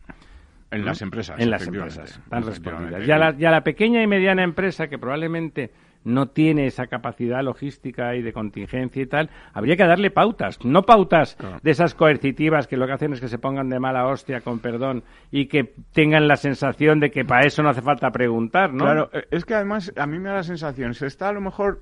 en 0.72 0.82
¿no? 0.82 0.86
las 0.88 1.02
empresas. 1.02 1.40
En 1.40 1.50
las 1.50 1.68
empresas, 1.68 2.18
están 2.18 2.44
respondidas. 2.44 3.06
Ya 3.06 3.18
la, 3.18 3.38
ya 3.38 3.52
la 3.52 3.62
pequeña 3.62 4.02
y 4.02 4.08
mediana 4.08 4.44
empresa 4.44 4.88
que 4.88 4.98
probablemente 4.98 5.72
no 6.04 6.28
tiene 6.28 6.68
esa 6.68 6.88
capacidad 6.88 7.42
logística 7.44 8.16
y 8.16 8.22
de 8.22 8.34
contingencia 8.34 9.02
y 9.02 9.06
tal, 9.06 9.30
habría 9.54 9.76
que 9.76 9.86
darle 9.86 10.12
pautas, 10.12 10.64
no 10.64 10.84
pautas 10.84 11.38
de 11.62 11.72
esas 11.72 11.96
coercitivas 11.96 12.68
que 12.68 12.78
lo 12.78 12.86
que 12.86 12.94
hacen 12.94 13.14
es 13.14 13.22
que 13.22 13.28
se 13.28 13.38
pongan 13.38 13.70
de 13.70 13.80
mala 13.80 14.08
hostia, 14.08 14.42
con 14.42 14.60
perdón, 14.60 15.04
y 15.32 15.48
que 15.48 15.74
tengan 15.94 16.28
la 16.28 16.36
sensación 16.36 17.00
de 17.00 17.12
que 17.12 17.26
para 17.26 17.46
eso 17.46 17.64
no 17.64 17.70
hace 17.70 17.82
falta 17.82 18.12
preguntar, 18.12 18.74
¿no? 18.74 18.86
Claro, 18.86 19.10
eh, 19.14 19.26
es 19.32 19.46
que 19.46 19.56
además 19.56 19.92
a 19.96 20.06
mí 20.06 20.20
me 20.20 20.30
da 20.30 20.36
la 20.36 20.44
sensación, 20.44 20.94
se 20.94 21.08
está 21.08 21.30
a 21.30 21.34
lo 21.34 21.42
mejor 21.42 21.82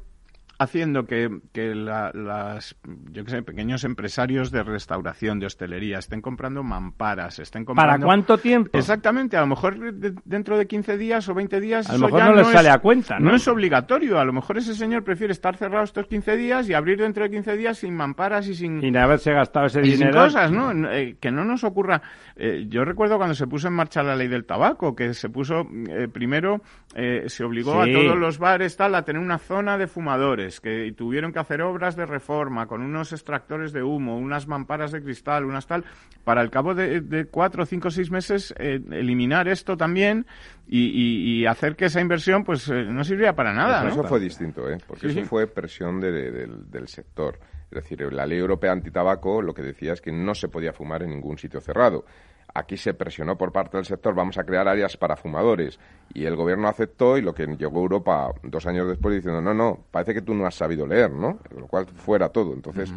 haciendo 0.62 1.06
que, 1.06 1.40
que 1.52 1.74
las, 1.74 2.76
yo 3.12 3.26
que 3.26 3.32
sé, 3.32 3.42
pequeños 3.42 3.84
empresarios 3.84 4.52
de 4.52 4.62
restauración, 4.62 5.40
de 5.40 5.48
hostelería, 5.48 5.98
estén 5.98 6.22
comprando 6.22 6.62
mamparas, 6.62 7.40
estén 7.40 7.66
comprando... 7.66 7.92
¿Para 7.94 8.06
cuánto 8.06 8.38
tiempo? 8.38 8.78
Exactamente, 8.78 9.38
a 9.38 9.42
lo 9.42 9.48
mejor 9.48 9.94
dentro 10.24 10.60
de 10.60 10.68
15 10.68 10.98
días 10.98 11.28
o 11.30 11.34
20 11.34 11.60
días... 11.60 11.90
A 11.90 11.94
lo 11.94 12.06
mejor 12.06 12.26
no 12.26 12.36
les 12.36 12.48
sale 12.48 12.70
a 12.70 12.78
cuenta, 12.78 13.18
¿no? 13.20 13.32
No 13.32 13.36
es 13.36 13.48
obligatorio, 13.48 14.20
a 14.20 14.26
lo 14.26 14.34
mejor 14.34 14.60
ese 14.60 14.76
señor 14.76 15.04
prefiere 15.04 15.34
estar 15.34 15.56
cerrado 15.58 15.84
estos 15.84 16.06
15 16.06 16.38
días 16.38 16.70
y 16.70 16.74
abrir 16.74 17.00
dentro 17.00 17.24
de 17.24 17.32
15 17.32 17.58
días 17.58 17.78
sin 17.80 17.96
mamparas 17.96 18.48
y 18.48 18.54
sin... 18.54 18.84
Y 18.84 18.96
haberse 18.96 19.34
gastado 19.34 19.66
ese 19.66 19.80
y 19.80 19.94
dinero. 19.94 20.14
Sin 20.14 20.22
cosas, 20.22 20.52
¿no? 20.52 20.92
Eh, 20.92 21.18
que 21.20 21.32
no 21.32 21.44
nos 21.44 21.64
ocurra... 21.64 22.02
Eh, 22.36 22.66
yo 22.70 22.86
recuerdo 22.86 23.18
cuando 23.18 23.34
se 23.34 23.48
puso 23.48 23.68
en 23.68 23.74
marcha 23.74 24.04
la 24.04 24.16
ley 24.16 24.28
del 24.28 24.46
tabaco, 24.46 24.96
que 24.96 25.14
se 25.14 25.30
puso, 25.30 25.68
eh, 25.90 26.08
primero, 26.12 26.62
se 26.94 27.44
obligó 27.44 27.82
a 27.82 27.86
todos 27.86 28.18
los 28.18 28.38
bares 28.38 28.78
tal 28.78 28.96
a 28.96 29.04
tener 29.04 29.22
una 29.22 29.38
zona 29.38 29.78
de 29.78 29.88
fumadores, 29.88 30.51
que 30.60 30.92
tuvieron 30.98 31.32
que 31.32 31.40
hacer 31.40 31.62
obras 31.62 31.96
de 31.96 32.06
reforma 32.06 32.68
con 32.68 32.82
unos 32.82 33.14
extractores 33.14 33.72
de 33.72 33.84
humo, 33.84 34.18
unas 34.18 34.48
mamparas 34.48 34.92
de 34.92 35.02
cristal, 35.02 35.46
unas 35.46 35.68
tal, 35.68 35.86
para 36.24 36.42
al 36.42 36.50
cabo 36.50 36.74
de, 36.74 37.28
cuatro, 37.32 37.66
cinco, 37.66 37.90
seis 37.90 38.12
meses 38.12 38.54
eh, 38.58 38.80
eliminar 38.92 39.48
esto 39.48 39.78
también 39.78 40.26
y, 40.68 41.46
hacer 41.46 41.76
que 41.76 41.86
esa 41.86 42.00
inversión 42.02 42.44
pues 42.44 42.68
eh, 42.70 42.86
no 42.86 43.04
sirviera 43.04 43.36
para 43.36 43.54
nada. 43.54 43.88
Eso 43.88 44.04
fue 44.04 44.20
distinto, 44.20 44.70
¿eh? 44.70 44.78
porque 44.88 45.08
eso 45.08 45.24
fue 45.26 45.48
presión 45.48 46.00
del 46.00 46.88
sector. 46.88 47.40
Es 47.72 47.84
decir, 47.84 48.12
la 48.12 48.26
ley 48.26 48.38
europea 48.38 48.74
antitabaco 48.74 49.42
lo 49.42 49.54
que 49.54 49.62
decía 49.62 49.94
es 49.94 50.02
que 50.02 50.12
no 50.12 50.36
se 50.36 50.50
podía 50.50 50.74
fumar 50.74 51.04
en 51.04 51.12
ningún 51.12 51.38
sitio 51.38 51.62
cerrado. 51.62 52.06
Aquí 52.54 52.76
se 52.76 52.94
presionó 52.94 53.38
por 53.38 53.52
parte 53.52 53.78
del 53.78 53.86
sector, 53.86 54.14
vamos 54.14 54.38
a 54.38 54.44
crear 54.44 54.68
áreas 54.68 54.98
para 54.98 55.16
fumadores. 55.16 55.80
Y 56.14 56.26
el 56.26 56.36
gobierno 56.36 56.68
aceptó 56.68 57.18
y 57.18 57.22
lo 57.22 57.34
que 57.34 57.46
llegó 57.46 57.80
Europa 57.80 58.32
dos 58.44 58.66
años 58.66 58.88
después 58.88 59.16
diciendo, 59.16 59.42
no, 59.42 59.54
no, 59.54 59.80
parece 59.90 60.14
que 60.14 60.22
tú 60.22 60.34
no 60.34 60.46
has 60.46 60.56
sabido 60.56 60.86
leer, 60.86 61.12
¿no? 61.12 61.40
Lo 61.58 61.68
cual 61.68 61.86
fuera 61.88 62.30
todo. 62.30 62.54
Entonces, 62.54 62.94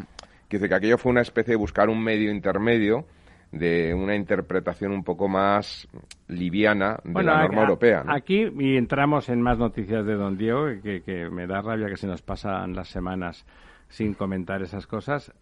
dice 0.51 0.69
que 0.69 0.75
aquello 0.75 0.99
fue 0.99 1.13
una 1.13 1.23
especie 1.23 1.53
de 1.53 1.57
buscar 1.57 1.89
un 1.89 2.03
medio 2.03 2.31
intermedio 2.33 3.05
de 3.53 3.95
una 3.95 4.17
interpretación 4.17 4.93
un 4.93 5.05
poco 5.05 5.29
más 5.29 5.87
liviana 6.29 6.99
de 7.05 7.23
la 7.23 7.43
norma 7.43 7.63
europea. 7.63 8.05
Aquí, 8.09 8.49
y 8.59 8.77
entramos 8.77 9.29
en 9.29 9.41
más 9.41 9.59
noticias 9.59 10.05
de 10.05 10.15
Don 10.15 10.37
Diego, 10.37 10.67
que, 10.83 11.03
que 11.03 11.31
me 11.31 11.47
da 11.47 11.63
rabia 11.63 11.89
que 11.89 11.97
se 11.97 12.07
nos 12.07 12.23
pasan 12.23 12.75
las 12.75 12.89
semanas 12.89 13.47
sin 13.89 14.15
comentar 14.15 14.63
esas 14.63 14.87
cosas. 14.87 15.33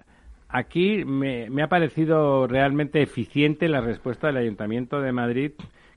Aquí 0.53 1.07
me, 1.07 1.63
ha 1.63 1.69
parecido 1.69 2.47
realmente 2.47 3.01
eficiente 3.01 3.69
la 3.69 3.81
respuesta 3.81 4.27
del 4.27 4.37
Ayuntamiento 4.37 5.01
de 5.01 5.11
Madrid, 5.11 5.53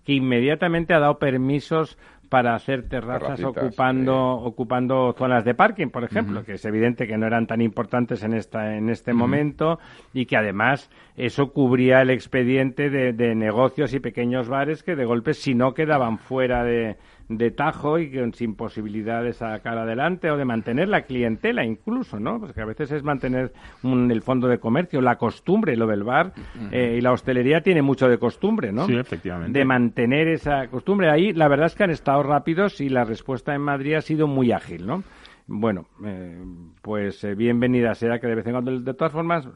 que 0.05 0.13
inmediatamente 0.13 0.93
ha 0.93 0.99
dado 0.99 1.19
permisos 1.19 1.97
para 2.29 2.55
hacer 2.55 2.87
terrazas 2.87 3.43
ocupando 3.43 4.15
ocupando 4.15 5.13
zonas 5.17 5.45
de 5.45 5.53
parking, 5.53 5.89
por 5.89 6.03
ejemplo, 6.03 6.43
que 6.43 6.53
es 6.53 6.65
evidente 6.65 7.05
que 7.05 7.17
no 7.17 7.27
eran 7.27 7.47
tan 7.47 7.61
importantes 7.61 8.23
en 8.23 8.33
esta 8.33 8.77
en 8.77 8.89
este 8.89 9.13
momento 9.13 9.77
y 10.13 10.25
que 10.25 10.37
además 10.37 10.89
eso 11.17 11.51
cubría 11.51 12.01
el 12.01 12.09
expediente 12.09 12.89
de, 12.89 13.13
de 13.13 13.35
negocios 13.35 13.93
y 13.93 13.99
pequeños 13.99 14.47
bares 14.47 14.83
que 14.83 14.95
de 14.95 15.05
golpe 15.05 15.33
si 15.33 15.53
no 15.53 15.73
quedaban 15.73 16.17
fuera 16.17 16.63
de, 16.63 16.97
de 17.27 17.51
tajo 17.51 17.97
y 17.97 18.11
sin 18.33 18.55
posibilidad 18.55 19.23
de 19.23 19.33
sacar 19.33 19.77
adelante 19.77 20.29
o 20.29 20.37
de 20.37 20.45
mantener 20.45 20.89
la 20.89 21.01
clientela 21.01 21.65
incluso, 21.65 22.19
¿no? 22.19 22.39
Porque 22.39 22.61
a 22.61 22.65
veces 22.65 22.91
es 22.91 23.03
mantener 23.03 23.51
el 23.83 24.21
fondo 24.21 24.47
de 24.47 24.59
comercio, 24.59 25.01
la 25.01 25.17
costumbre, 25.17 25.75
lo 25.75 25.87
del 25.87 26.03
bar 26.03 26.33
eh, 26.71 26.95
y 26.97 27.01
la 27.01 27.11
hostelería 27.11 27.61
tiene 27.61 27.81
mucho 27.81 28.07
de 28.07 28.17
costumbre, 28.17 28.71
¿no? 28.71 28.85
Sí, 28.85 28.95
efectivamente. 28.95 29.57
De 29.57 29.65
mantener 29.65 30.27
esa 30.27 30.67
costumbre. 30.67 31.09
Ahí 31.09 31.33
la 31.33 31.47
verdad 31.47 31.67
es 31.67 31.75
que 31.75 31.83
han 31.83 31.91
estado 31.91 32.21
rápidos 32.21 32.79
y 32.79 32.89
la 32.89 33.03
respuesta 33.03 33.55
en 33.55 33.61
Madrid 33.61 33.95
ha 33.95 34.01
sido 34.01 34.27
muy 34.27 34.51
ágil, 34.51 34.85
¿no? 34.85 35.03
Bueno, 35.47 35.85
eh, 36.03 36.43
pues 36.81 37.23
eh, 37.23 37.35
bienvenida 37.35 37.93
sea 37.93 38.19
que 38.19 38.27
de 38.27 38.35
vez 38.35 38.45
en 38.47 38.53
cuando, 38.53 38.79
de 38.79 38.93
todas 38.93 39.13
formas 39.13 39.47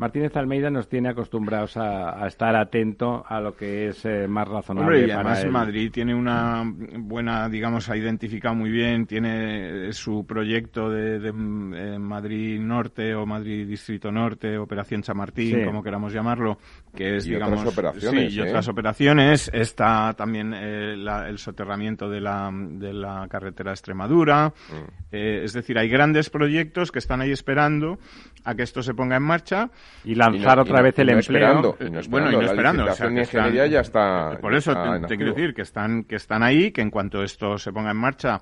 Martínez 0.00 0.34
Almeida 0.34 0.70
nos 0.70 0.88
tiene 0.88 1.10
acostumbrados 1.10 1.76
a, 1.76 2.26
estar 2.26 2.56
atento 2.56 3.22
a 3.28 3.38
lo 3.38 3.54
que 3.54 3.88
es 3.88 4.02
eh, 4.06 4.26
más 4.26 4.48
razonable. 4.48 4.96
Hombre, 4.96 5.06
y 5.06 5.10
además 5.10 5.44
Madrid 5.44 5.90
tiene 5.92 6.14
una 6.14 6.64
buena, 6.64 7.50
digamos, 7.50 7.90
ha 7.90 7.98
identificado 7.98 8.54
muy 8.54 8.70
bien, 8.70 9.04
tiene 9.04 9.92
su 9.92 10.24
proyecto 10.24 10.88
de, 10.88 11.16
eh, 11.28 11.98
Madrid 11.98 12.58
Norte 12.58 13.14
o 13.14 13.26
Madrid 13.26 13.68
Distrito 13.68 14.10
Norte, 14.10 14.56
Operación 14.56 15.02
Chamartín, 15.02 15.66
como 15.66 15.82
queramos 15.82 16.14
llamarlo, 16.14 16.56
que 16.96 17.16
es, 17.16 17.24
digamos, 17.26 17.60
otras 17.60 17.74
operaciones, 17.74 18.32
sí, 18.32 18.38
y 18.38 18.40
otras 18.40 18.68
¿eh? 18.68 18.70
operaciones. 18.70 19.50
Está 19.52 20.14
también 20.14 20.54
el 20.54 21.36
soterramiento 21.36 22.08
de 22.08 22.22
la, 22.22 22.50
de 22.50 22.94
la 22.94 23.28
carretera 23.28 23.72
Extremadura. 23.72 24.48
Mm. 24.48 25.14
es 25.14 25.52
decir, 25.52 25.76
hay 25.76 25.90
grandes 25.90 26.30
proyectos 26.30 26.90
que 26.90 27.00
están 27.00 27.20
ahí 27.20 27.32
esperando 27.32 27.98
a 28.44 28.54
que 28.54 28.62
esto 28.62 28.82
se 28.82 28.94
ponga 28.94 29.16
en 29.16 29.22
marcha 29.22 29.70
y 30.04 30.14
lanzar 30.14 30.58
otra 30.58 30.82
vez 30.82 30.98
el 30.98 31.10
empleo. 31.10 31.76
bueno, 32.08 32.32
y 32.32 32.36
no 32.36 32.42
esperando. 32.42 32.84
O 32.84 32.92
sea, 32.92 33.10
ingeniería 33.10 33.66
ya 33.66 33.80
está. 33.80 34.38
Por 34.40 34.54
eso 34.54 34.72
te, 35.06 35.16
quiero 35.16 35.32
decir 35.34 35.54
que 35.54 35.62
están, 35.62 36.04
que 36.04 36.16
están 36.16 36.42
ahí, 36.42 36.70
que 36.70 36.80
en 36.80 36.90
cuanto 36.90 37.22
esto 37.22 37.58
se 37.58 37.72
ponga 37.72 37.90
en 37.90 37.96
marcha 37.96 38.40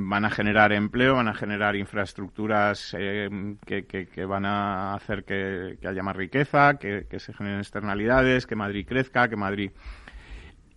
van 0.00 0.24
a 0.24 0.30
generar 0.30 0.72
empleo, 0.72 1.14
van 1.14 1.28
a 1.28 1.34
generar 1.34 1.76
infraestructuras 1.76 2.94
eh, 2.98 3.28
que, 3.66 3.84
que, 3.84 4.24
van 4.24 4.44
a 4.44 4.94
hacer 4.94 5.24
que, 5.24 5.78
haya 5.86 6.02
más 6.02 6.16
riqueza, 6.16 6.74
que, 6.74 7.06
se 7.18 7.32
generen 7.32 7.58
externalidades, 7.58 8.46
que 8.46 8.54
Madrid 8.54 8.86
crezca, 8.86 9.28
que 9.28 9.36
Madrid 9.36 9.70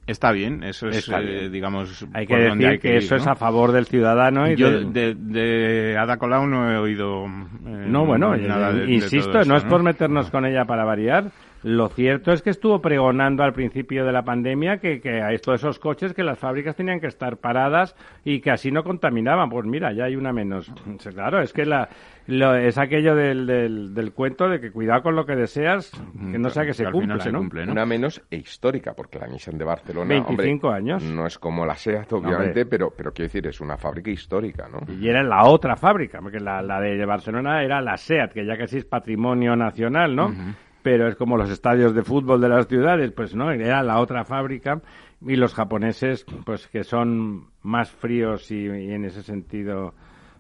Está 0.08 0.32
bien, 0.32 0.64
eso 0.64 0.88
es, 0.88 1.08
eh, 1.10 1.50
digamos, 1.50 2.06
hay 2.14 2.26
que 2.26 2.36
decir 2.36 2.80
que, 2.80 2.98
eso 2.98 3.16
es 3.16 3.28
a 3.28 3.36
favor 3.36 3.72
del 3.72 3.86
ciudadano. 3.86 4.50
Y 4.52 4.56
Yo 4.56 4.82
de, 4.82 5.14
de, 5.16 5.96
Ada 5.98 6.18
Colau 6.18 6.48
no 6.48 6.72
he 6.72 6.78
oído 6.78 7.26
eh, 7.26 7.86
no, 7.88 8.06
bueno, 8.06 8.36
nada 8.36 8.84
insisto, 8.84 9.44
no 9.46 9.56
es 9.56 9.64
por 9.66 9.84
meternos 9.84 10.32
con 10.32 10.46
ella 10.46 10.66
para 10.66 10.86
variar, 10.86 11.32
lo 11.64 11.90
cierto 11.90 12.32
es 12.32 12.42
que 12.42 12.50
estuvo 12.50 12.82
pregonando 12.82 13.44
al 13.44 13.54
principio 13.54 14.06
de 14.06 14.12
la 14.12 14.24
pandemia 14.24 14.78
que, 14.78 15.00
que 15.00 15.22
a 15.22 15.32
estos 15.32 15.62
esos 15.62 15.80
coches 15.80 16.14
que 16.14 16.24
las 16.24 16.40
fábricas 16.40 16.76
tenían 16.76 17.00
que 17.00 17.08
estar 17.08 17.38
paradas 17.38 17.96
y 18.26 18.42
que 18.42 18.50
así 18.50 18.72
no 18.72 18.84
contaminaban. 18.84 19.50
Pues 19.50 19.66
mira, 19.66 19.94
ya 19.94 20.06
hay 20.06 20.16
una 20.16 20.34
menos. 20.34 20.72
Claro, 21.14 21.42
es 21.42 21.54
que 21.54 21.66
la, 21.66 21.88
es 22.28 22.78
aquello 22.78 23.16
del, 23.16 23.46
del, 23.94 24.14
cuento 24.14 24.50
de 24.50 24.60
que 24.60 24.72
cuidado 24.72 25.04
con 25.04 25.16
lo 25.16 25.26
que 25.26 25.36
deseas, 25.36 25.92
que 25.92 26.40
no 26.40 26.50
sea 26.50 26.66
que 26.66 26.74
se, 26.74 26.90
cumple, 26.90 27.64
Una 27.70 27.86
menos 27.86 28.24
e 28.32 28.38
histórica, 28.38 28.94
porque 28.94 29.20
la 29.20 29.28
Nissan 29.28 29.58
de 29.58 29.66
Barcelona, 29.66 30.10
25 30.10 30.70
años. 30.70 31.04
no 31.04 31.28
es 31.28 31.38
como 31.38 31.66
la 31.66 31.76
SEAT, 31.76 32.12
obviamente, 32.14 32.66
pero, 32.66 32.92
pero 32.96 33.14
quiero 33.14 33.28
decir, 33.28 33.48
es 33.48 33.62
una 33.62 33.78
fábrica 33.78 34.10
histórica, 34.10 34.68
¿no? 34.68 34.80
Y 34.92 35.08
era 35.08 35.22
la 35.24 35.44
otra 35.46 35.76
fábrica, 35.76 36.20
porque 36.22 36.40
la, 36.40 36.62
la 36.62 36.80
de 36.80 37.06
Barcelona 37.06 37.64
era 37.64 37.82
la 37.82 37.98
SEAT, 37.98 38.34
que 38.34 38.46
ya 38.46 38.58
casi 38.58 38.78
es 38.78 38.86
patrimonio 38.86 39.56
nacional, 39.56 40.16
¿no? 40.16 40.34
Pero 40.82 41.08
es 41.08 41.16
como 41.16 41.38
los 41.38 41.50
estadios 41.50 41.94
de 41.94 42.04
fútbol 42.04 42.42
de 42.42 42.50
las 42.50 42.68
ciudades, 42.68 43.12
pues 43.12 43.36
no, 43.36 43.52
era 43.52 43.84
la 43.84 44.00
otra 44.00 44.26
fábrica 44.26 44.82
y 45.26 45.36
los 45.36 45.54
japoneses, 45.54 46.26
pues 46.46 46.68
que 46.68 46.84
son 46.84 47.48
más 47.62 47.92
fríos 47.92 48.50
y, 48.52 48.66
en 48.68 49.06
ese 49.06 49.24
sentido 49.24 49.94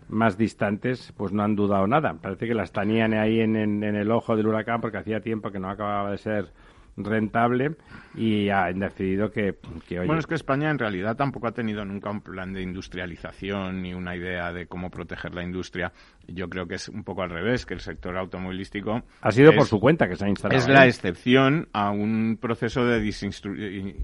más 0.10 0.38
distantes, 0.38 1.14
pues 1.16 1.32
no 1.32 1.44
han 1.44 1.56
dudado 1.56 1.88
nada. 1.88 2.14
Parece 2.22 2.48
que 2.48 2.54
las 2.54 2.72
tenían 2.72 3.14
ahí 3.14 3.40
en, 3.40 3.56
el 3.56 4.12
ojo 4.12 4.36
del 4.36 4.48
huracán 4.48 4.82
porque 4.82 4.98
hacía 4.98 5.22
tiempo 5.22 5.52
que 5.52 5.60
no 5.60 5.70
acababa 5.70 6.12
de 6.12 6.18
ser 6.18 6.52
rentable 6.98 7.76
y 8.16 8.50
han 8.50 8.80
decidido 8.80 9.32
que, 9.32 9.56
Bueno, 9.90 10.20
es 10.20 10.28
que 10.28 10.36
España 10.36 10.70
en 10.70 10.78
realidad 10.78 11.16
tampoco 11.16 11.48
ha 11.48 11.54
tenido 11.54 11.86
nunca 11.86 12.10
un 12.10 12.20
plan 12.22 12.52
de 12.52 12.62
industrialización 12.62 13.82
ni 13.82 13.94
una 13.94 14.16
idea 14.16 14.52
de 14.52 14.68
cómo 14.68 14.90
proteger 14.90 15.34
la 15.34 15.44
industria. 15.44 15.94
Yo 16.28 16.50
creo 16.50 16.68
que 16.68 16.76
es 16.76 16.90
un 16.90 17.04
poco 17.04 17.24
al 17.24 17.30
revés, 17.30 17.66
que 17.66 17.74
el 17.74 17.80
sector 17.80 18.18
automovilístico... 18.18 19.04
Ha 19.22 19.32
sido 19.32 19.54
por 19.54 19.66
su 19.66 19.80
cuenta 19.80 20.08
que 20.08 20.16
se 20.16 20.26
ha 20.26 20.30
instalado. 20.30 20.60
Es 20.60 20.68
la 20.68 20.86
excepción 20.88 21.68
a 21.74 21.92
un 21.92 22.38
proceso 22.40 22.86
de 22.86 23.02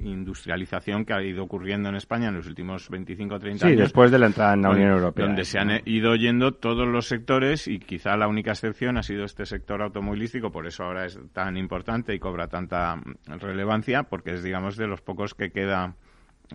industrialización 0.03 1.05
que 1.05 1.13
ha 1.13 1.23
ido 1.23 1.43
ocurriendo 1.43 1.89
en 1.89 1.95
España 1.95 2.29
en 2.29 2.35
los 2.35 2.47
últimos 2.47 2.89
25 2.89 3.35
o 3.35 3.39
30 3.39 3.65
años. 3.65 3.77
Sí, 3.77 3.81
después 3.81 4.11
de 4.11 4.19
la 4.19 4.27
entrada 4.27 4.53
en 4.53 4.61
la 4.61 4.69
Unión 4.71 4.91
Europea. 4.91 5.25
Donde 5.25 5.45
se 5.45 5.59
han 5.59 5.81
ido 5.85 6.15
yendo 6.15 6.53
todos 6.53 6.87
los 6.87 7.07
sectores 7.07 7.67
y 7.67 7.79
quizá 7.79 8.17
la 8.17 8.27
única 8.27 8.51
excepción 8.51 8.97
ha 8.97 9.03
sido 9.03 9.23
este 9.23 9.45
sector 9.45 9.81
automovilístico, 9.81 10.51
por 10.51 10.67
eso 10.67 10.83
ahora 10.83 11.05
es 11.05 11.19
tan 11.33 11.57
importante 11.57 12.13
y 12.13 12.19
cobra 12.19 12.47
tanta 12.47 13.01
relevancia 13.25 14.03
porque 14.03 14.33
es, 14.33 14.43
digamos, 14.43 14.77
de 14.77 14.87
los 14.87 15.01
pocos 15.01 15.33
que 15.33 15.51
queda 15.51 15.95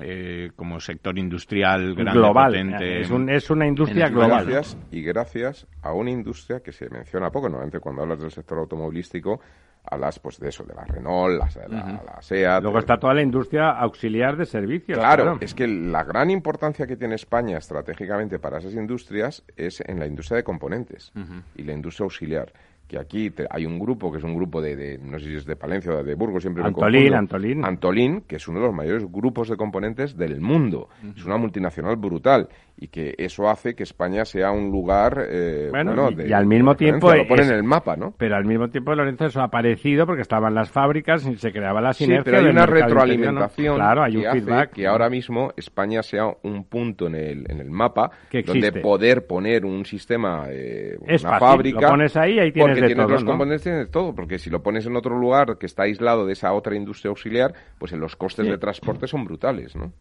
eh, 0.00 0.50
como 0.56 0.80
sector 0.80 1.18
industrial 1.18 1.94
grande, 1.94 2.12
global. 2.12 2.52
potente. 2.52 3.00
Es, 3.00 3.10
un- 3.10 3.28
es 3.28 3.50
una 3.50 3.66
industria 3.66 4.06
en- 4.06 4.14
global. 4.14 4.46
Gracias, 4.46 4.76
y 4.90 5.02
gracias 5.02 5.66
a 5.82 5.92
una 5.92 6.10
industria 6.10 6.60
que 6.60 6.72
se 6.72 6.88
menciona 6.88 7.30
poco, 7.30 7.48
normalmente 7.48 7.80
cuando 7.80 8.02
hablas 8.02 8.20
del 8.20 8.30
sector 8.30 8.58
automovilístico, 8.58 9.40
hablas 9.84 10.18
pues 10.20 10.38
de 10.38 10.48
eso, 10.48 10.62
de 10.64 10.74
la 10.74 10.84
Renault, 10.84 11.38
la, 11.40 11.68
la, 11.68 12.02
la 12.04 12.22
SEAT. 12.22 12.62
Luego 12.62 12.78
está 12.78 12.98
toda 12.98 13.14
la 13.14 13.22
industria 13.22 13.70
auxiliar 13.70 14.36
de 14.36 14.46
servicios. 14.46 14.96
Claro, 14.96 15.38
es 15.40 15.54
que 15.54 15.66
la 15.66 16.04
gran 16.04 16.30
importancia 16.30 16.86
que 16.86 16.96
tiene 16.96 17.16
España 17.16 17.58
estratégicamente 17.58 18.38
para 18.38 18.58
esas 18.58 18.74
industrias 18.74 19.42
es 19.56 19.80
en 19.86 19.98
la 19.98 20.06
industria 20.06 20.36
de 20.36 20.44
componentes 20.44 21.12
y 21.56 21.64
la 21.64 21.72
industria 21.72 22.04
auxiliar. 22.04 22.52
Que 22.92 22.98
aquí 22.98 23.30
te- 23.30 23.46
hay 23.48 23.64
un 23.64 23.78
grupo 23.78 24.12
que 24.12 24.18
es 24.18 24.24
un 24.24 24.34
grupo 24.34 24.60
de, 24.60 24.76
de- 24.76 24.98
no 24.98 25.18
sé 25.18 25.24
si 25.24 25.34
es 25.36 25.46
de 25.46 25.56
Palencia 25.56 25.92
o 25.92 26.02
de 26.02 26.14
Burgos, 26.14 26.42
siempre 26.42 26.62
me 26.62 26.68
Antolín. 26.68 27.14
Antolín. 27.14 27.64
Antolín, 27.64 28.20
que 28.28 28.36
es 28.36 28.46
uno 28.48 28.60
de 28.60 28.66
los 28.66 28.74
mayores 28.74 29.10
grupos 29.10 29.48
de 29.48 29.56
componentes 29.56 30.14
del 30.14 30.42
mundo. 30.42 30.90
Es 31.16 31.24
una 31.24 31.38
multinacional 31.38 31.96
brutal 31.96 32.50
y 32.82 32.88
que 32.88 33.14
eso 33.16 33.48
hace 33.48 33.74
que 33.74 33.84
España 33.84 34.24
sea 34.24 34.50
un 34.50 34.70
lugar. 34.72 35.24
eh, 35.28 35.68
Bueno, 35.70 36.10
de- 36.10 36.28
y 36.28 36.32
al 36.32 36.46
mismo 36.46 36.74
tiempo 36.74 37.12
Lo 37.14 37.26
pone 37.28 37.42
es- 37.42 37.48
en 37.50 37.54
el 37.56 37.62
mapa, 37.62 37.96
¿no? 37.96 38.12
Pero 38.18 38.34
al 38.36 38.44
mismo 38.44 38.68
tiempo, 38.70 38.92
Lorenzo, 38.94 39.26
eso 39.26 39.40
ha 39.40 39.44
aparecido 39.44 40.04
porque 40.04 40.22
estaban 40.22 40.54
las 40.54 40.70
fábricas 40.70 41.24
y 41.26 41.36
se 41.36 41.52
creaba 41.52 41.80
la 41.80 41.92
Sí, 41.92 42.04
sinergia. 42.04 42.24
pero 42.24 42.38
hay 42.38 42.46
una 42.50 42.66
retroalimentación 42.66 43.76
Claro, 43.76 44.02
hay 44.02 44.16
un 44.16 44.22
que 44.22 44.28
hace 44.52 44.70
que 44.72 44.86
ahora 44.86 45.08
mismo 45.08 45.52
España 45.56 46.02
sea 46.02 46.26
un 46.42 46.64
punto 46.64 47.06
en 47.06 47.14
el, 47.14 47.50
en 47.50 47.60
el 47.60 47.70
mapa 47.70 48.10
Que 48.30 48.42
donde 48.42 48.72
poder 48.72 49.26
poner 49.26 49.64
un 49.64 49.84
sistema, 49.84 50.46
eh, 50.50 50.96
Es 51.06 51.22
una 51.22 51.32
fácil, 51.38 51.46
fábrica. 51.48 51.80
lo 51.82 51.88
pones 51.90 52.16
ahí 52.16 52.34
y 52.34 52.38
ahí 52.40 52.52
tienes 52.52 52.70
porque 52.70 52.80
de 52.80 52.86
tienes 52.88 53.04
todo, 53.04 53.12
los 53.14 53.24
¿no? 53.24 53.30
componentes, 53.30 53.62
tienes 53.62 53.90
todo. 53.90 54.14
Porque 54.14 54.38
si 54.38 54.50
lo 54.50 54.62
pones 54.62 54.86
en 54.86 54.96
otro 54.96 55.16
lugar 55.18 55.56
que 55.58 55.66
está 55.66 55.84
aislado 55.84 56.26
de 56.26 56.32
esa 56.32 56.52
otra 56.52 56.74
industria 56.74 57.10
auxiliar, 57.10 57.54
pues 57.78 57.92
en 57.92 58.00
los 58.00 58.16
costes 58.16 58.44
Sí. 58.46 58.50
de 58.50 58.58
transporte 58.58 59.06
son 59.06 59.24
brutales, 59.24 59.76
¿no? 59.76 59.92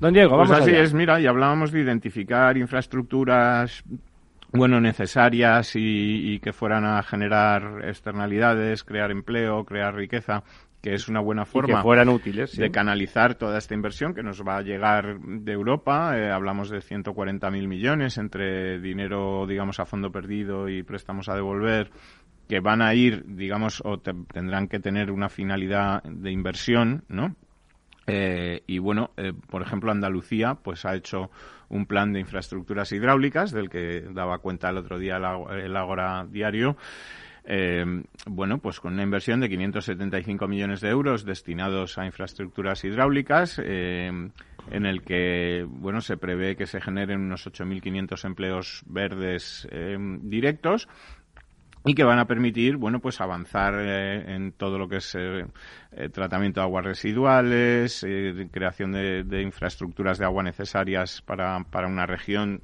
Don 0.00 0.14
Diego, 0.14 0.36
Pues 0.36 0.48
vamos 0.48 0.62
así 0.62 0.70
allá. 0.70 0.82
es, 0.84 0.94
mira, 0.94 1.20
y 1.20 1.26
hablábamos 1.26 1.72
de 1.72 1.80
identificar 1.80 2.56
infraestructuras 2.56 3.82
bueno, 4.52 4.80
necesarias 4.80 5.74
y, 5.76 6.34
y 6.34 6.38
que 6.38 6.52
fueran 6.52 6.84
a 6.84 7.02
generar 7.02 7.84
externalidades, 7.84 8.84
crear 8.84 9.10
empleo, 9.10 9.64
crear 9.64 9.94
riqueza, 9.94 10.42
que 10.80 10.94
es 10.94 11.08
una 11.08 11.20
buena 11.20 11.42
Y 11.42 11.44
que 11.46 11.50
forma 11.50 11.82
fueran 11.82 12.08
útiles. 12.08 12.52
sí. 12.52 12.60
de 12.62 12.70
canalizar 12.70 13.34
toda 13.34 13.58
esta 13.58 13.74
inversión 13.74 14.14
que 14.14 14.22
nos 14.22 14.42
va 14.42 14.56
a 14.58 14.62
llegar 14.62 15.18
de 15.20 15.52
Europa. 15.52 16.16
Eh, 16.16 16.30
hablamos 16.30 16.70
de 16.70 16.78
140.000 16.80 17.66
millones 17.68 18.16
entre 18.16 18.78
dinero, 18.80 19.46
digamos, 19.46 19.80
a 19.80 19.84
fondo 19.84 20.10
perdido 20.12 20.68
y 20.68 20.82
préstamos 20.82 21.28
a 21.28 21.34
devolver 21.34 21.90
que 22.48 22.60
van 22.60 22.80
a 22.80 22.94
ir, 22.94 23.24
digamos, 23.26 23.82
o 23.84 23.98
te- 23.98 24.14
tendrán 24.32 24.68
que 24.68 24.78
tener 24.80 25.10
una 25.10 25.28
finalidad 25.28 26.02
de 26.04 26.30
inversión, 26.30 27.04
¿no? 27.08 27.34
Eh, 28.10 28.62
y 28.66 28.78
bueno, 28.78 29.10
eh, 29.18 29.34
por 29.50 29.60
ejemplo, 29.60 29.92
Andalucía 29.92 30.54
pues 30.54 30.86
ha 30.86 30.94
hecho 30.94 31.30
un 31.68 31.84
plan 31.84 32.14
de 32.14 32.20
infraestructuras 32.20 32.90
hidráulicas 32.90 33.52
del 33.52 33.68
que 33.68 34.00
daba 34.12 34.38
cuenta 34.38 34.70
el 34.70 34.78
otro 34.78 34.98
día 34.98 35.16
el, 35.16 35.76
Ágora 35.76 36.26
Diario. 36.28 36.78
Eh, 37.44 37.84
bueno, 38.26 38.58
pues 38.58 38.80
con 38.80 38.94
una 38.94 39.02
inversión 39.02 39.40
de 39.40 39.48
575 39.50 40.48
millones 40.48 40.80
de 40.80 40.88
euros 40.88 41.24
destinados 41.24 41.98
a 41.98 42.06
infraestructuras 42.06 42.82
hidráulicas, 42.84 43.60
eh, 43.62 44.10
en 44.70 44.86
el 44.86 45.02
que 45.02 45.66
bueno 45.66 46.00
se 46.00 46.16
prevé 46.16 46.56
que 46.56 46.66
se 46.66 46.80
generen 46.80 47.20
unos 47.20 47.46
8.500 47.46 48.24
empleos 48.24 48.82
verdes 48.86 49.68
eh, 49.70 49.96
directos 50.22 50.88
y 51.88 51.94
que 51.94 52.04
van 52.04 52.18
a 52.18 52.26
permitir, 52.26 52.76
bueno, 52.76 53.00
pues 53.00 53.20
avanzar 53.20 53.74
eh, 53.80 54.34
en 54.34 54.52
todo 54.52 54.78
lo 54.78 54.88
que 54.88 54.96
es 54.96 55.14
eh, 55.14 55.46
eh, 55.92 56.08
tratamiento 56.10 56.60
de 56.60 56.66
aguas 56.66 56.84
residuales, 56.84 58.04
eh, 58.06 58.48
creación 58.52 58.92
de, 58.92 59.24
de 59.24 59.42
infraestructuras 59.42 60.18
de 60.18 60.26
agua 60.26 60.42
necesarias 60.42 61.22
para, 61.22 61.64
para 61.70 61.88
una 61.88 62.04
región 62.06 62.60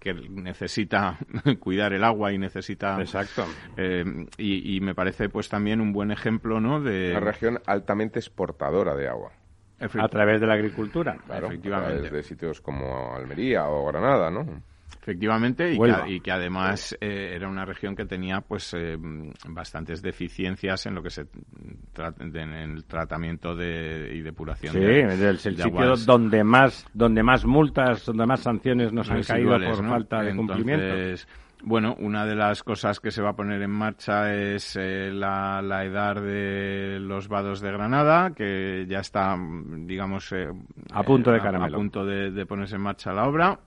que 0.00 0.14
necesita 0.14 1.18
cuidar 1.60 1.92
el 1.94 2.04
agua 2.04 2.32
y 2.32 2.38
necesita 2.38 3.00
Exacto. 3.00 3.44
eh, 3.76 4.04
y, 4.36 4.76
y 4.76 4.80
me 4.80 4.94
parece 4.94 5.28
pues 5.28 5.48
también 5.48 5.80
un 5.80 5.92
buen 5.92 6.10
ejemplo 6.10 6.60
no 6.60 6.80
de 6.80 7.10
Una 7.10 7.20
región 7.20 7.58
altamente 7.66 8.18
exportadora 8.18 8.94
de 8.94 9.08
agua. 9.08 9.32
A 9.80 10.08
través 10.08 10.40
de 10.40 10.46
la 10.46 10.54
agricultura. 10.54 11.16
Claro, 11.26 11.48
Efectivamente. 11.48 11.92
a 11.92 12.00
través 12.00 12.12
de 12.12 12.22
sitios 12.22 12.60
como 12.60 13.14
Almería 13.14 13.66
o 13.68 13.84
Granada, 13.86 14.30
¿no? 14.30 14.62
Efectivamente, 15.04 15.74
y 15.74 15.78
que, 15.78 16.12
y 16.14 16.20
que 16.20 16.32
además 16.32 16.96
eh, 16.98 17.32
era 17.36 17.46
una 17.46 17.66
región 17.66 17.94
que 17.94 18.06
tenía 18.06 18.40
pues 18.40 18.72
eh, 18.72 18.96
bastantes 19.48 20.00
deficiencias 20.00 20.86
en 20.86 20.94
lo 20.94 21.02
que 21.02 21.10
se 21.10 21.26
tra- 21.94 22.14
de- 22.16 22.40
en 22.40 22.52
el 22.54 22.84
tratamiento 22.86 23.54
de, 23.54 24.12
y 24.14 24.22
depuración 24.22 24.72
Sí, 24.72 24.78
de, 24.80 25.00
es 25.02 25.20
el, 25.20 25.22
el 25.28 25.38
sitio 25.38 25.94
donde 26.06 26.42
más, 26.42 26.86
donde 26.94 27.22
más 27.22 27.44
multas, 27.44 28.06
donde 28.06 28.24
más 28.24 28.40
sanciones 28.40 28.94
nos 28.94 29.10
han 29.10 29.22
caído 29.22 29.50
por 29.60 29.82
¿no? 29.84 29.90
falta 29.90 30.22
de 30.22 30.30
Entonces, 30.30 30.56
cumplimiento. 30.56 31.26
Bueno, 31.66 31.96
una 31.98 32.26
de 32.26 32.34
las 32.34 32.62
cosas 32.62 32.98
que 33.00 33.10
se 33.10 33.20
va 33.22 33.30
a 33.30 33.36
poner 33.36 33.60
en 33.62 33.70
marcha 33.70 34.34
es 34.34 34.76
eh, 34.78 35.10
la, 35.12 35.60
la 35.62 35.84
edad 35.84 36.16
de 36.16 36.98
los 37.00 37.28
vados 37.28 37.60
de 37.62 37.72
Granada, 37.72 38.32
que 38.34 38.84
ya 38.88 38.98
está, 39.00 39.34
mm, 39.36 39.86
digamos, 39.86 40.30
eh, 40.32 40.48
A 40.92 41.02
punto 41.02 41.30
de 41.30 41.38
eh. 41.38 41.40
A, 41.40 41.68
punto 41.78 42.04
de, 42.04 42.30
de 42.30 42.46
ponerse 42.46 42.76
en 42.76 42.82
marcha 42.82 43.12
la 43.14 43.26
obra. 43.26 43.58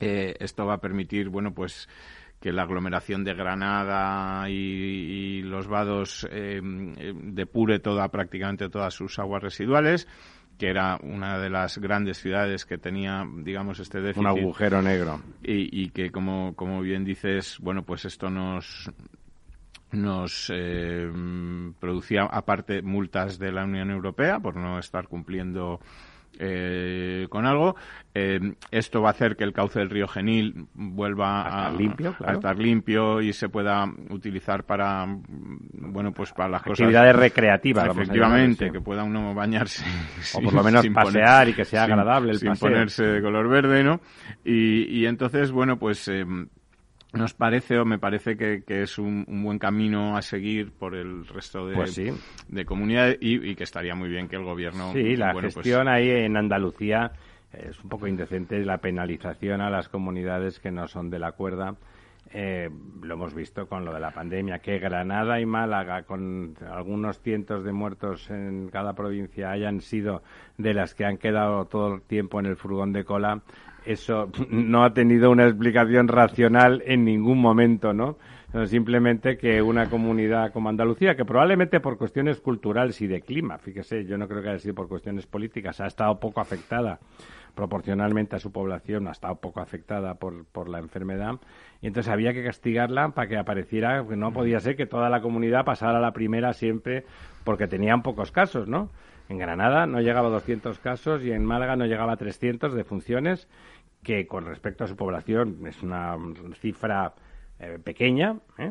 Eh, 0.00 0.34
esto 0.40 0.66
va 0.66 0.74
a 0.74 0.80
permitir, 0.80 1.28
bueno, 1.28 1.52
pues 1.54 1.88
que 2.40 2.52
la 2.52 2.62
aglomeración 2.62 3.24
de 3.24 3.34
Granada 3.34 4.48
y, 4.50 4.52
y 4.52 5.42
los 5.42 5.68
vados 5.68 6.28
eh, 6.30 6.60
depure 6.62 7.78
toda, 7.78 8.08
prácticamente 8.10 8.68
todas 8.68 8.94
sus 8.94 9.18
aguas 9.18 9.42
residuales 9.42 10.06
que 10.58 10.68
era 10.70 10.98
una 11.02 11.38
de 11.38 11.50
las 11.50 11.78
grandes 11.78 12.18
ciudades 12.18 12.64
que 12.64 12.78
tenía, 12.78 13.24
digamos, 13.42 13.78
este 13.78 14.00
déficit 14.00 14.20
Un 14.22 14.26
agujero 14.26 14.80
negro. 14.80 15.20
y, 15.42 15.82
y 15.82 15.90
que 15.90 16.10
como, 16.10 16.54
como 16.56 16.80
bien 16.80 17.04
dices, 17.04 17.58
bueno, 17.60 17.82
pues 17.82 18.04
esto 18.06 18.30
nos 18.30 18.90
nos 19.92 20.50
eh, 20.54 21.10
producía 21.78 22.24
aparte 22.24 22.82
multas 22.82 23.38
de 23.38 23.52
la 23.52 23.64
Unión 23.64 23.90
Europea 23.90 24.40
por 24.40 24.56
no 24.56 24.78
estar 24.78 25.08
cumpliendo 25.08 25.80
eh, 26.38 27.26
con 27.30 27.46
algo. 27.46 27.76
Eh, 28.14 28.40
esto 28.70 29.02
va 29.02 29.08
a 29.08 29.12
hacer 29.12 29.36
que 29.36 29.44
el 29.44 29.52
cauce 29.52 29.78
del 29.78 29.90
río 29.90 30.08
Genil 30.08 30.66
vuelva 30.74 31.42
A 31.42 31.48
estar 31.48 31.66
a, 31.66 31.70
limpio, 31.76 32.14
claro. 32.14 32.32
a 32.32 32.34
estar 32.36 32.58
limpio 32.58 33.20
y 33.20 33.32
se 33.34 33.50
pueda 33.50 33.84
utilizar 34.10 34.64
para, 34.64 35.04
mm, 35.04 35.92
bueno, 35.92 36.12
pues 36.12 36.32
para 36.32 36.48
las 36.48 36.62
cosas 36.62 36.80
Actividades 36.80 37.14
recreativas, 37.14 37.84
vamos 37.88 37.98
a 37.98 38.02
Efectivamente, 38.04 38.64
llamarle, 38.64 38.68
sí. 38.68 38.72
que 38.72 38.80
pueda 38.84 39.04
uno 39.04 39.34
bañarse. 39.34 39.84
O 40.34 40.40
por 40.42 40.54
lo 40.54 40.62
menos 40.64 40.82
sin 40.82 40.94
pasear 40.94 41.48
y 41.48 41.54
que 41.54 41.64
sea 41.64 41.84
agradable 41.84 42.32
el 42.32 42.38
sin 42.38 42.48
paseo. 42.50 42.68
ponerse 42.70 43.04
de 43.04 43.22
color 43.22 43.48
verde, 43.48 43.84
¿no? 43.84 44.00
Y, 44.44 44.84
y 45.00 45.06
entonces, 45.06 45.52
bueno, 45.52 45.78
pues 45.78 46.08
eh, 46.08 46.24
nos 47.16 47.34
parece 47.34 47.78
o 47.78 47.84
me 47.84 47.98
parece 47.98 48.36
que, 48.36 48.62
que 48.62 48.82
es 48.82 48.98
un, 48.98 49.24
un 49.28 49.42
buen 49.42 49.58
camino 49.58 50.16
a 50.16 50.22
seguir 50.22 50.72
por 50.72 50.94
el 50.94 51.26
resto 51.26 51.66
de, 51.66 51.74
Pues 51.74 51.94
sí. 51.94 52.10
de 52.48 52.64
comunidades 52.64 53.18
y, 53.20 53.50
y 53.50 53.54
que 53.54 53.64
estaría 53.64 53.94
muy 53.94 54.08
bien 54.08 54.28
que 54.28 54.36
el 54.36 54.44
gobierno. 54.44 54.92
Sí, 54.92 55.16
la 55.16 55.32
bueno, 55.32 55.46
pues, 55.46 55.54
gestión 55.56 55.88
ahí 55.88 56.10
en 56.10 56.36
Andalucía 56.36 57.12
es 57.52 57.82
un 57.82 57.88
poco 57.88 58.06
indecente 58.06 58.62
la 58.64 58.78
penalización 58.78 59.60
a 59.60 59.70
las 59.70 59.88
comunidades 59.88 60.60
que 60.60 60.70
no 60.70 60.86
son 60.88 61.10
de 61.10 61.18
la 61.18 61.32
cuerda. 61.32 61.74
Eh, 62.32 62.68
lo 63.02 63.14
hemos 63.14 63.32
visto 63.34 63.68
con 63.68 63.84
lo 63.84 63.94
de 63.94 64.00
la 64.00 64.10
pandemia, 64.10 64.58
que 64.58 64.78
Granada 64.80 65.40
y 65.40 65.46
Málaga, 65.46 66.02
con 66.02 66.54
algunos 66.70 67.20
cientos 67.20 67.64
de 67.64 67.72
muertos 67.72 68.28
en 68.30 68.68
cada 68.68 68.94
provincia, 68.94 69.52
hayan 69.52 69.80
sido 69.80 70.22
de 70.58 70.74
las 70.74 70.94
que 70.94 71.04
han 71.04 71.18
quedado 71.18 71.66
todo 71.66 71.94
el 71.94 72.02
tiempo 72.02 72.40
en 72.40 72.46
el 72.46 72.56
furgón 72.56 72.92
de 72.92 73.04
cola, 73.04 73.42
eso 73.86 74.30
no 74.50 74.84
ha 74.84 74.92
tenido 74.92 75.30
una 75.30 75.46
explicación 75.46 76.08
racional 76.08 76.82
en 76.86 77.04
ningún 77.04 77.40
momento, 77.40 77.92
¿no? 77.92 78.16
Simplemente 78.66 79.36
que 79.36 79.60
una 79.60 79.90
comunidad 79.90 80.50
como 80.50 80.70
Andalucía, 80.70 81.14
que 81.14 81.26
probablemente 81.26 81.80
por 81.80 81.98
cuestiones 81.98 82.40
culturales 82.40 83.02
y 83.02 83.06
de 83.06 83.20
clima, 83.20 83.58
fíjese, 83.58 84.06
yo 84.06 84.16
no 84.16 84.26
creo 84.28 84.40
que 84.40 84.48
haya 84.48 84.58
sido 84.58 84.74
por 84.74 84.88
cuestiones 84.88 85.26
políticas, 85.26 85.80
ha 85.80 85.86
estado 85.86 86.18
poco 86.18 86.40
afectada 86.40 86.98
proporcionalmente 87.54 88.36
a 88.36 88.38
su 88.38 88.52
población, 88.52 89.08
ha 89.08 89.12
estado 89.12 89.34
poco 89.36 89.60
afectada 89.60 90.14
por, 90.14 90.46
por 90.46 90.68
la 90.68 90.78
enfermedad, 90.78 91.34
y 91.82 91.88
entonces 91.88 92.10
había 92.10 92.32
que 92.32 92.44
castigarla 92.44 93.10
para 93.10 93.28
que 93.28 93.36
apareciera, 93.36 94.06
que 94.08 94.16
no 94.16 94.32
podía 94.32 94.60
ser 94.60 94.76
que 94.76 94.86
toda 94.86 95.10
la 95.10 95.20
comunidad 95.20 95.64
pasara 95.64 95.98
a 95.98 96.02
la 96.02 96.12
primera 96.12 96.52
siempre 96.52 97.04
porque 97.44 97.66
tenían 97.66 98.02
pocos 98.02 98.30
casos, 98.30 98.68
¿no? 98.68 98.90
En 99.28 99.38
Granada 99.38 99.86
no 99.86 100.00
llegaba 100.00 100.28
a 100.28 100.32
200 100.32 100.78
casos 100.78 101.24
y 101.24 101.32
en 101.32 101.44
Málaga 101.44 101.74
no 101.74 101.86
llegaba 101.86 102.12
a 102.12 102.16
300 102.16 102.74
de 102.74 102.84
funciones, 102.84 103.48
que 104.06 104.28
con 104.28 104.44
respecto 104.46 104.84
a 104.84 104.86
su 104.86 104.94
población 104.94 105.66
es 105.66 105.82
una 105.82 106.16
cifra 106.60 107.12
eh, 107.58 107.80
pequeña, 107.82 108.36
¿eh? 108.56 108.70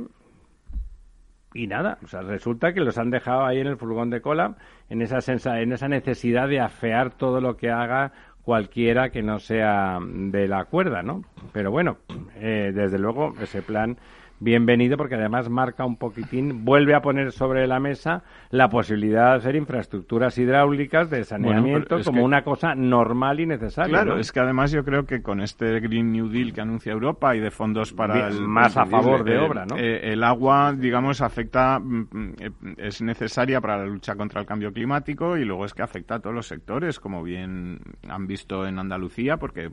Y 1.54 1.68
nada, 1.68 1.98
o 2.04 2.08
sea, 2.08 2.22
resulta 2.22 2.74
que 2.74 2.80
los 2.80 2.98
han 2.98 3.10
dejado 3.10 3.46
ahí 3.46 3.60
en 3.60 3.68
el 3.68 3.76
furgón 3.76 4.10
de 4.10 4.22
cola, 4.22 4.56
en 4.90 5.02
esa, 5.02 5.18
sensa- 5.20 5.60
en 5.62 5.74
esa 5.74 5.90
necesidad 5.90 6.48
de 6.48 6.62
afear 6.62 7.12
todo 7.18 7.42
lo 7.42 7.58
que 7.58 7.70
haga 7.70 8.14
cualquiera 8.44 9.10
que 9.10 9.24
no 9.24 9.40
sea 9.40 10.00
de 10.02 10.48
la 10.48 10.64
cuerda, 10.66 11.02
¿no? 11.04 11.24
Pero 11.52 11.70
bueno, 11.70 11.98
eh, 12.36 12.72
desde 12.74 12.98
luego 12.98 13.34
ese 13.42 13.62
plan 13.62 13.98
bienvenido 14.40 14.98
porque 14.98 15.16
además 15.16 15.50
marca 15.50 15.86
un 15.86 15.98
poquitín, 15.98 16.66
vuelve 16.66 16.94
a 16.94 17.02
poner 17.02 17.32
sobre 17.32 17.68
la 17.68 17.80
mesa 17.80 18.24
la 18.52 18.70
posibilidad 18.70 19.32
de 19.32 19.38
hacer 19.38 19.56
infraestructuras 19.56 20.38
hidráulicas 20.38 21.10
de 21.10 21.24
saneamiento 21.24 21.98
como 22.04 22.24
una 22.24 22.44
cosa 22.44 22.76
normal 22.76 23.40
y 23.40 23.46
necesaria. 23.46 24.04
Claro, 24.04 24.20
es 24.20 24.32
que 24.32 24.40
además 24.40 24.72
yo 24.72 24.84
creo 24.84 25.06
que 25.06 25.22
con 25.22 25.42
este 25.42 25.80
Green 25.80 26.12
New 26.12 26.30
Deal 26.30 26.54
que 26.54 26.62
anuncia 26.62 26.92
Europa 26.92 27.36
y 27.36 27.40
de 27.40 27.52
fondos 27.52 27.94
para 27.94 28.28
el, 28.28 28.42
más 28.42 28.76
a 28.78 28.86
favor 28.86 29.24
de 29.24 29.38
obra, 29.38 29.66
¿no? 29.66 29.78
Eh, 29.78 30.14
el 30.14 30.24
agua, 30.24 30.74
digamos, 30.74 31.22
afecta, 31.22 31.80
mm, 31.80 32.08
mm, 32.12 32.34
es 32.78 33.02
necesaria 33.02 33.62
para 33.62 33.78
la 33.78 33.86
lucha 33.86 34.16
contra 34.16 34.42
el 34.42 34.48
cambio 34.48 34.72
climático 34.72 35.38
y 35.38 35.46
luego 35.46 35.66
es 35.66 35.74
que 35.74 35.84
afecta 35.84 36.16
a 36.16 36.20
todos 36.20 36.36
los 36.36 36.48
sectores, 36.48 37.00
como 37.00 37.24
bien 37.24 37.80
han 38.08 38.28
visto 38.28 38.68
en 38.68 38.80
Andalucía, 38.80 39.38
porque 39.38 39.72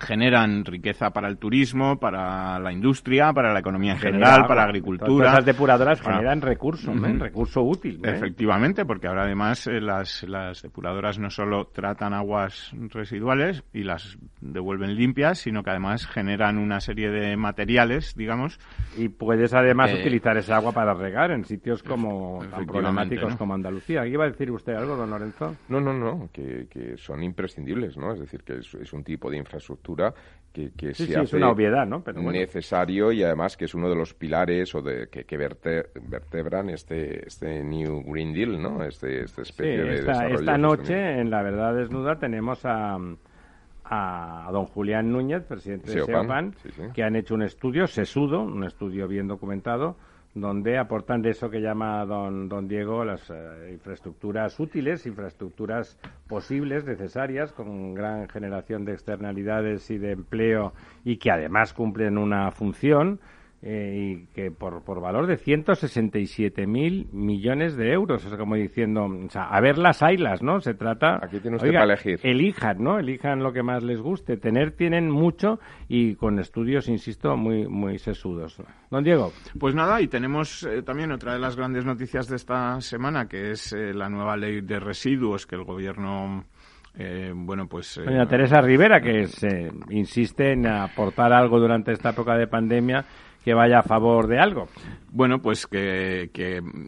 generan 0.00 0.64
riqueza 0.64 1.10
para 1.10 1.28
el 1.28 1.38
turismo, 1.38 1.98
para 1.98 2.58
la 2.58 2.72
industria, 2.72 3.32
para 3.32 3.52
la 3.52 3.60
economía 3.60 3.92
en 3.92 3.98
general, 3.98 4.46
para 4.46 4.62
la 4.62 4.68
agricultura. 4.68 5.32
Las 5.34 5.44
depuradoras 5.44 6.00
generan 6.00 6.40
recursos, 6.40 6.94
¿eh? 6.94 7.16
recurso 7.18 7.62
útil. 7.62 8.00
¿eh? 8.04 8.12
Efectivamente, 8.14 8.84
porque 8.84 9.06
ahora 9.06 9.24
además 9.24 9.66
eh, 9.66 9.80
las, 9.80 10.22
las 10.24 10.62
depuradoras 10.62 11.18
no 11.18 11.30
solo 11.30 11.66
tratan 11.66 12.14
aguas 12.14 12.72
residuales 12.90 13.64
y 13.72 13.82
las 13.82 14.18
devuelven 14.40 14.94
limpias, 14.94 15.38
sino 15.38 15.62
que 15.62 15.70
además 15.70 16.06
generan 16.06 16.58
una 16.58 16.80
serie 16.80 17.10
de 17.10 17.36
materiales, 17.36 18.14
digamos. 18.14 18.58
Y 18.96 19.08
puedes 19.08 19.54
además 19.54 19.92
utilizar 19.92 20.36
esa 20.36 20.56
agua 20.56 20.72
para 20.72 20.94
regar 20.94 21.30
en 21.30 21.44
sitios 21.44 21.82
como 21.82 22.44
tan 22.50 22.66
problemáticos 22.66 23.36
como 23.36 23.54
Andalucía. 23.54 24.06
¿Iba 24.06 24.24
a 24.24 24.28
decir 24.28 24.50
usted 24.50 24.74
algo, 24.74 24.96
don 24.96 25.10
Lorenzo? 25.10 25.56
No, 25.68 25.80
no, 25.80 25.92
no, 25.92 26.28
que, 26.32 26.66
que 26.70 26.96
son 26.96 27.22
imprescindibles, 27.22 27.96
¿no? 27.96 28.12
Es 28.12 28.20
decir, 28.20 28.42
que 28.42 28.58
es 28.58 28.92
un 28.92 29.04
tipo 29.04 29.30
de 29.30 29.38
infraestructura 29.38 29.87
que, 30.52 30.72
que 30.72 30.94
se 30.94 31.04
hace 31.04 31.22
es 31.22 31.32
una 31.34 31.50
obviedad, 31.50 31.86
¿no? 31.86 32.02
necesario 32.32 33.12
y 33.12 33.22
además 33.22 33.56
que 33.56 33.66
es 33.66 33.74
uno 33.74 33.88
de 33.88 33.96
los 33.96 34.14
pilares 34.14 34.74
o 34.74 34.82
de 34.82 35.08
que, 35.08 35.24
que 35.24 35.36
vertebran 35.36 36.70
este 36.70 37.26
este 37.26 37.62
New 37.62 38.02
Green 38.06 38.32
Deal, 38.32 38.60
¿no? 38.60 38.82
Este, 38.82 39.22
esta 39.22 39.42
especie 39.42 39.82
de 39.84 39.94
esta, 40.00 40.28
esta 40.28 40.58
noche 40.58 41.20
en 41.20 41.30
La 41.30 41.42
Verdad 41.42 41.74
Desnuda 41.74 42.18
tenemos 42.18 42.64
a 42.64 42.98
a 43.90 44.48
don 44.52 44.66
Julián 44.66 45.10
Núñez, 45.10 45.44
presidente 45.44 45.92
de 45.92 46.04
SEOPAN, 46.04 46.54
que 46.94 47.02
han 47.02 47.16
hecho 47.16 47.34
un 47.34 47.42
estudio 47.42 47.86
sesudo, 47.86 48.42
un 48.42 48.64
estudio 48.64 49.08
bien 49.08 49.28
documentado, 49.28 49.96
donde 50.34 50.78
aportan 50.78 51.24
eso 51.24 51.50
que 51.50 51.60
llama 51.60 52.04
don, 52.04 52.48
don 52.48 52.68
Diego 52.68 53.04
las 53.04 53.30
eh, 53.30 53.70
infraestructuras 53.72 54.58
útiles, 54.60 55.06
infraestructuras 55.06 55.98
posibles, 56.26 56.84
necesarias, 56.84 57.52
con 57.52 57.94
gran 57.94 58.28
generación 58.28 58.84
de 58.84 58.92
externalidades 58.92 59.90
y 59.90 59.98
de 59.98 60.12
empleo 60.12 60.72
y 61.04 61.16
que 61.16 61.30
además 61.30 61.72
cumplen 61.72 62.18
una 62.18 62.50
función 62.50 63.20
eh, 63.60 63.96
y 63.96 64.26
que 64.34 64.52
por, 64.52 64.84
por 64.84 65.00
valor 65.00 65.26
de 65.26 65.36
167 65.36 66.68
mil 66.68 67.08
millones 67.12 67.76
de 67.76 67.92
euros. 67.92 68.24
Es 68.24 68.32
como 68.36 68.54
diciendo, 68.54 69.06
o 69.06 69.30
sea, 69.30 69.48
a 69.48 69.60
ver 69.60 69.78
las 69.78 70.00
ailas, 70.00 70.42
¿no? 70.42 70.60
Se 70.60 70.74
trata. 70.74 71.18
Aquí 71.20 71.40
tiene 71.40 71.56
usted 71.56 71.72
para 71.72 71.84
elegir. 71.84 72.20
Elijan, 72.22 72.80
¿no? 72.80 73.00
Elijan 73.00 73.42
lo 73.42 73.52
que 73.52 73.64
más 73.64 73.82
les 73.82 74.00
guste. 74.00 74.36
Tener 74.36 74.76
tienen 74.76 75.10
mucho 75.10 75.58
y 75.88 76.14
con 76.14 76.38
estudios, 76.38 76.88
insisto, 76.88 77.36
muy, 77.36 77.66
muy 77.66 77.98
sesudos. 77.98 78.62
Don 78.90 79.02
Diego. 79.02 79.32
Pues 79.58 79.74
nada, 79.74 80.00
y 80.00 80.06
tenemos 80.06 80.62
eh, 80.62 80.82
también 80.82 81.10
otra 81.10 81.32
de 81.32 81.40
las 81.40 81.56
grandes 81.56 81.84
noticias 81.84 82.28
de 82.28 82.36
esta 82.36 82.80
semana, 82.80 83.26
que 83.26 83.50
es 83.50 83.72
eh, 83.72 83.92
la 83.92 84.08
nueva 84.08 84.36
ley 84.36 84.60
de 84.60 84.78
residuos 84.78 85.48
que 85.48 85.56
el 85.56 85.64
gobierno. 85.64 86.44
bueno, 87.34 87.66
pues. 87.66 88.00
Doña 88.04 88.26
Teresa 88.26 88.60
Rivera, 88.60 89.00
que 89.00 89.26
se 89.26 89.68
insiste 89.90 90.52
en 90.52 90.66
aportar 90.68 91.32
algo 91.32 91.58
durante 91.58 91.90
esta 91.90 92.10
época 92.10 92.36
de 92.36 92.46
pandemia 92.46 93.04
que 93.44 93.54
vaya 93.54 93.80
a 93.80 93.82
favor 93.82 94.26
de 94.26 94.38
algo. 94.38 94.68
Bueno, 95.10 95.40
pues 95.40 95.66
que, 95.66 96.30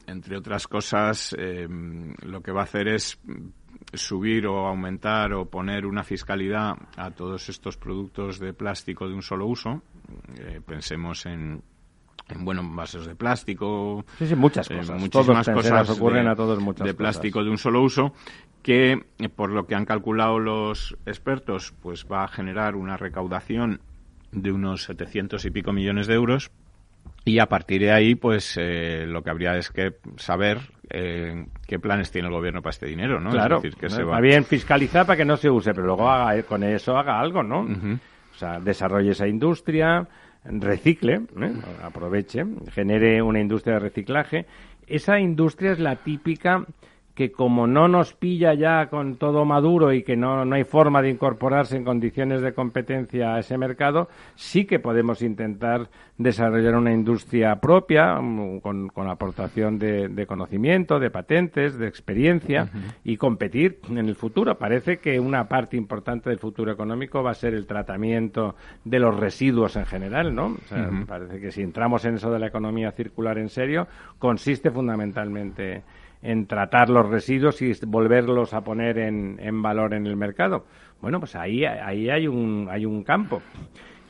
entre 0.07 0.37
otras 0.37 0.67
cosas, 0.67 1.35
em, 1.39 2.15
lo 2.23 2.43
que 2.43 2.53
va 2.53 2.61
a 2.61 2.65
hacer 2.65 2.89
es 2.89 3.19
subir 3.93 4.47
o 4.47 4.67
aumentar 4.67 5.33
o 5.33 5.47
poner 5.47 5.87
una 5.87 6.05
fiscalidad 6.05 6.75
a 6.97 7.11
todos 7.11 7.49
estos 7.49 7.77
productos 7.77 8.39
de 8.39 8.53
plástico 8.53 9.09
de 9.09 9.15
un 9.15 9.23
solo 9.23 9.47
uso. 9.47 9.83
Eh, 10.39 10.61
pensemos 10.65 11.27
en, 11.27 11.63
en 12.29 12.45
bueno, 12.45 12.63
vasos 12.75 13.07
de 13.07 13.15
plástico. 13.15 14.05
Sí, 14.19 14.27
sí, 14.27 14.37
muchas 14.37 14.71
eh, 14.71 14.77
cosas. 14.77 15.01
muchísimas 15.01 15.49
cosas 15.49 15.91
ocurren 15.91 16.29
a 16.29 16.37
todos 16.37 16.61
muchas 16.61 16.87
de 16.87 16.95
plástico 16.95 17.43
de 17.43 17.51
un 17.51 17.59
solo 17.59 17.83
uso 17.83 18.13
que, 18.63 19.03
por 19.35 19.51
lo 19.51 19.67
que 19.67 19.75
han 19.75 19.85
calculado 19.85 20.39
los 20.39 20.97
expertos, 21.07 21.75
pues 21.83 22.07
va 22.11 22.25
a 22.25 22.29
generar 22.29 22.77
una 22.77 22.97
recaudación 22.97 23.81
de 24.33 24.53
unos 24.53 24.85
700 24.85 25.45
y 25.45 25.51
pico 25.51 25.73
millones 25.73 26.07
de 26.07 26.15
euros. 26.15 26.51
Y 27.25 27.39
a 27.39 27.47
partir 27.47 27.83
de 27.83 27.93
ahí, 27.93 28.15
pues 28.15 28.57
eh, 28.59 29.05
lo 29.07 29.23
que 29.23 29.31
habría 29.31 29.57
es 29.57 29.71
que 29.71 29.95
saber 30.17 30.59
eh, 30.89 31.47
qué 31.67 31.79
planes 31.79 32.11
tiene 32.11 32.29
el 32.29 32.35
gobierno 32.35 32.63
para 32.63 32.71
este 32.71 32.87
dinero, 32.87 33.21
¿no? 33.21 33.31
Claro, 33.31 33.61
es 33.63 33.77
que 33.77 33.91
se 33.91 34.03
va... 34.03 34.21
bien 34.21 34.45
fiscalizar 34.45 35.07
para 35.07 35.17
que 35.17 35.25
no 35.25 35.37
se 35.37 35.51
use, 35.51 35.73
pero 35.73 35.87
luego 35.87 36.09
haga, 36.09 36.43
con 36.45 36.63
eso 36.65 36.97
haga 36.97 37.21
algo, 37.21 37.43
¿no? 37.43 37.61
O 37.61 38.39
sea, 38.39 38.59
desarrolle 38.59 39.11
esa 39.11 39.29
industria, 39.29 40.09
recicle, 40.45 41.15
¿eh? 41.41 41.53
aproveche, 41.83 42.45
genere 42.73 43.21
una 43.21 43.41
industria 43.41 43.75
de 43.75 43.81
reciclaje. 43.81 44.47
Esa 44.87 45.21
industria 45.21 45.73
es 45.73 45.79
la 45.79 45.97
típica 45.97 46.65
que 47.15 47.33
como 47.33 47.67
no 47.67 47.89
nos 47.89 48.15
pilla 48.15 48.55
ya 48.55 48.87
con 48.89 49.17
todo 49.17 49.45
maduro 49.45 49.93
y 49.93 50.03
que 50.03 50.17
no, 50.17 50.45
no 50.45 50.55
hay 50.55 50.65
forma 50.65 51.03
de 51.03 51.11
incorporarse 51.11 51.77
en 51.77 51.85
condiciones 51.85 52.41
de 52.41 52.55
competencia 52.55 53.35
a 53.35 53.41
ese 53.41 53.59
mercado, 53.59 54.09
sí 54.37 54.65
que 54.65 54.79
podemos 54.79 55.23
intentar 55.23 55.89
desarrollar 56.17 56.77
una 56.77 56.93
industria 56.93 57.57
propia 57.57 58.21
mm, 58.21 58.61
con, 58.61 58.89
con 58.89 59.09
aportación 59.09 59.79
de, 59.79 60.27
conocimiento, 60.27 60.99
de 60.99 61.11
patentes, 61.11 61.79
de 61.79 61.89
experiencia 61.89 62.69
y 63.05 63.17
competir 63.17 63.81
en 63.89 63.99
el 63.99 64.15
futuro. 64.15 64.57
Parece 64.59 64.99
que 64.99 65.19
una 65.19 65.49
parte 65.49 65.77
importante 65.77 66.29
del 66.29 66.39
futuro 66.39 66.73
económico 66.73 67.23
va 67.23 67.31
a 67.31 67.35
ser 67.35 67.55
el 67.55 67.67
tratamiento 67.67 68.55
de 68.85 68.99
los 68.99 69.19
residuos 69.19 69.77
en 69.77 69.87
general, 69.87 70.35
¿no? 70.35 70.57
Parece 71.07 71.41
que 71.41 71.51
si 71.51 71.63
entramos 71.63 72.05
en 72.05 72.17
eso 72.17 72.31
de 72.31 72.39
la 72.39 72.49
economía 72.49 72.93
circular 72.93 73.39
en 73.39 73.49
serio, 73.49 73.87
consiste 74.19 74.71
fundamentalmente 74.71 75.83
en 76.23 76.47
tratar 76.47 76.91
los 76.91 77.09
residuos 77.09 77.63
y 77.63 77.73
volverlos 77.87 78.53
a 78.55 78.63
poner 78.63 78.99
en, 78.99 79.39
en 79.41 79.63
valor 79.63 79.95
en 79.95 80.07
el 80.07 80.17
mercado. 80.17 80.65
Bueno, 81.01 81.19
pues 81.19 81.35
ahí, 81.35 81.65
ahí 81.65 82.11
hay, 82.11 82.27
un, 82.27 82.69
hay 82.71 82.85
un 82.85 83.03
campo. 83.05 83.41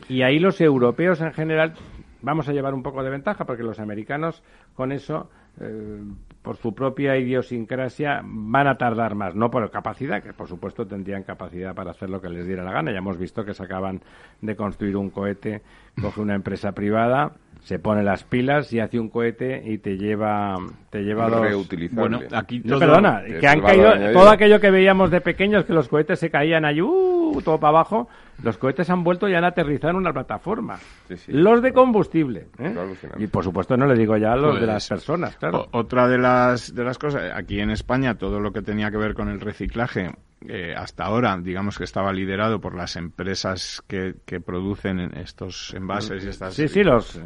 Y 0.09 0.23
ahí 0.23 0.39
los 0.39 0.61
europeos 0.61 1.21
en 1.21 1.33
general 1.33 1.75
vamos 2.23 2.49
a 2.49 2.53
llevar 2.53 2.75
un 2.75 2.83
poco 2.83 3.03
de 3.03 3.11
ventaja 3.11 3.45
porque 3.45 3.63
los 3.63 3.79
americanos 3.79 4.43
con 4.75 4.93
eso 4.93 5.31
eh, 5.61 6.03
por 6.43 6.57
su 6.57 6.75
propia 6.75 7.17
idiosincrasia 7.17 8.23
van 8.25 8.67
a 8.67 8.77
tardar 8.77 9.15
más, 9.15 9.35
no 9.35 9.51
por 9.51 9.71
capacidad, 9.71 10.23
que 10.23 10.33
por 10.33 10.49
supuesto 10.49 10.87
tendrían 10.87 11.23
capacidad 11.23 11.75
para 11.75 11.91
hacer 11.91 12.09
lo 12.09 12.21
que 12.21 12.29
les 12.29 12.47
diera 12.47 12.65
la 12.65 12.73
gana. 12.73 12.93
Ya 12.93 12.99
hemos 12.99 13.19
visto 13.19 13.45
que 13.45 13.55
se 13.55 13.63
acaban 13.63 14.01
de 14.41 14.57
construir 14.57 14.97
un 14.97 15.11
cohete, 15.11 15.63
coge 16.01 16.21
una 16.21 16.35
empresa 16.35 16.73
privada, 16.73 17.33
se 17.63 17.79
pone 17.79 18.03
las 18.03 18.25
pilas 18.25 18.73
y 18.73 18.81
hace 18.81 18.99
un 18.99 19.09
cohete 19.09 19.63
y 19.65 19.79
te 19.79 19.97
lleva 19.97 20.57
te 20.91 21.03
lleva 21.03 21.29
dos. 21.29 21.69
Bueno 21.93 22.21
aquí 22.33 22.61
perdona 22.61 23.23
que 23.25 23.47
han 23.47 23.61
caído 23.61 23.93
todo 24.13 24.31
aquello 24.31 24.61
que 24.61 24.71
veíamos 24.71 25.11
de 25.11 25.21
pequeños 25.21 25.65
que 25.65 25.73
los 25.73 25.89
cohetes 25.89 26.19
se 26.19 26.31
caían 26.31 26.65
ahí 26.65 26.81
uh, 26.81 27.41
todo 27.45 27.59
para 27.59 27.79
abajo 27.79 28.09
los 28.43 28.57
cohetes 28.57 28.89
han 28.91 29.05
vuelto 29.05 29.29
y 29.29 29.35
han 29.35 29.45
aterrizado 29.45 29.91
en 29.91 29.97
una 29.97 30.15
plataforma. 30.15 30.79
Los 31.29 31.61
de 31.61 31.73
combustible 31.73 32.47
¿eh? 32.59 32.75
y 33.19 33.27
por 33.27 33.45
supuesto 33.45 33.77
no 33.77 33.87
le 33.87 33.95
digo 33.95 34.17
ya 34.17 34.35
los 34.35 34.59
de 34.59 34.67
las 34.67 34.89
pues, 34.89 35.01
personas 35.01 35.37
claro. 35.37 35.69
otra 35.73 36.09
de 36.09 36.19
las 36.19 36.75
de 36.75 36.85
las 36.85 36.99
cosas 36.99 37.33
aquí 37.35 37.61
en 37.61 37.71
España 37.71 38.17
todo 38.17 38.41
lo 38.41 38.53
que 38.53 38.63
tenía 38.63 38.91
que 38.91 38.97
ver 38.97 39.15
con 39.15 39.29
el 39.29 39.41
reciclaje 39.41 40.11
eh, 40.49 40.75
hasta 40.77 41.05
ahora, 41.05 41.37
digamos 41.39 41.77
que 41.77 41.85
estaba 41.85 42.13
liderado 42.13 42.61
por 42.61 42.75
las 42.75 42.97
empresas 42.97 43.83
que, 43.87 44.17
que 44.25 44.41
producen 44.41 45.01
estos 45.17 45.75
envases 45.75 46.25
y 46.25 46.29
estas. 46.29 46.55
Sí, 46.55 46.69
sí, 46.69 46.83
los 46.83 47.21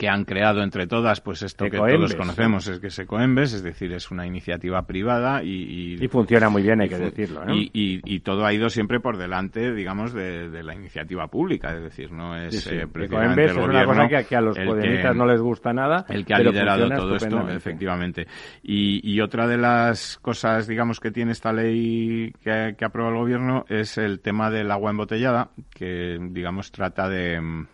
que 0.00 0.08
han 0.08 0.24
creado 0.24 0.62
entre 0.62 0.86
todas 0.86 1.20
pues 1.20 1.42
esto 1.42 1.66
que 1.66 1.76
todos 1.76 2.14
conocemos 2.14 2.66
es 2.68 2.80
que 2.80 2.86
es 2.86 2.98
Ecoembes, 2.98 3.52
es 3.52 3.62
decir, 3.62 3.92
es 3.92 4.10
una 4.10 4.26
iniciativa 4.26 4.86
privada 4.86 5.42
y... 5.44 6.02
Y, 6.02 6.08
funciona 6.08 6.48
muy 6.48 6.62
bien, 6.62 6.80
hay 6.80 6.88
que 6.88 6.96
decirlo. 6.96 7.42
Y, 7.54 7.70
y, 7.74 8.20
todo 8.20 8.46
ha 8.46 8.54
ido 8.54 8.70
siempre 8.70 8.98
por 8.98 9.18
delante, 9.18 9.74
digamos, 9.74 10.14
de, 10.14 10.62
la 10.62 10.74
iniciativa 10.74 11.26
pública, 11.26 11.76
es 11.76 11.82
decir, 11.82 12.12
no 12.12 12.34
es 12.34 12.66
eh, 12.68 12.86
precisamente 12.90 13.44
el 13.44 13.50
es 13.50 13.56
una 13.58 13.84
cosa 13.84 14.08
que, 14.24 14.36
a 14.36 14.40
los 14.40 14.58
podemitas 14.58 15.14
no 15.14 15.26
les 15.26 15.42
gusta 15.42 15.74
nada. 15.74 16.06
El 16.08 16.24
que 16.24 16.32
ha 16.32 16.38
liderado 16.38 16.88
todo 16.88 17.16
esto, 17.16 17.50
efectivamente. 17.50 18.26
Y, 18.62 19.20
otra 19.20 19.46
de 19.46 19.58
las 19.58 20.16
cosas, 20.22 20.66
digamos, 20.66 20.98
que 20.98 21.10
tiene 21.10 21.32
esta 21.32 21.52
ley 21.52 22.32
que, 22.42 22.74
que 22.78 22.84
aprueba 22.86 23.10
el 23.10 23.18
gobierno 23.18 23.66
es 23.68 23.98
el 23.98 24.20
tema 24.20 24.50
del 24.50 24.70
agua 24.70 24.92
embotellada, 24.92 25.50
que, 25.74 26.16
digamos, 26.30 26.72
trata 26.72 27.06
de 27.06 27.66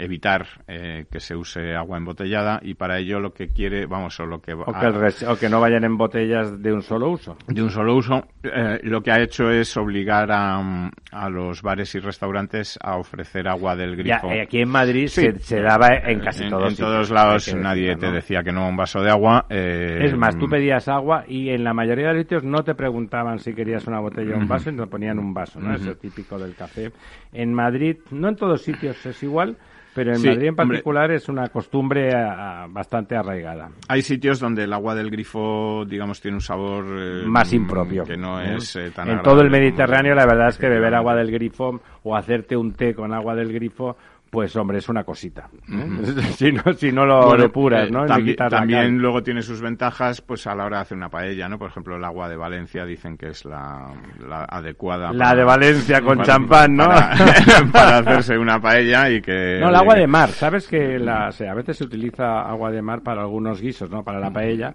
evitar 0.00 0.46
eh, 0.66 1.06
que 1.10 1.20
se 1.20 1.36
use 1.36 1.74
agua 1.74 1.98
embotellada 1.98 2.60
y 2.62 2.74
para 2.74 2.98
ello 2.98 3.20
lo 3.20 3.32
que 3.32 3.48
quiere, 3.48 3.86
vamos, 3.86 4.18
o 4.20 4.26
lo 4.26 4.40
que... 4.40 4.54
O 4.54 4.64
que, 4.64 5.26
o 5.26 5.36
que 5.36 5.48
no 5.48 5.60
vayan 5.60 5.84
en 5.84 5.96
botellas 5.96 6.60
de 6.62 6.72
un 6.72 6.82
solo 6.82 7.10
uso. 7.10 7.36
De 7.46 7.62
un 7.62 7.70
solo 7.70 7.96
uso. 7.96 8.24
Eh, 8.42 8.80
lo 8.84 9.02
que 9.02 9.12
ha 9.12 9.20
hecho 9.20 9.50
es 9.50 9.76
obligar 9.76 10.30
a, 10.32 10.90
a, 11.12 11.28
los 11.28 11.62
bares 11.62 11.94
y 11.94 11.98
restaurantes 11.98 12.78
a 12.82 12.96
ofrecer 12.96 13.48
agua 13.48 13.76
del 13.76 13.96
grifo. 13.96 14.28
Ya, 14.32 14.42
aquí 14.42 14.60
en 14.60 14.68
Madrid 14.70 15.06
se, 15.08 15.38
se, 15.38 15.60
daba 15.60 15.88
en 15.96 16.20
casi 16.20 16.48
todos 16.48 16.70
En, 16.70 16.76
todos 16.76 17.10
lados 17.10 17.54
nadie 17.54 17.96
te 17.96 18.10
decía 18.10 18.42
que 18.42 18.52
no 18.52 18.68
un 18.68 18.76
vaso 18.76 19.02
de 19.02 19.10
agua. 19.10 19.46
Eh, 19.50 19.98
es 20.02 20.16
más, 20.16 20.38
tú 20.38 20.46
pedías 20.48 20.88
agua 20.88 21.24
y 21.28 21.50
en 21.50 21.64
la 21.64 21.74
mayoría 21.74 22.08
de 22.08 22.14
los 22.14 22.22
sitios 22.22 22.44
no 22.44 22.62
te 22.64 22.74
preguntaban 22.74 23.38
si 23.38 23.52
querías 23.54 23.86
una 23.86 24.00
botella 24.00 24.34
o 24.34 24.38
un 24.38 24.48
vaso 24.48 24.70
y 24.70 24.76
te 24.76 24.86
ponían 24.86 25.18
un 25.18 25.34
vaso, 25.34 25.60
¿no? 25.60 25.74
Eso 25.74 25.90
es 25.92 25.98
típico 25.98 26.38
del 26.38 26.54
café. 26.54 26.90
En 27.32 27.52
Madrid, 27.52 27.96
no 28.10 28.28
en 28.28 28.36
todos 28.36 28.62
sitios 28.62 29.04
es 29.04 29.22
igual, 29.22 29.56
pero 29.94 30.14
en 30.14 30.22
Madrid 30.22 30.48
en 30.48 30.56
particular 30.56 31.10
es 31.10 31.28
una 31.28 31.48
costumbre 31.48 32.12
bastante 32.68 33.16
arraigada. 33.16 33.70
Hay 33.88 34.02
sitios 34.02 34.38
donde 34.38 34.64
el 34.64 34.72
agua 34.72 34.94
del 34.94 35.10
grifo, 35.10 35.84
digamos, 35.86 36.20
tiene 36.20 36.36
un 36.36 36.40
sabor 36.40 36.84
eh, 36.88 37.22
más 37.26 37.52
impropio. 37.52 38.04
Que 38.04 38.16
no 38.16 38.40
¿eh? 38.40 38.56
es 38.56 38.76
eh, 38.76 38.90
tan 38.94 39.08
En 39.08 39.22
todo 39.22 39.40
el 39.40 39.50
Mediterráneo, 39.50 40.14
la 40.14 40.26
verdad 40.26 40.48
es 40.48 40.58
que 40.58 40.68
beber 40.68 40.94
agua 40.94 41.14
del 41.16 41.30
grifo 41.30 41.80
o 42.04 42.16
hacerte 42.16 42.56
un 42.56 42.72
té 42.72 42.94
con 42.94 43.12
agua 43.12 43.34
del 43.34 43.52
grifo 43.52 43.96
pues 44.30 44.54
hombre, 44.54 44.78
es 44.78 44.88
una 44.88 45.02
cosita. 45.02 45.48
si, 46.36 46.52
no, 46.52 46.72
si 46.72 46.92
no 46.92 47.04
lo 47.04 47.36
depuras, 47.36 47.88
eh, 47.88 47.90
¿no? 47.90 48.06
también 48.48 48.98
luego 48.98 49.22
tiene 49.22 49.42
sus 49.42 49.60
ventajas 49.60 50.20
pues 50.20 50.46
a 50.46 50.54
la 50.54 50.64
hora 50.64 50.76
de 50.78 50.82
hacer 50.82 50.96
una 50.96 51.08
paella, 51.08 51.48
¿no? 51.48 51.58
Por 51.58 51.70
ejemplo, 51.70 51.96
el 51.96 52.04
agua 52.04 52.28
de 52.28 52.36
Valencia 52.36 52.84
dicen 52.84 53.16
que 53.16 53.28
es 53.28 53.44
la, 53.44 53.92
adecuada. 54.48 55.12
La 55.12 55.34
de 55.34 55.44
Valencia 55.44 56.00
con 56.00 56.22
champán, 56.22 56.76
¿no? 56.76 56.84
Para, 57.72 57.98
hacerse 57.98 58.38
una 58.38 58.60
paella 58.60 59.10
y 59.10 59.20
que... 59.20 59.58
No, 59.60 59.68
el 59.68 59.74
agua 59.74 59.96
de 59.96 60.06
mar. 60.06 60.28
Sabes 60.30 60.68
que 60.68 60.98
la, 60.98 61.28
a 61.28 61.54
veces 61.54 61.78
se 61.78 61.84
utiliza 61.84 62.42
agua 62.42 62.70
de 62.70 62.82
mar 62.82 63.02
para 63.02 63.22
algunos 63.22 63.60
guisos, 63.60 63.90
¿no? 63.90 64.04
Para 64.04 64.20
la 64.20 64.30
paella, 64.30 64.74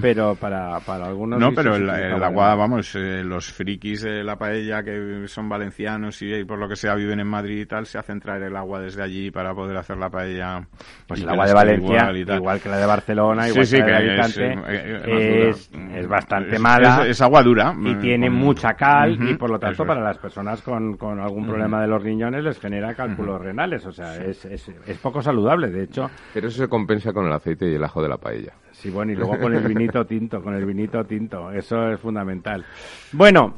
pero 0.00 0.34
para, 0.34 0.80
para 0.80 1.06
algunos 1.06 1.38
No, 1.38 1.52
pero 1.52 1.76
el, 1.76 1.88
agua, 1.88 2.54
vamos, 2.56 2.94
eh, 2.96 3.22
los 3.22 3.52
frikis 3.52 4.02
de 4.02 4.24
la 4.24 4.36
paella 4.36 4.82
que 4.82 5.28
son 5.28 5.48
valencianos 5.48 6.20
y, 6.22 6.44
por 6.44 6.58
lo 6.58 6.68
que 6.68 6.76
sea 6.76 6.94
viven 6.94 7.20
en 7.20 7.28
Madrid 7.28 7.60
y 7.60 7.66
tal, 7.66 7.86
se 7.86 7.98
hacen 7.98 8.20
traer 8.20 8.42
el 8.44 8.56
agua 8.56 8.80
de 8.80 8.90
allí 9.02 9.30
para 9.30 9.54
poder 9.54 9.76
hacer 9.76 9.96
la 9.96 10.10
paella. 10.10 10.66
Pues 11.06 11.22
el 11.22 11.28
agua 11.28 11.46
de 11.46 11.54
Valencia, 11.54 12.12
igual, 12.12 12.60
que 12.60 12.68
la 12.68 12.78
de 12.78 12.86
Barcelona, 12.86 13.48
igual 13.48 13.68
que 13.68 13.78
la 13.78 13.86
de 13.86 13.94
Alicante, 13.94 14.58
eh, 14.68 15.48
es, 15.50 15.70
es, 15.94 16.08
bastante 16.08 16.58
mala. 16.58 17.06
Es, 17.06 17.20
agua 17.20 17.42
dura. 17.42 17.74
Y 17.78 17.94
tiene 17.96 18.30
mucha 18.30 18.74
cal 18.74 19.18
y 19.30 19.34
por 19.34 19.50
lo 19.50 19.58
tanto 19.58 19.84
para 19.84 20.00
las 20.00 20.18
personas 20.18 20.62
con, 20.62 20.96
con 20.96 21.20
algún 21.20 21.46
problema 21.46 21.80
de 21.80 21.88
los 21.88 22.02
riñones 22.02 22.44
les 22.44 22.58
genera 22.58 22.94
cálculos 22.94 23.40
renales. 23.40 23.84
O 23.86 23.92
sea, 23.92 24.16
es, 24.16 24.44
es, 24.44 24.68
es 24.86 24.98
poco 24.98 25.22
saludable, 25.22 25.70
de 25.70 25.84
hecho. 25.84 26.10
Pero 26.34 26.48
eso 26.48 26.58
se 26.58 26.68
compensa 26.68 27.12
con 27.12 27.26
el 27.26 27.32
aceite 27.32 27.70
y 27.70 27.74
el 27.74 27.84
ajo 27.84 28.02
de 28.02 28.08
la 28.08 28.18
paella. 28.18 28.52
Sí, 28.72 28.90
bueno, 28.90 29.12
y 29.12 29.16
luego 29.16 29.38
con 29.38 29.54
el 29.54 29.62
vinito 29.68 30.04
tinto, 30.04 30.42
con 30.42 30.54
el 30.54 30.64
vinito 30.64 31.04
tinto. 31.04 31.50
Eso 31.50 31.90
es 31.92 32.00
fundamental. 32.00 32.64
Bueno, 33.12 33.54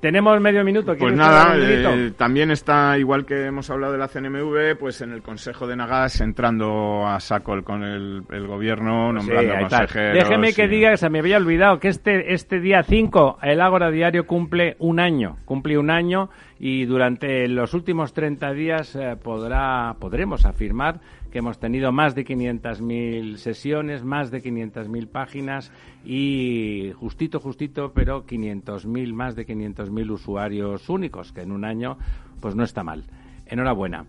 tenemos 0.00 0.40
medio 0.40 0.64
minuto. 0.64 0.94
Pues 0.98 1.14
nada, 1.14 1.56
eh, 1.56 2.12
también 2.16 2.50
está, 2.50 2.96
igual 2.98 3.24
que 3.26 3.46
hemos 3.46 3.68
hablado 3.70 3.92
de 3.92 3.98
la 3.98 4.08
CNMV, 4.08 4.78
pues 4.78 5.00
en 5.00 5.12
el 5.12 5.22
Consejo 5.22 5.66
de 5.66 5.76
Nagas 5.76 6.20
entrando 6.20 7.06
a 7.06 7.20
saco 7.20 7.62
con 7.62 7.82
el, 7.82 8.46
gobierno, 8.46 9.12
nombrando 9.12 9.54
consejeros. 9.58 10.14
Déjeme 10.14 10.52
que 10.52 10.68
diga, 10.68 10.96
se 10.96 11.10
me 11.10 11.18
había 11.18 11.36
olvidado, 11.36 11.78
que 11.78 11.88
este, 11.88 12.32
este 12.32 12.60
día 12.60 12.82
5 12.82 13.38
el 13.42 13.60
Ágora 13.60 13.90
Diario 13.90 14.26
cumple 14.26 14.76
un 14.78 15.00
año, 15.00 15.36
cumple 15.44 15.78
un 15.78 15.90
año 15.90 16.30
y 16.60 16.84
durante 16.84 17.46
los 17.48 17.74
últimos 17.74 18.12
30 18.12 18.52
días 18.52 18.96
eh, 18.96 19.16
podrá, 19.22 19.94
podremos 19.98 20.44
afirmar 20.44 21.00
que 21.30 21.38
hemos 21.38 21.58
tenido 21.58 21.92
más 21.92 22.14
de 22.14 22.24
500.000 22.24 23.36
sesiones, 23.36 24.04
más 24.04 24.30
de 24.30 24.42
500.000 24.42 25.08
páginas 25.08 25.72
y 26.04 26.92
justito, 26.96 27.40
justito, 27.40 27.92
pero 27.92 28.26
500.000, 28.26 29.12
más 29.12 29.36
de 29.36 29.46
500.000 29.46 30.10
usuarios 30.10 30.88
únicos, 30.88 31.32
que 31.32 31.42
en 31.42 31.52
un 31.52 31.64
año 31.64 31.98
pues 32.40 32.54
no 32.54 32.64
está 32.64 32.82
mal. 32.82 33.04
Enhorabuena. 33.46 34.06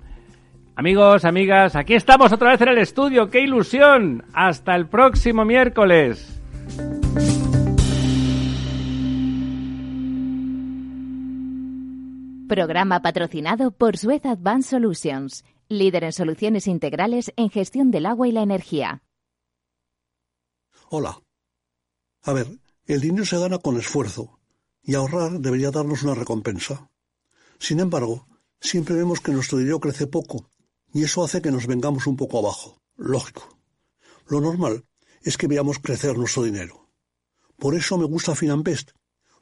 Amigos, 0.76 1.26
amigas, 1.26 1.76
aquí 1.76 1.94
estamos 1.94 2.32
otra 2.32 2.52
vez 2.52 2.62
en 2.62 2.70
el 2.70 2.78
estudio. 2.78 3.30
¡Qué 3.30 3.42
ilusión! 3.42 4.24
Hasta 4.34 4.76
el 4.76 4.88
próximo 4.88 5.44
miércoles. 5.44 6.42
Programa 12.48 13.02
patrocinado 13.02 13.72
por 13.72 13.98
Suez 13.98 14.26
Advanced 14.26 14.70
Solutions 14.70 15.44
líder 15.70 16.04
en 16.04 16.14
soluciones 16.14 16.66
integrales 16.66 17.32
en 17.36 17.52
gestión 17.52 17.92
del 17.92 18.08
agua 18.08 18.28
y 18.28 18.32
la 18.32 18.42
energía. 18.42 19.04
Hola. 20.90 21.22
A 22.24 22.34
ver, 22.34 22.48
el 22.88 23.00
dinero 23.00 23.24
se 23.24 23.38
gana 23.38 23.60
con 23.60 23.78
esfuerzo, 23.78 24.40
y 24.82 24.96
ahorrar 24.96 25.40
debería 25.40 25.70
darnos 25.70 26.02
una 26.02 26.16
recompensa. 26.16 26.90
Sin 27.60 27.80
embargo, 27.80 28.28
siempre 28.60 28.96
vemos 28.96 29.22
que 29.22 29.32
nuestro 29.32 29.60
dinero 29.60 29.80
crece 29.80 30.08
poco, 30.08 30.50
y 30.92 31.04
eso 31.04 31.24
hace 31.24 31.40
que 31.42 31.52
nos 31.52 31.68
vengamos 31.68 32.08
un 32.08 32.18
poco 32.18 32.40
abajo. 32.40 32.82
Lógico. 32.96 33.60
Lo 34.28 34.42
normal 34.42 34.86
es 35.22 35.38
que 35.38 35.48
veamos 35.48 35.78
crecer 35.78 36.18
nuestro 36.18 36.44
dinero. 36.44 36.90
Por 37.58 37.76
eso 37.76 37.96
me 37.98 38.06
gusta 38.06 38.36
Finanbest, 38.36 38.92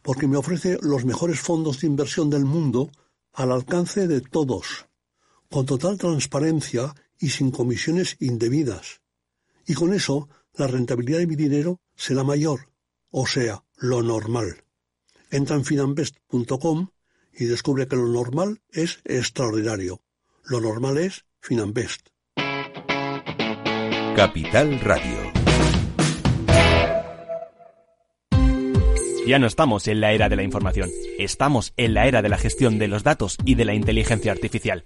porque 0.02 0.28
me 0.28 0.36
ofrece 0.36 0.78
los 0.82 1.06
mejores 1.06 1.40
fondos 1.40 1.80
de 1.80 1.88
inversión 1.88 2.30
del 2.30 2.44
mundo 2.44 2.92
al 3.32 3.54
alcance 3.54 4.08
de 4.08 4.20
todos 4.20 4.87
con 5.50 5.66
total 5.66 5.98
transparencia 5.98 6.94
y 7.20 7.30
sin 7.30 7.52
comisiones 7.52 8.16
indebidas. 8.20 9.02
Y 9.66 9.74
con 9.74 9.94
eso, 9.94 10.30
la 10.54 10.68
rentabilidad 10.68 11.20
de 11.20 11.28
mi 11.28 11.36
dinero 11.36 11.82
será 11.96 12.24
mayor, 12.24 12.70
o 13.10 13.28
sea, 13.28 13.64
lo 13.76 14.02
normal. 14.02 14.64
Entra 15.30 15.56
en 15.56 15.66
finambest.com 15.66 16.90
y 17.34 17.46
descubre 17.46 17.88
que 17.88 17.96
lo 17.96 18.08
normal 18.08 18.62
es 18.72 19.00
extraordinario. 19.06 20.02
Lo 20.44 20.62
normal 20.62 20.98
es 20.98 21.26
Finambest. 21.42 22.10
Capital 24.16 24.80
Radio. 24.80 25.38
Ya 29.28 29.40
no 29.40 29.48
estamos 29.48 29.88
en 29.90 30.00
la 30.00 30.14
era 30.14 30.30
de 30.30 30.38
la 30.38 30.44
información, 30.44 30.90
estamos 31.20 31.74
en 31.76 31.94
la 31.94 32.08
era 32.08 32.22
de 32.22 32.30
la 32.30 32.38
gestión 32.38 32.80
de 32.80 32.88
los 32.88 33.04
datos 33.04 33.38
y 33.44 33.56
de 33.56 33.66
la 33.66 33.74
inteligencia 33.74 34.32
artificial. 34.32 34.86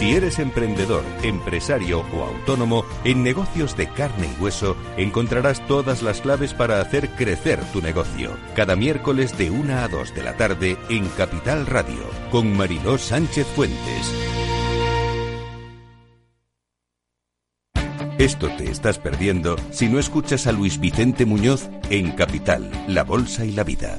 Si 0.00 0.14
eres 0.14 0.38
emprendedor, 0.38 1.04
empresario 1.22 2.06
o 2.14 2.22
autónomo, 2.22 2.86
en 3.04 3.22
negocios 3.22 3.76
de 3.76 3.86
carne 3.86 4.30
y 4.34 4.42
hueso 4.42 4.74
encontrarás 4.96 5.60
todas 5.66 6.02
las 6.02 6.22
claves 6.22 6.54
para 6.54 6.80
hacer 6.80 7.10
crecer 7.10 7.60
tu 7.70 7.82
negocio. 7.82 8.34
Cada 8.56 8.76
miércoles 8.76 9.36
de 9.36 9.50
1 9.50 9.74
a 9.74 9.88
2 9.88 10.14
de 10.14 10.22
la 10.22 10.38
tarde 10.38 10.78
en 10.88 11.06
Capital 11.18 11.66
Radio, 11.66 12.00
con 12.30 12.56
Mariló 12.56 12.96
Sánchez 12.96 13.46
Fuentes. 13.48 14.14
Esto 18.16 18.48
te 18.56 18.70
estás 18.70 18.98
perdiendo 18.98 19.56
si 19.70 19.90
no 19.90 19.98
escuchas 19.98 20.46
a 20.46 20.52
Luis 20.52 20.80
Vicente 20.80 21.26
Muñoz 21.26 21.68
en 21.90 22.12
Capital, 22.12 22.70
La 22.88 23.04
Bolsa 23.04 23.44
y 23.44 23.52
la 23.52 23.64
Vida. 23.64 23.98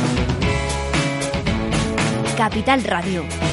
Capital 2.41 2.81
Radio. 2.85 3.50